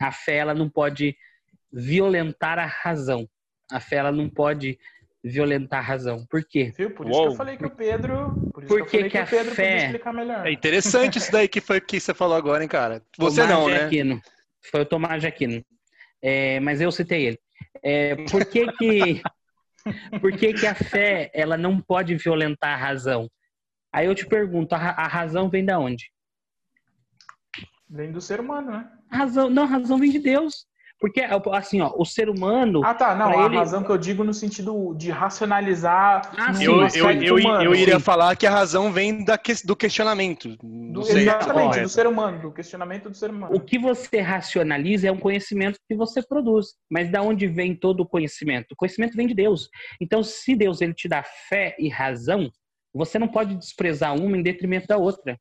a 0.00 0.12
fé 0.12 0.36
ela 0.36 0.54
não 0.54 0.68
pode 0.68 1.16
violentar 1.72 2.58
a 2.58 2.66
razão 2.66 3.28
a 3.70 3.80
fé 3.80 3.96
ela 3.96 4.12
não 4.12 4.28
pode 4.28 4.78
violentar 5.22 5.80
a 5.80 5.82
razão. 5.82 6.26
Por 6.26 6.44
quê? 6.44 6.72
Viu? 6.76 6.90
Por 6.90 7.06
isso 7.06 7.16
Uou. 7.16 7.28
que 7.28 7.32
eu 7.32 7.36
falei 7.36 7.56
que 7.56 7.64
o 7.64 7.70
Pedro. 7.70 8.50
Por, 8.52 8.66
por 8.66 8.86
que, 8.86 9.04
que, 9.04 9.10
que, 9.10 9.18
a 9.18 9.26
Pedro 9.26 9.54
fé. 9.54 10.00
É 10.44 10.52
interessante 10.52 11.18
isso 11.18 11.32
daí 11.32 11.48
que 11.48 11.60
foi 11.60 11.80
que 11.80 11.98
você 11.98 12.12
falou 12.12 12.36
agora, 12.36 12.62
hein, 12.62 12.68
cara? 12.68 13.02
Você 13.16 13.40
Tomás 13.40 13.58
não, 13.58 13.68
né? 13.68 13.84
Aquino. 13.84 14.20
Foi 14.70 14.82
o 14.82 14.86
Tomás 14.86 15.20
de 15.22 15.26
Aquino. 15.26 15.64
É, 16.20 16.60
mas 16.60 16.80
eu 16.80 16.92
citei 16.92 17.26
ele. 17.26 17.38
É, 17.82 18.16
por 18.30 18.44
que 18.44 18.70
que, 18.72 19.22
por 20.20 20.32
que 20.36 20.52
que 20.52 20.66
a 20.66 20.74
fé 20.74 21.30
ela 21.34 21.56
não 21.56 21.80
pode 21.80 22.14
violentar 22.16 22.74
a 22.74 22.76
razão? 22.76 23.28
Aí 23.92 24.06
eu 24.06 24.14
te 24.14 24.26
pergunto, 24.26 24.74
a, 24.74 24.78
a 24.78 25.06
razão 25.06 25.48
vem 25.48 25.64
da 25.64 25.78
onde? 25.78 26.10
Vem 27.88 28.10
do 28.10 28.20
ser 28.20 28.40
humano, 28.40 28.72
né? 28.72 28.90
A 29.08 29.18
razão, 29.18 29.48
não, 29.48 29.62
a 29.62 29.66
razão 29.66 29.98
vem 29.98 30.10
de 30.10 30.18
Deus. 30.18 30.66
Porque, 31.04 31.20
assim, 31.52 31.82
ó, 31.82 31.92
o 31.98 32.04
ser 32.06 32.30
humano. 32.30 32.80
Ah, 32.82 32.94
tá. 32.94 33.14
Não, 33.14 33.28
a 33.28 33.44
ele... 33.44 33.58
razão 33.58 33.84
que 33.84 33.90
eu 33.90 33.98
digo 33.98 34.24
no 34.24 34.32
sentido 34.32 34.94
de 34.94 35.10
racionalizar. 35.10 36.32
Ah, 36.34 36.54
sim. 36.54 36.64
Eu, 36.64 36.80
eu, 36.80 37.10
eu, 37.22 37.36
humano, 37.36 37.62
eu, 37.62 37.74
iria 37.74 37.98
sim. 37.98 38.00
falar 38.00 38.34
que 38.36 38.46
a 38.46 38.50
razão 38.50 38.90
vem 38.90 39.22
da 39.22 39.36
que, 39.36 39.52
do 39.66 39.76
questionamento. 39.76 40.56
Do, 40.62 41.02
exatamente, 41.02 41.82
do 41.82 41.90
ser 41.90 42.06
humano, 42.06 42.40
do 42.40 42.50
questionamento 42.50 43.10
do 43.10 43.16
ser 43.18 43.28
humano. 43.28 43.54
O 43.54 43.60
que 43.60 43.78
você 43.78 44.22
racionaliza 44.22 45.06
é 45.06 45.12
um 45.12 45.18
conhecimento 45.18 45.78
que 45.86 45.94
você 45.94 46.22
produz. 46.26 46.68
Mas 46.90 47.10
da 47.10 47.20
onde 47.20 47.46
vem 47.48 47.76
todo 47.76 48.00
o 48.00 48.08
conhecimento? 48.08 48.72
O 48.72 48.76
conhecimento 48.76 49.14
vem 49.14 49.26
de 49.26 49.34
Deus. 49.34 49.68
Então, 50.00 50.22
se 50.22 50.56
Deus 50.56 50.80
ele 50.80 50.94
te 50.94 51.06
dá 51.06 51.22
fé 51.50 51.76
e 51.78 51.86
razão, 51.90 52.50
você 52.94 53.18
não 53.18 53.28
pode 53.28 53.54
desprezar 53.56 54.14
uma 54.14 54.38
em 54.38 54.42
detrimento 54.42 54.86
da 54.86 54.96
outra. 54.96 55.38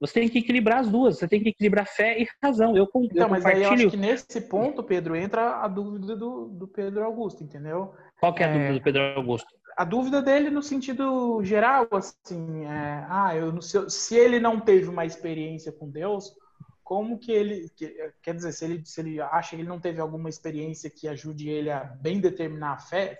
Você 0.00 0.14
tem 0.14 0.28
que 0.28 0.38
equilibrar 0.38 0.80
as 0.80 0.88
duas, 0.88 1.18
você 1.18 1.28
tem 1.28 1.42
que 1.42 1.50
equilibrar 1.50 1.86
fé 1.86 2.20
e 2.20 2.26
razão. 2.42 2.76
Eu, 2.76 2.88
então, 2.94 3.26
eu 3.26 3.28
mas 3.28 3.44
aí 3.44 3.62
eu 3.62 3.70
acho 3.70 3.90
que 3.90 3.96
nesse 3.96 4.40
ponto, 4.40 4.82
Pedro, 4.82 5.14
entra 5.16 5.62
a 5.62 5.68
dúvida 5.68 6.16
do, 6.16 6.48
do 6.48 6.66
Pedro 6.68 7.04
Augusto, 7.04 7.44
entendeu? 7.44 7.94
Qual 8.20 8.34
que 8.34 8.42
é 8.42 8.46
a 8.46 8.48
é, 8.48 8.52
dúvida 8.52 8.74
do 8.74 8.82
Pedro 8.82 9.02
Augusto? 9.16 9.48
A 9.76 9.84
dúvida 9.84 10.20
dele 10.20 10.50
no 10.50 10.62
sentido 10.62 11.42
geral, 11.42 11.88
assim, 11.92 12.64
é, 12.64 13.06
ah, 13.08 13.34
eu, 13.34 13.60
se, 13.62 13.88
se 13.88 14.16
ele 14.16 14.38
não 14.38 14.60
teve 14.60 14.88
uma 14.88 15.04
experiência 15.04 15.72
com 15.72 15.88
Deus, 15.88 16.34
como 16.82 17.18
que 17.18 17.32
ele, 17.32 17.70
que, 17.74 17.94
quer 18.22 18.34
dizer, 18.34 18.52
se 18.52 18.64
ele, 18.64 18.84
se 18.84 19.00
ele 19.00 19.20
acha 19.20 19.50
que 19.50 19.62
ele 19.62 19.68
não 19.68 19.80
teve 19.80 20.00
alguma 20.00 20.28
experiência 20.28 20.90
que 20.90 21.08
ajude 21.08 21.48
ele 21.48 21.70
a 21.70 21.84
bem 21.84 22.20
determinar 22.20 22.72
a 22.72 22.78
fé, 22.78 23.18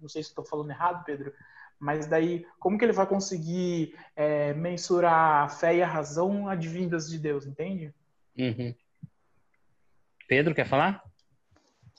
não 0.00 0.08
sei 0.08 0.22
se 0.22 0.28
estou 0.28 0.44
falando 0.44 0.70
errado, 0.70 1.04
Pedro, 1.04 1.32
mas 1.84 2.06
daí, 2.06 2.46
como 2.58 2.78
que 2.78 2.84
ele 2.86 2.94
vai 2.94 3.06
conseguir 3.06 3.94
é, 4.16 4.54
mensurar 4.54 5.44
a 5.44 5.48
fé 5.50 5.76
e 5.76 5.82
a 5.82 5.86
razão 5.86 6.48
advindas 6.48 7.10
de 7.10 7.18
Deus, 7.18 7.44
entende? 7.44 7.92
Uhum. 8.38 8.74
Pedro, 10.26 10.54
quer 10.54 10.66
falar? 10.66 11.04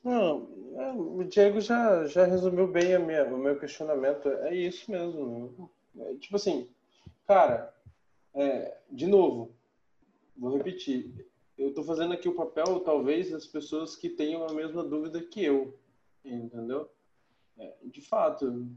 Não, 0.03 0.49
é, 0.75 0.91
o 0.91 1.23
Diego 1.23 1.61
já, 1.61 2.03
já 2.07 2.25
resumiu 2.25 2.67
bem 2.67 2.97
minha, 2.97 3.25
o 3.25 3.37
meu 3.37 3.59
questionamento. 3.59 4.27
É 4.27 4.55
isso 4.55 4.89
mesmo. 4.89 5.69
É, 5.99 6.15
tipo 6.15 6.35
assim, 6.35 6.67
cara, 7.27 7.71
é, 8.33 8.75
de 8.89 9.05
novo, 9.05 9.53
vou 10.35 10.57
repetir. 10.57 11.13
Eu 11.55 11.69
estou 11.69 11.83
fazendo 11.83 12.15
aqui 12.15 12.27
o 12.27 12.33
papel, 12.33 12.79
talvez, 12.79 13.29
das 13.29 13.45
pessoas 13.45 13.95
que 13.95 14.09
tenham 14.09 14.47
a 14.47 14.51
mesma 14.51 14.83
dúvida 14.83 15.21
que 15.21 15.45
eu, 15.45 15.77
entendeu? 16.23 16.89
É, 17.59 17.75
de 17.83 18.01
fato, 18.01 18.67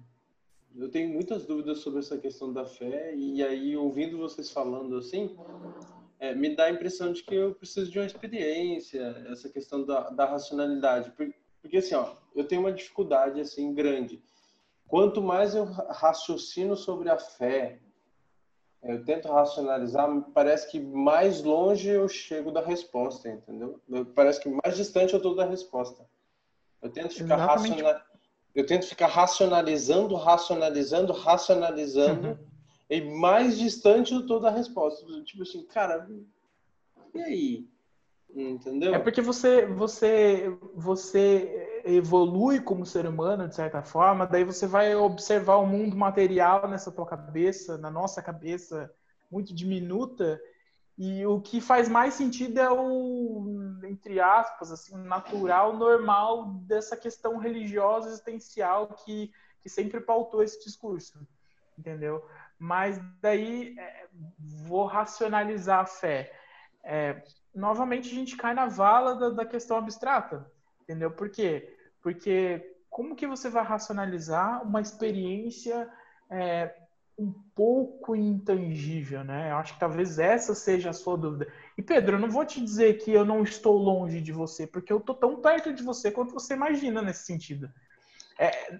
eu 0.78 0.88
tenho 0.88 1.12
muitas 1.12 1.44
dúvidas 1.44 1.78
sobre 1.80 1.98
essa 1.98 2.16
questão 2.16 2.52
da 2.52 2.64
fé 2.64 3.12
e 3.14 3.42
aí 3.42 3.76
ouvindo 3.76 4.16
vocês 4.16 4.50
falando 4.50 4.96
assim, 4.96 5.36
é, 6.20 6.34
me 6.34 6.54
dá 6.54 6.66
a 6.66 6.70
impressão 6.70 7.12
de 7.12 7.22
que 7.22 7.34
eu 7.34 7.54
preciso 7.54 7.90
de 7.90 7.98
uma 7.98 8.06
experiência, 8.06 9.26
essa 9.28 9.48
questão 9.48 9.84
da, 9.84 10.08
da 10.10 10.24
racionalidade, 10.24 11.10
porque, 11.10 11.34
porque 11.60 11.78
assim, 11.78 11.94
ó, 11.94 12.14
eu 12.34 12.46
tenho 12.46 12.60
uma 12.60 12.72
dificuldade 12.72 13.40
assim 13.40 13.74
grande. 13.74 14.22
Quanto 14.86 15.20
mais 15.20 15.54
eu 15.54 15.64
raciocino 15.64 16.76
sobre 16.76 17.10
a 17.10 17.18
fé, 17.18 17.80
eu 18.82 19.04
tento 19.04 19.28
racionalizar, 19.28 20.08
parece 20.32 20.70
que 20.70 20.78
mais 20.78 21.42
longe 21.42 21.88
eu 21.88 22.08
chego 22.08 22.52
da 22.52 22.60
resposta, 22.60 23.28
entendeu? 23.28 23.80
Parece 24.14 24.40
que 24.40 24.48
mais 24.48 24.76
distante 24.76 25.12
eu 25.12 25.18
estou 25.18 25.34
da 25.34 25.44
resposta. 25.44 26.08
Eu 26.80 26.88
tento 26.88 27.12
ficar 27.14 27.36
racionalizando 27.36 28.07
eu 28.58 28.66
tento 28.66 28.88
ficar 28.88 29.06
racionalizando, 29.06 30.16
racionalizando, 30.16 31.12
racionalizando, 31.12 32.30
uhum. 32.30 32.36
e 32.90 33.00
mais 33.00 33.56
distante 33.56 34.12
eu 34.12 34.26
tô 34.26 34.40
da 34.40 34.50
resposta. 34.50 35.06
Tipo 35.22 35.44
assim, 35.44 35.64
cara, 35.66 36.08
e 37.14 37.20
aí? 37.20 37.68
Entendeu? 38.34 38.96
É 38.96 38.98
porque 38.98 39.22
você, 39.22 39.64
você, 39.64 40.52
você 40.74 41.82
evolui 41.84 42.60
como 42.60 42.84
ser 42.84 43.06
humano, 43.06 43.48
de 43.48 43.54
certa 43.54 43.80
forma, 43.80 44.26
daí 44.26 44.42
você 44.42 44.66
vai 44.66 44.92
observar 44.96 45.58
o 45.58 45.66
mundo 45.66 45.96
material 45.96 46.68
nessa 46.68 46.90
tua 46.90 47.06
cabeça, 47.06 47.78
na 47.78 47.92
nossa 47.92 48.20
cabeça, 48.20 48.92
muito 49.30 49.54
diminuta, 49.54 50.40
e 50.98 51.24
o 51.24 51.40
que 51.40 51.60
faz 51.60 51.88
mais 51.88 52.14
sentido 52.14 52.58
é 52.58 52.68
o, 52.68 53.78
entre 53.84 54.18
aspas, 54.18 54.72
assim, 54.72 54.96
natural, 54.96 55.76
normal 55.76 56.46
dessa 56.66 56.96
questão 56.96 57.38
religiosa 57.38 58.08
existencial 58.08 58.88
que, 58.88 59.32
que 59.62 59.68
sempre 59.68 60.00
pautou 60.00 60.42
esse 60.42 60.62
discurso, 60.64 61.24
entendeu? 61.78 62.28
Mas 62.58 63.00
daí 63.20 63.78
é, 63.78 64.08
vou 64.66 64.86
racionalizar 64.86 65.80
a 65.80 65.86
fé. 65.86 66.32
É, 66.82 67.22
novamente 67.54 68.10
a 68.10 68.14
gente 68.14 68.36
cai 68.36 68.52
na 68.52 68.66
vala 68.66 69.14
da, 69.14 69.30
da 69.30 69.44
questão 69.44 69.76
abstrata, 69.76 70.50
entendeu? 70.82 71.12
Por 71.12 71.30
quê? 71.30 71.78
Porque 72.02 72.76
como 72.90 73.14
que 73.14 73.26
você 73.26 73.48
vai 73.48 73.62
racionalizar 73.62 74.64
uma 74.64 74.80
experiência 74.80 75.88
é, 76.28 76.74
um 77.18 77.32
pouco 77.54 78.14
intangível, 78.14 79.24
né? 79.24 79.50
Eu 79.50 79.56
acho 79.56 79.74
que 79.74 79.80
talvez 79.80 80.20
essa 80.20 80.54
seja 80.54 80.90
a 80.90 80.92
sua 80.92 81.16
dúvida. 81.16 81.52
E 81.76 81.82
Pedro, 81.82 82.16
eu 82.16 82.20
não 82.20 82.30
vou 82.30 82.44
te 82.44 82.60
dizer 82.60 82.98
que 82.98 83.10
eu 83.10 83.24
não 83.24 83.42
estou 83.42 83.76
longe 83.76 84.20
de 84.20 84.30
você, 84.30 84.66
porque 84.66 84.92
eu 84.92 84.98
estou 84.98 85.16
tão 85.16 85.40
perto 85.40 85.72
de 85.72 85.82
você 85.82 86.12
quanto 86.12 86.32
você 86.32 86.54
imagina 86.54 87.02
nesse 87.02 87.24
sentido. 87.24 87.68
É, 88.38 88.78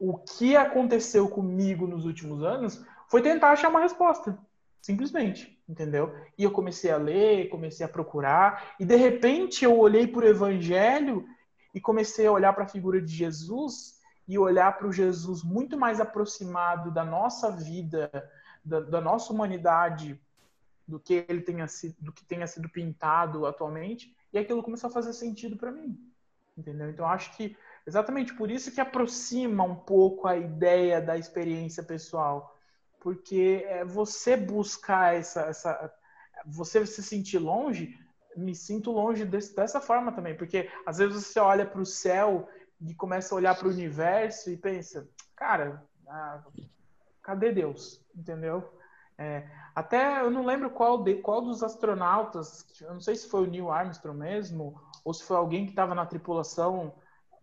o 0.00 0.18
que 0.18 0.56
aconteceu 0.56 1.28
comigo 1.28 1.86
nos 1.86 2.04
últimos 2.04 2.42
anos 2.42 2.84
foi 3.08 3.22
tentar 3.22 3.50
achar 3.50 3.68
uma 3.68 3.80
resposta, 3.80 4.36
simplesmente, 4.82 5.62
entendeu? 5.68 6.12
E 6.36 6.42
eu 6.42 6.50
comecei 6.50 6.90
a 6.90 6.96
ler, 6.96 7.48
comecei 7.48 7.86
a 7.86 7.88
procurar, 7.88 8.74
e 8.80 8.84
de 8.84 8.96
repente 8.96 9.64
eu 9.64 9.78
olhei 9.78 10.08
para 10.08 10.24
o 10.24 10.28
Evangelho 10.28 11.24
e 11.72 11.80
comecei 11.80 12.26
a 12.26 12.32
olhar 12.32 12.52
para 12.52 12.64
a 12.64 12.68
figura 12.68 13.00
de 13.00 13.14
Jesus 13.14 13.95
e 14.26 14.38
olhar 14.38 14.76
para 14.76 14.88
o 14.88 14.92
Jesus 14.92 15.42
muito 15.42 15.78
mais 15.78 16.00
aproximado 16.00 16.90
da 16.90 17.04
nossa 17.04 17.50
vida, 17.50 18.10
da, 18.64 18.80
da, 18.80 19.00
nossa 19.00 19.32
humanidade, 19.32 20.20
do 20.86 20.98
que 20.98 21.24
ele 21.28 21.42
tenha 21.42 21.68
sido, 21.68 21.96
do 22.00 22.12
que 22.12 22.24
tenha 22.24 22.46
sido 22.46 22.68
pintado 22.68 23.46
atualmente, 23.46 24.16
e 24.32 24.38
aquilo 24.38 24.62
começou 24.62 24.88
a 24.88 24.92
fazer 24.92 25.12
sentido 25.12 25.56
para 25.56 25.70
mim, 25.70 25.96
entendeu? 26.56 26.90
Então 26.90 27.06
acho 27.06 27.36
que 27.36 27.56
exatamente 27.86 28.34
por 28.34 28.50
isso 28.50 28.72
que 28.72 28.80
aproxima 28.80 29.62
um 29.62 29.76
pouco 29.76 30.26
a 30.26 30.36
ideia 30.36 31.00
da 31.00 31.16
experiência 31.16 31.82
pessoal, 31.82 32.56
porque 32.98 33.64
é 33.68 33.84
você 33.84 34.36
buscar 34.36 35.14
essa, 35.14 35.42
essa 35.42 35.94
você 36.44 36.84
se 36.84 37.02
sentir 37.02 37.38
longe, 37.38 37.98
me 38.36 38.54
sinto 38.54 38.90
longe 38.90 39.24
desse, 39.24 39.54
dessa 39.54 39.80
forma 39.80 40.12
também, 40.12 40.36
porque 40.36 40.68
às 40.84 40.98
vezes 40.98 41.26
você 41.26 41.40
olha 41.40 41.64
para 41.64 41.80
o 41.80 41.86
céu 41.86 42.48
e 42.80 42.94
começa 42.94 43.34
a 43.34 43.36
olhar 43.36 43.56
para 43.56 43.68
o 43.68 43.70
universo 43.70 44.50
e 44.50 44.56
pensa, 44.56 45.08
cara, 45.34 45.82
ah, 46.08 46.42
cadê 47.22 47.52
Deus? 47.52 48.04
Entendeu? 48.14 48.72
É, 49.18 49.48
até 49.74 50.20
eu 50.20 50.30
não 50.30 50.44
lembro 50.44 50.70
qual, 50.70 51.02
de, 51.02 51.14
qual 51.16 51.40
dos 51.40 51.62
astronautas, 51.62 52.66
eu 52.80 52.92
não 52.92 53.00
sei 53.00 53.16
se 53.16 53.28
foi 53.28 53.44
o 53.44 53.50
Neil 53.50 53.70
Armstrong 53.70 54.18
mesmo, 54.18 54.78
ou 55.04 55.14
se 55.14 55.24
foi 55.24 55.36
alguém 55.36 55.64
que 55.64 55.72
estava 55.72 55.94
na 55.94 56.04
tripulação, 56.04 56.94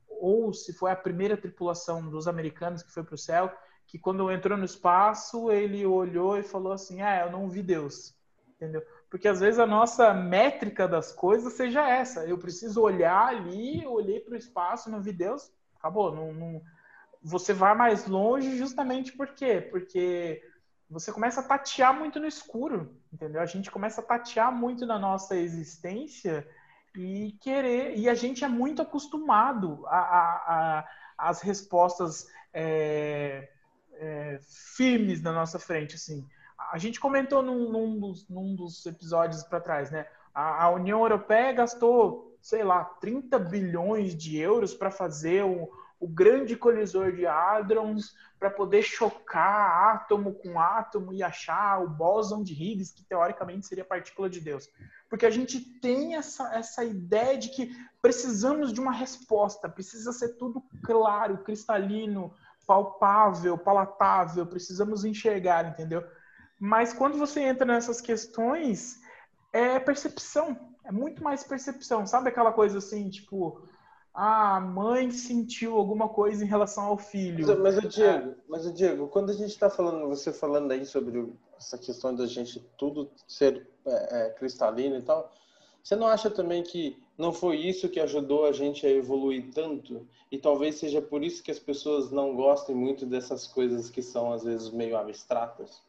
ou 0.07 0.53
se 0.53 0.71
foi 0.73 0.91
a 0.91 0.95
primeira 0.95 1.35
tripulação 1.35 2.07
dos 2.09 2.27
americanos 2.27 2.83
que 2.83 2.91
foi 2.91 3.03
para 3.03 3.15
o 3.15 3.17
céu, 3.17 3.51
que 3.87 3.97
quando 3.97 4.31
entrou 4.31 4.57
no 4.57 4.65
espaço, 4.65 5.51
ele 5.51 5.85
olhou 5.85 6.37
e 6.37 6.43
falou 6.43 6.71
assim: 6.71 7.01
Ah, 7.01 7.25
eu 7.25 7.31
não 7.31 7.49
vi 7.49 7.61
Deus. 7.61 8.15
Entendeu? 8.49 8.83
Porque 9.13 9.27
às 9.27 9.39
vezes 9.39 9.59
a 9.59 9.67
nossa 9.67 10.11
métrica 10.11 10.87
das 10.87 11.11
coisas 11.11 11.53
seja 11.53 11.87
essa. 11.87 12.25
Eu 12.25 12.35
preciso 12.35 12.81
olhar 12.81 13.27
ali, 13.27 13.85
olhei 13.85 14.19
para 14.19 14.33
o 14.33 14.35
espaço, 14.35 14.89
não 14.89 15.03
vi 15.03 15.13
Deus, 15.13 15.51
acabou. 15.77 16.15
Não, 16.15 16.33
não... 16.33 16.61
Você 17.21 17.53
vai 17.53 17.75
mais 17.75 18.07
longe 18.07 18.57
justamente 18.57 19.11
por 19.11 19.27
quê? 19.35 19.61
Porque 19.69 20.41
você 20.89 21.11
começa 21.11 21.41
a 21.41 21.43
tatear 21.43 21.93
muito 21.95 22.19
no 22.19 22.25
escuro, 22.25 22.97
entendeu? 23.13 23.39
A 23.39 23.45
gente 23.45 23.69
começa 23.69 24.01
a 24.01 24.03
tatear 24.03 24.51
muito 24.51 24.83
na 24.83 24.97
nossa 24.97 25.37
existência 25.37 26.47
e 26.97 27.37
querer. 27.39 27.95
E 27.95 28.09
a 28.09 28.15
gente 28.15 28.43
é 28.43 28.47
muito 28.47 28.81
acostumado 28.81 29.85
a, 29.85 30.87
as 31.15 31.39
respostas 31.39 32.25
é, 32.51 33.47
é, 33.93 34.39
firmes 34.75 35.21
na 35.21 35.31
nossa 35.31 35.59
frente, 35.59 35.93
assim. 35.93 36.27
A 36.73 36.79
gente 36.79 36.99
comentou 36.99 37.43
num, 37.43 37.69
num, 37.69 37.99
dos, 37.99 38.27
num 38.27 38.55
dos, 38.55 38.83
episódios 38.87 39.43
para 39.43 39.61
trás, 39.61 39.91
né? 39.91 40.07
A, 40.33 40.63
a, 40.63 40.71
União 40.71 41.01
Europeia 41.01 41.53
gastou, 41.53 42.35
sei 42.41 42.63
lá, 42.63 42.83
30 42.83 43.37
bilhões 43.37 44.15
de 44.17 44.39
euros 44.39 44.73
para 44.73 44.89
fazer 44.89 45.45
o, 45.45 45.69
o 45.99 46.07
grande 46.07 46.55
colisor 46.55 47.11
de 47.11 47.27
hadrons, 47.27 48.15
para 48.39 48.49
poder 48.49 48.81
chocar 48.81 49.93
átomo 49.93 50.33
com 50.33 50.59
átomo 50.59 51.13
e 51.13 51.21
achar 51.21 51.79
o 51.79 51.87
bóson 51.87 52.41
de 52.41 52.53
Higgs, 52.53 52.91
que 52.91 53.03
teoricamente 53.03 53.67
seria 53.67 53.85
partícula 53.85 54.27
de 54.27 54.41
Deus. 54.41 54.67
Porque 55.07 55.27
a 55.27 55.29
gente 55.29 55.59
tem 55.79 56.15
essa, 56.15 56.55
essa 56.55 56.83
ideia 56.83 57.37
de 57.37 57.49
que 57.49 57.69
precisamos 58.01 58.73
de 58.73 58.81
uma 58.81 58.93
resposta, 58.93 59.69
precisa 59.69 60.11
ser 60.11 60.37
tudo 60.37 60.63
claro, 60.81 61.43
cristalino, 61.43 62.33
palpável, 62.65 63.59
palatável, 63.59 64.47
precisamos 64.47 65.05
enxergar, 65.05 65.67
entendeu? 65.67 66.03
Mas 66.65 66.93
quando 66.93 67.17
você 67.17 67.41
entra 67.41 67.65
nessas 67.65 67.99
questões, 67.99 69.01
é 69.51 69.77
percepção, 69.79 70.57
é 70.85 70.93
muito 70.93 71.21
mais 71.21 71.43
percepção. 71.43 72.07
Sabe 72.07 72.29
aquela 72.29 72.53
coisa 72.53 72.77
assim, 72.77 73.09
tipo, 73.09 73.61
a 74.13 74.61
mãe 74.61 75.11
sentiu 75.11 75.75
alguma 75.75 76.07
coisa 76.07 76.41
em 76.41 76.47
relação 76.47 76.85
ao 76.85 76.97
filho. 76.97 77.45
Mas, 77.45 77.59
mas 77.59 77.77
o 77.79 77.89
Diego, 77.89 78.29
é. 78.29 78.35
mas 78.47 78.65
o 78.65 78.71
Diego, 78.71 79.09
quando 79.09 79.31
a 79.31 79.33
gente 79.33 79.49
está 79.49 79.69
falando, 79.69 80.07
você 80.07 80.31
falando 80.31 80.71
aí 80.71 80.85
sobre 80.85 81.33
essa 81.57 81.77
questão 81.77 82.15
da 82.15 82.25
gente 82.25 82.65
tudo 82.77 83.11
ser 83.27 83.67
é, 83.85 84.27
é, 84.27 84.29
cristalino 84.29 84.95
e 84.95 85.01
tal, 85.01 85.33
você 85.83 85.97
não 85.97 86.07
acha 86.07 86.29
também 86.29 86.63
que 86.63 86.97
não 87.17 87.33
foi 87.33 87.57
isso 87.57 87.89
que 87.89 87.99
ajudou 87.99 88.45
a 88.45 88.53
gente 88.53 88.87
a 88.87 88.89
evoluir 88.89 89.51
tanto? 89.53 90.07
E 90.31 90.37
talvez 90.37 90.75
seja 90.75 91.01
por 91.01 91.25
isso 91.25 91.43
que 91.43 91.51
as 91.51 91.59
pessoas 91.59 92.09
não 92.09 92.33
gostem 92.33 92.73
muito 92.73 93.05
dessas 93.05 93.45
coisas 93.45 93.89
que 93.89 94.01
são 94.01 94.31
às 94.31 94.45
vezes 94.45 94.69
meio 94.69 94.95
abstratas? 94.95 95.83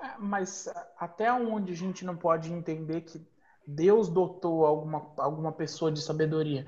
É, 0.00 0.06
mas 0.18 0.68
até 0.98 1.32
onde 1.32 1.72
a 1.72 1.76
gente 1.76 2.04
não 2.04 2.16
pode 2.16 2.52
entender 2.52 3.02
que 3.02 3.20
Deus 3.66 4.08
dotou 4.08 4.64
alguma, 4.64 5.12
alguma 5.16 5.52
pessoa 5.52 5.90
de 5.90 6.00
sabedoria? 6.00 6.66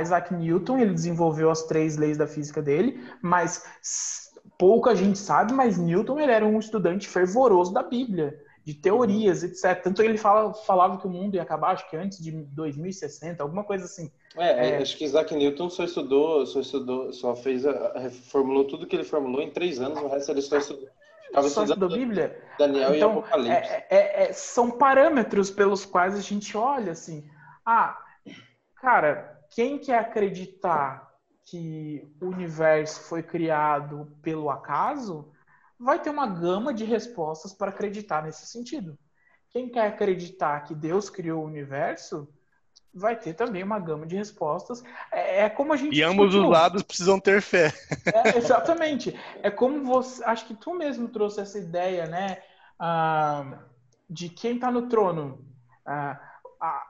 Isaac 0.00 0.32
Newton, 0.32 0.78
ele 0.78 0.94
desenvolveu 0.94 1.50
as 1.50 1.64
três 1.64 1.96
leis 1.96 2.16
da 2.16 2.26
física 2.26 2.62
dele, 2.62 3.02
mas 3.20 4.32
pouca 4.56 4.94
gente 4.94 5.18
sabe, 5.18 5.52
mas 5.52 5.76
Newton 5.76 6.20
ele 6.20 6.32
era 6.32 6.46
um 6.46 6.58
estudante 6.58 7.08
fervoroso 7.08 7.72
da 7.72 7.82
Bíblia 7.82 8.38
de 8.66 8.74
teorias, 8.74 9.44
etc. 9.44 9.80
Tanto 9.80 10.02
ele 10.02 10.18
fala, 10.18 10.52
falava 10.52 10.98
que 10.98 11.06
o 11.06 11.10
mundo 11.10 11.36
ia 11.36 11.42
acabar, 11.42 11.70
acho 11.70 11.88
que 11.88 11.96
antes 11.96 12.18
de 12.18 12.32
2060, 12.32 13.40
alguma 13.40 13.62
coisa 13.62 13.84
assim. 13.84 14.10
É, 14.36 14.70
é, 14.70 14.76
acho 14.78 14.96
que 14.96 15.04
Isaac 15.04 15.32
Newton 15.34 15.70
só 15.70 15.84
estudou, 15.84 16.44
só 16.44 16.60
estudou, 16.60 17.12
só 17.12 17.36
fez, 17.36 17.64
a, 17.64 18.10
formulou 18.10 18.64
tudo 18.64 18.84
que 18.84 18.96
ele 18.96 19.04
formulou 19.04 19.40
em 19.40 19.50
três 19.50 19.80
anos, 19.80 20.00
o 20.02 20.08
resto 20.08 20.32
ele 20.32 20.42
só 20.42 20.58
estudou. 20.58 20.88
Só 21.48 21.64
estudou 21.64 21.88
Bíblia? 21.88 22.42
Daniel 22.58 22.94
então, 22.94 23.10
e 23.10 23.12
Apocalipse. 23.18 23.68
É, 23.70 23.86
é, 23.90 24.22
é, 24.24 24.32
são 24.32 24.70
parâmetros 24.70 25.50
pelos 25.50 25.84
quais 25.84 26.14
a 26.14 26.20
gente 26.20 26.56
olha 26.56 26.92
assim. 26.92 27.28
Ah, 27.64 28.02
cara, 28.76 29.40
quem 29.50 29.78
quer 29.78 29.98
acreditar 29.98 31.06
que 31.44 32.06
o 32.20 32.26
universo 32.26 33.00
foi 33.02 33.22
criado 33.22 34.12
pelo 34.20 34.50
acaso, 34.50 35.32
vai 35.78 36.00
ter 36.00 36.10
uma 36.10 36.26
gama 36.26 36.74
de 36.74 36.84
respostas 36.84 37.52
para 37.52 37.70
acreditar 37.70 38.22
nesse 38.22 38.46
sentido. 38.46 38.98
Quem 39.50 39.68
quer 39.68 39.86
acreditar 39.86 40.64
que 40.64 40.74
Deus 40.74 41.08
criou 41.08 41.42
o 41.42 41.46
universo, 41.46 42.28
vai 42.96 43.14
ter 43.14 43.34
também 43.34 43.62
uma 43.62 43.78
gama 43.78 44.06
de 44.06 44.16
respostas. 44.16 44.82
É, 45.12 45.42
é 45.42 45.50
como 45.50 45.72
a 45.72 45.76
gente. 45.76 45.94
E 45.94 46.02
ambos 46.02 46.34
os 46.34 46.48
lados 46.48 46.82
precisam 46.82 47.20
ter 47.20 47.42
fé. 47.42 47.72
É, 48.06 48.38
exatamente. 48.38 49.18
É 49.42 49.50
como 49.50 49.84
você. 49.84 50.24
Acho 50.24 50.46
que 50.46 50.54
tu 50.54 50.74
mesmo 50.74 51.08
trouxe 51.08 51.40
essa 51.40 51.58
ideia, 51.58 52.06
né? 52.06 52.38
Ah, 52.78 53.58
de 54.08 54.28
quem 54.28 54.54
está 54.54 54.70
no 54.70 54.88
trono. 54.88 55.44
Ah, 55.84 56.18
a, 56.60 56.82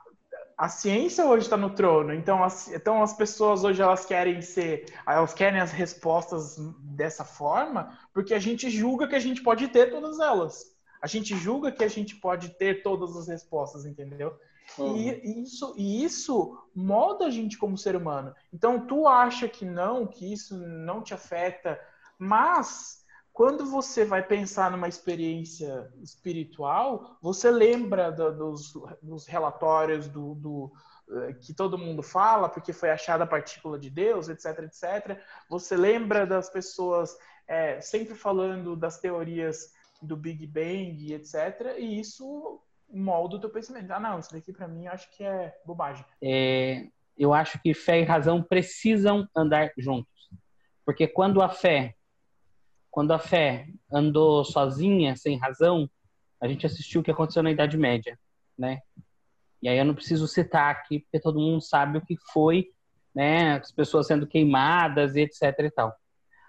a 0.56 0.68
ciência 0.68 1.26
hoje 1.26 1.44
está 1.44 1.56
no 1.56 1.70
trono, 1.70 2.14
então 2.14 2.42
as, 2.42 2.72
então 2.72 3.02
as 3.02 3.12
pessoas 3.12 3.62
hoje 3.62 3.82
elas 3.82 4.06
querem 4.06 4.40
ser, 4.40 4.86
elas 5.06 5.34
querem 5.34 5.60
as 5.60 5.70
respostas 5.70 6.56
dessa 6.80 7.24
forma, 7.24 7.98
porque 8.14 8.32
a 8.32 8.38
gente 8.38 8.70
julga 8.70 9.06
que 9.06 9.14
a 9.14 9.20
gente 9.20 9.42
pode 9.42 9.68
ter 9.68 9.90
todas 9.90 10.18
elas. 10.18 10.74
A 11.02 11.06
gente 11.06 11.36
julga 11.36 11.70
que 11.70 11.84
a 11.84 11.88
gente 11.88 12.16
pode 12.16 12.48
ter 12.50 12.82
todas 12.82 13.14
as 13.16 13.28
respostas, 13.28 13.84
entendeu? 13.84 14.34
Uhum. 14.78 14.96
E 14.96 15.42
isso, 15.42 15.74
e 15.76 16.04
isso 16.04 16.58
molda 16.74 17.26
a 17.26 17.30
gente 17.30 17.56
como 17.56 17.78
ser 17.78 17.96
humano. 17.96 18.34
Então 18.52 18.86
tu 18.86 19.06
acha 19.06 19.48
que 19.48 19.64
não, 19.64 20.06
que 20.06 20.32
isso 20.32 20.56
não 20.56 21.02
te 21.02 21.14
afeta, 21.14 21.80
mas 22.18 23.04
quando 23.32 23.66
você 23.66 24.02
vai 24.02 24.26
pensar 24.26 24.70
numa 24.70 24.88
experiência 24.88 25.90
espiritual, 26.02 27.18
você 27.20 27.50
lembra 27.50 28.10
do, 28.10 28.32
dos, 28.34 28.72
dos, 29.02 29.26
relatórios 29.26 30.08
do, 30.08 30.34
do, 30.36 30.72
eh, 31.10 31.34
que 31.34 31.52
todo 31.52 31.76
mundo 31.76 32.02
fala, 32.02 32.48
porque 32.48 32.72
foi 32.72 32.90
achada 32.90 33.24
a 33.24 33.26
partícula 33.26 33.78
de 33.78 33.90
Deus, 33.90 34.30
etc, 34.30 34.60
etc. 34.60 35.20
Você 35.50 35.76
lembra 35.76 36.26
das 36.26 36.48
pessoas 36.48 37.14
é, 37.46 37.78
sempre 37.82 38.14
falando 38.14 38.74
das 38.74 38.98
teorias 38.98 39.70
do 40.00 40.16
Big 40.16 40.46
Bang, 40.46 41.12
etc. 41.12 41.76
E 41.78 42.00
isso 42.00 42.60
molda 42.92 43.36
o 43.36 43.40
teu 43.40 43.50
pensamento. 43.50 43.90
Ah, 43.90 44.00
não, 44.00 44.18
isso 44.18 44.32
daqui 44.32 44.52
para 44.52 44.68
mim 44.68 44.86
eu 44.86 44.92
acho 44.92 45.10
que 45.16 45.24
é 45.24 45.54
bobagem. 45.64 46.04
É, 46.22 46.88
eu 47.16 47.32
acho 47.32 47.60
que 47.60 47.74
fé 47.74 48.00
e 48.00 48.04
razão 48.04 48.42
precisam 48.42 49.28
andar 49.36 49.70
juntos. 49.76 50.30
Porque 50.84 51.06
quando 51.06 51.42
a 51.42 51.48
fé 51.48 51.96
quando 52.96 53.12
a 53.12 53.18
fé 53.18 53.66
andou 53.92 54.42
sozinha, 54.42 55.14
sem 55.16 55.38
razão, 55.38 55.86
a 56.40 56.48
gente 56.48 56.64
assistiu 56.64 57.02
o 57.02 57.04
que 57.04 57.10
aconteceu 57.10 57.42
na 57.42 57.50
Idade 57.50 57.76
Média, 57.76 58.18
né? 58.58 58.80
E 59.60 59.68
aí 59.68 59.76
eu 59.76 59.84
não 59.84 59.94
preciso 59.94 60.26
citar 60.26 60.70
aqui, 60.70 61.00
porque 61.00 61.20
todo 61.20 61.38
mundo 61.38 61.60
sabe 61.60 61.98
o 61.98 62.00
que 62.00 62.16
foi, 62.32 62.70
né? 63.14 63.58
As 63.58 63.70
pessoas 63.70 64.06
sendo 64.06 64.26
queimadas 64.26 65.14
e 65.14 65.20
etc 65.20 65.42
e 65.58 65.70
tal. 65.70 65.94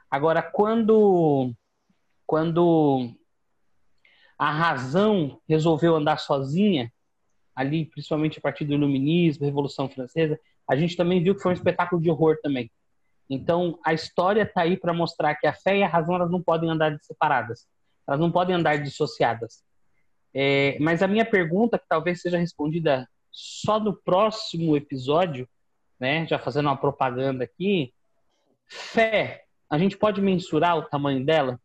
Agora, 0.10 0.42
quando 0.42 1.54
quando 2.26 3.14
a 4.38 4.52
razão 4.52 5.40
resolveu 5.48 5.96
andar 5.96 6.18
sozinha, 6.18 6.92
ali, 7.56 7.86
principalmente 7.86 8.38
a 8.38 8.42
partir 8.42 8.66
do 8.66 8.74
Iluminismo, 8.74 9.46
Revolução 9.46 9.90
Francesa, 9.90 10.40
a 10.70 10.76
gente 10.76 10.96
também 10.96 11.24
viu 11.24 11.34
que 11.34 11.42
foi 11.42 11.52
um 11.52 11.56
espetáculo 11.56 12.02
de 12.02 12.10
horror 12.10 12.38
também. 12.42 12.70
Então, 13.30 13.80
a 13.84 13.94
história 13.94 14.44
está 14.44 14.62
aí 14.62 14.78
para 14.78 14.94
mostrar 14.94 15.36
que 15.36 15.48
a 15.48 15.54
fé 15.54 15.78
e 15.78 15.84
a 15.84 15.88
razão 15.88 16.16
elas 16.16 16.30
não 16.30 16.42
podem 16.42 16.70
andar 16.70 16.98
separadas, 17.02 17.68
elas 18.08 18.20
não 18.20 18.32
podem 18.32 18.56
andar 18.56 18.78
dissociadas. 18.78 19.64
É, 20.34 20.78
mas 20.80 21.02
a 21.02 21.08
minha 21.08 21.26
pergunta, 21.26 21.80
que 21.80 21.88
talvez 21.88 22.22
seja 22.22 22.38
respondida 22.38 23.10
só 23.32 23.80
no 23.80 23.96
próximo 23.96 24.78
episódio, 24.78 25.48
né, 26.00 26.28
já 26.28 26.38
fazendo 26.38 26.68
uma 26.68 26.78
propaganda 26.78 27.44
aqui, 27.44 27.92
fé, 28.68 29.46
a 29.70 29.78
gente 29.78 29.98
pode 29.98 30.22
mensurar 30.22 30.78
o 30.78 30.84
tamanho 30.84 31.26
dela? 31.26 31.60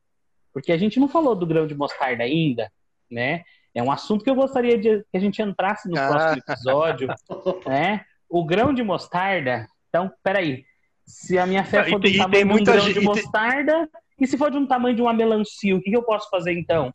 Porque 0.52 0.72
a 0.72 0.78
gente 0.78 1.00
não 1.00 1.08
falou 1.08 1.34
do 1.34 1.46
grão 1.46 1.66
de 1.66 1.74
mostarda 1.74 2.24
ainda, 2.24 2.70
né? 3.10 3.42
É 3.74 3.82
um 3.82 3.90
assunto 3.90 4.22
que 4.22 4.30
eu 4.30 4.34
gostaria 4.34 4.78
de 4.78 5.00
que 5.10 5.16
a 5.16 5.20
gente 5.20 5.40
entrasse 5.40 5.88
no 5.88 5.98
ah. 5.98 6.08
próximo 6.08 6.42
episódio, 6.46 7.08
né? 7.66 8.04
O 8.28 8.44
grão 8.44 8.72
de 8.72 8.82
mostarda, 8.82 9.66
então, 9.88 10.10
peraí, 10.22 10.64
se 11.06 11.38
a 11.38 11.46
minha 11.46 11.64
fé 11.64 11.84
for 11.84 11.98
do 11.98 12.16
tamanho 12.16 12.46
de 12.46 12.60
um 12.60 12.64
grão 12.64 12.92
de 12.92 13.00
mostarda, 13.00 13.88
e 14.20 14.26
se 14.26 14.38
for 14.38 14.50
de 14.50 14.56
um 14.56 14.66
tamanho 14.66 14.94
de 14.94 15.02
uma 15.02 15.12
melancia, 15.12 15.74
o 15.74 15.80
que, 15.80 15.90
que 15.90 15.96
eu 15.96 16.02
posso 16.02 16.28
fazer 16.30 16.52
então? 16.52 16.92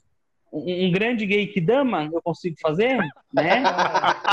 Um 0.51 0.91
grande 0.91 1.25
gay 1.25 1.47
que 1.47 1.59
dama, 1.59 2.09
eu 2.11 2.21
consigo 2.21 2.55
fazer, 2.61 2.97
né? 3.33 3.63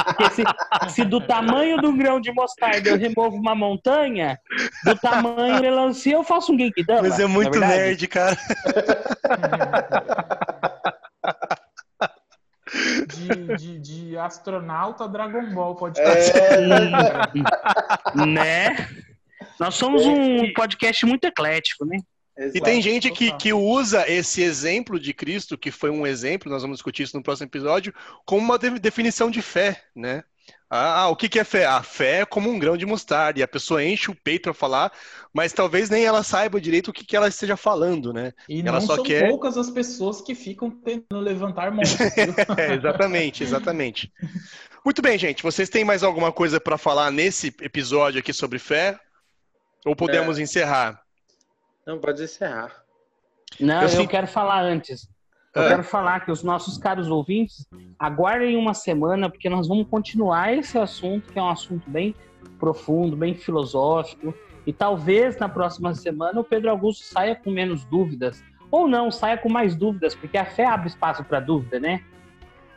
Porque 0.07 0.31
se, 0.31 0.43
se, 0.91 1.05
do 1.05 1.21
tamanho 1.21 1.79
do 1.79 1.93
grão 1.93 2.21
de 2.21 2.33
mostarda 2.33 2.91
eu 2.91 2.97
removo 2.97 3.37
uma 3.37 3.55
montanha, 3.55 4.39
do 4.85 4.97
tamanho 4.97 5.61
melancia 5.61 6.15
eu 6.15 6.25
faço 6.25 6.53
um 6.53 6.57
gay 6.57 6.71
que 6.71 6.85
dama. 6.85 7.03
Mas 7.03 7.19
é 7.19 7.27
muito 7.27 7.59
nerd, 7.59 8.07
cara. 8.07 8.37
De, 13.07 13.57
de, 13.57 13.79
de, 13.79 14.19
astronauta 14.19 15.09
Dragon 15.09 15.53
Ball 15.55 15.77
podcast. 15.77 16.33
É... 16.37 16.61
né? 18.27 18.89
Nós 19.61 19.75
somos 19.75 20.05
um 20.05 20.53
podcast 20.53 21.07
muito 21.07 21.25
eclético, 21.25 21.85
né? 21.85 21.99
Exato. 22.37 22.59
E 22.59 22.61
tem 22.61 22.83
gente 22.83 23.11
que, 23.13 23.33
que 23.37 23.53
usa 23.53 24.11
esse 24.11 24.43
exemplo 24.43 24.99
de 24.99 25.15
Cristo, 25.15 25.57
que 25.57 25.71
foi 25.71 25.91
um 25.91 26.07
exemplo, 26.07 26.51
nós 26.51 26.63
vamos 26.63 26.79
discutir 26.79 27.05
isso 27.05 27.17
no 27.17 27.23
próximo 27.23 27.47
episódio, 27.47 27.95
como 28.25 28.43
uma 28.43 28.59
definição 28.59 29.31
de 29.31 29.41
fé, 29.41 29.81
né? 29.95 30.25
Ah, 30.69 31.03
ah, 31.03 31.09
o 31.09 31.15
que, 31.15 31.29
que 31.29 31.39
é 31.39 31.45
fé? 31.45 31.67
A 31.67 31.83
fé 31.83 32.21
é 32.21 32.27
como 32.27 32.51
um 32.51 32.59
grão 32.59 32.77
de 32.77 32.85
mostarda, 32.85 33.39
e 33.39 33.43
a 33.43 33.49
pessoa 33.49 33.85
enche 33.85 34.11
o 34.11 34.15
peito 34.15 34.45
para 34.45 34.55
falar, 34.55 34.93
mas 35.33 35.53
talvez 35.53 35.89
nem 35.89 36.05
ela 36.05 36.25
saiba 36.25 36.61
direito 36.61 36.89
o 36.89 36.93
que, 36.93 37.05
que 37.05 37.17
ela 37.17 37.29
esteja 37.29 37.57
falando, 37.57 38.13
né? 38.13 38.33
E 38.49 38.61
ela 38.61 38.81
não 38.81 38.81
só 38.81 38.97
são 38.97 39.05
quer... 39.05 39.29
poucas 39.29 39.57
as 39.57 39.71
pessoas 39.71 40.21
que 40.21 40.35
ficam 40.35 40.71
tentando 40.71 41.21
levantar 41.21 41.71
mãos. 41.71 41.95
é, 42.59 42.75
exatamente, 42.75 43.45
exatamente. 43.45 44.13
Muito 44.85 45.01
bem, 45.01 45.17
gente. 45.17 45.43
Vocês 45.45 45.69
têm 45.69 45.85
mais 45.85 46.03
alguma 46.03 46.33
coisa 46.33 46.59
para 46.59 46.77
falar 46.77 47.13
nesse 47.13 47.55
episódio 47.61 48.19
aqui 48.19 48.33
sobre 48.33 48.59
fé? 48.59 48.99
Ou 49.87 49.95
podemos 49.95 50.39
é... 50.39 50.43
encerrar? 50.43 51.04
Não, 51.87 51.99
pode 51.99 52.23
encerrar. 52.23 52.85
Não, 53.61 53.83
eu, 53.83 54.01
eu 54.01 54.09
quero 54.09 54.27
falar 54.27 54.63
antes. 54.63 55.09
Eu 55.55 55.63
é. 55.63 55.69
quero 55.69 55.85
falar 55.85 56.25
que 56.25 56.33
os 56.33 56.43
nossos 56.43 56.77
caros 56.77 57.09
ouvintes 57.09 57.67
aguardem 57.99 58.57
uma 58.57 58.75
semana, 58.75 59.31
porque 59.31 59.49
nós 59.49 59.69
vamos 59.69 59.87
continuar 59.89 60.53
esse 60.53 60.77
assunto, 60.77 61.33
que 61.33 61.39
é 61.39 61.43
um 61.43 61.49
assunto 61.49 61.89
bem 61.89 62.15
profundo, 62.59 63.17
bem 63.17 63.35
filosófico. 63.35 64.35
E 64.67 64.73
talvez 64.73 65.37
na 65.39 65.49
próxima 65.49 65.95
semana 65.95 66.41
o 66.41 66.45
Pedro 66.45 66.71
Augusto 66.71 67.05
saia 67.05 67.37
com 67.37 67.51
menos 67.51 67.85
dúvidas. 67.85 68.43
Ou 68.71 68.89
não, 68.89 69.11
saia 69.11 69.39
com 69.39 69.49
mais 69.49 69.77
dúvidas, 69.77 70.15
porque 70.15 70.37
a 70.37 70.45
fé 70.45 70.67
abre 70.67 70.89
espaço 70.89 71.23
para 71.23 71.39
dúvida, 71.39 71.79
né? 71.79 72.03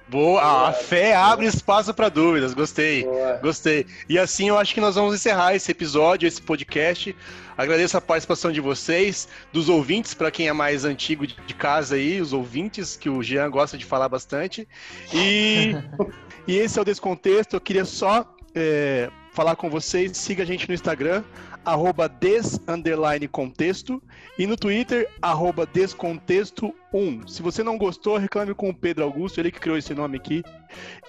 Boa, 0.09 0.69
a 0.69 0.73
fé 0.73 1.13
abre 1.13 1.45
espaço 1.45 1.93
para 1.93 2.07
dúvidas, 2.07 2.53
gostei, 2.53 3.03
Boa. 3.03 3.39
gostei. 3.41 3.85
E 4.07 4.17
assim 4.17 4.47
eu 4.47 4.57
acho 4.57 4.73
que 4.73 4.79
nós 4.79 4.95
vamos 4.95 5.13
encerrar 5.13 5.53
esse 5.53 5.69
episódio, 5.69 6.25
esse 6.25 6.41
podcast. 6.41 7.13
Agradeço 7.57 7.97
a 7.97 8.01
participação 8.01 8.51
de 8.51 8.61
vocês, 8.61 9.27
dos 9.51 9.67
ouvintes, 9.67 10.13
para 10.13 10.31
quem 10.31 10.47
é 10.47 10.53
mais 10.53 10.85
antigo 10.85 11.27
de 11.27 11.53
casa 11.55 11.95
aí, 11.95 12.21
os 12.21 12.31
ouvintes, 12.31 12.95
que 12.95 13.09
o 13.09 13.21
Jean 13.21 13.49
gosta 13.49 13.77
de 13.77 13.83
falar 13.83 14.07
bastante. 14.07 14.67
E, 15.11 15.75
e 16.47 16.55
esse 16.55 16.77
é 16.77 16.81
o 16.81 16.85
Descontexto. 16.85 17.55
Eu 17.55 17.61
queria 17.61 17.83
só 17.83 18.31
é, 18.53 19.09
falar 19.33 19.55
com 19.55 19.69
vocês. 19.69 20.15
Siga 20.15 20.43
a 20.43 20.45
gente 20.45 20.67
no 20.69 20.73
Instagram, 20.73 21.23
arroba 21.67 22.07
des, 22.07 22.59
contexto, 23.29 24.01
e 24.39 24.47
no 24.47 24.55
Twitter, 24.55 25.09
arroba 25.21 25.67
descontexto1. 25.67 27.27
Se 27.27 27.41
você 27.41 27.61
não 27.61 27.77
gostou, 27.77 28.17
reclame 28.17 28.53
com 28.53 28.69
o 28.69 28.73
Pedro 28.73 29.03
Augusto, 29.03 29.39
ele 29.39 29.51
que 29.51 29.59
criou 29.59 29.77
esse 29.77 29.93
nome 29.93 30.17
aqui. 30.17 30.43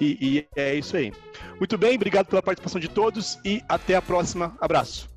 E, 0.00 0.18
e 0.20 0.48
é 0.56 0.74
isso 0.74 0.96
aí. 0.96 1.12
Muito 1.58 1.78
bem, 1.78 1.94
obrigado 1.94 2.26
pela 2.26 2.42
participação 2.42 2.80
de 2.80 2.88
todos 2.88 3.38
e 3.44 3.62
até 3.68 3.94
a 3.94 4.02
próxima. 4.02 4.56
Abraço. 4.60 5.08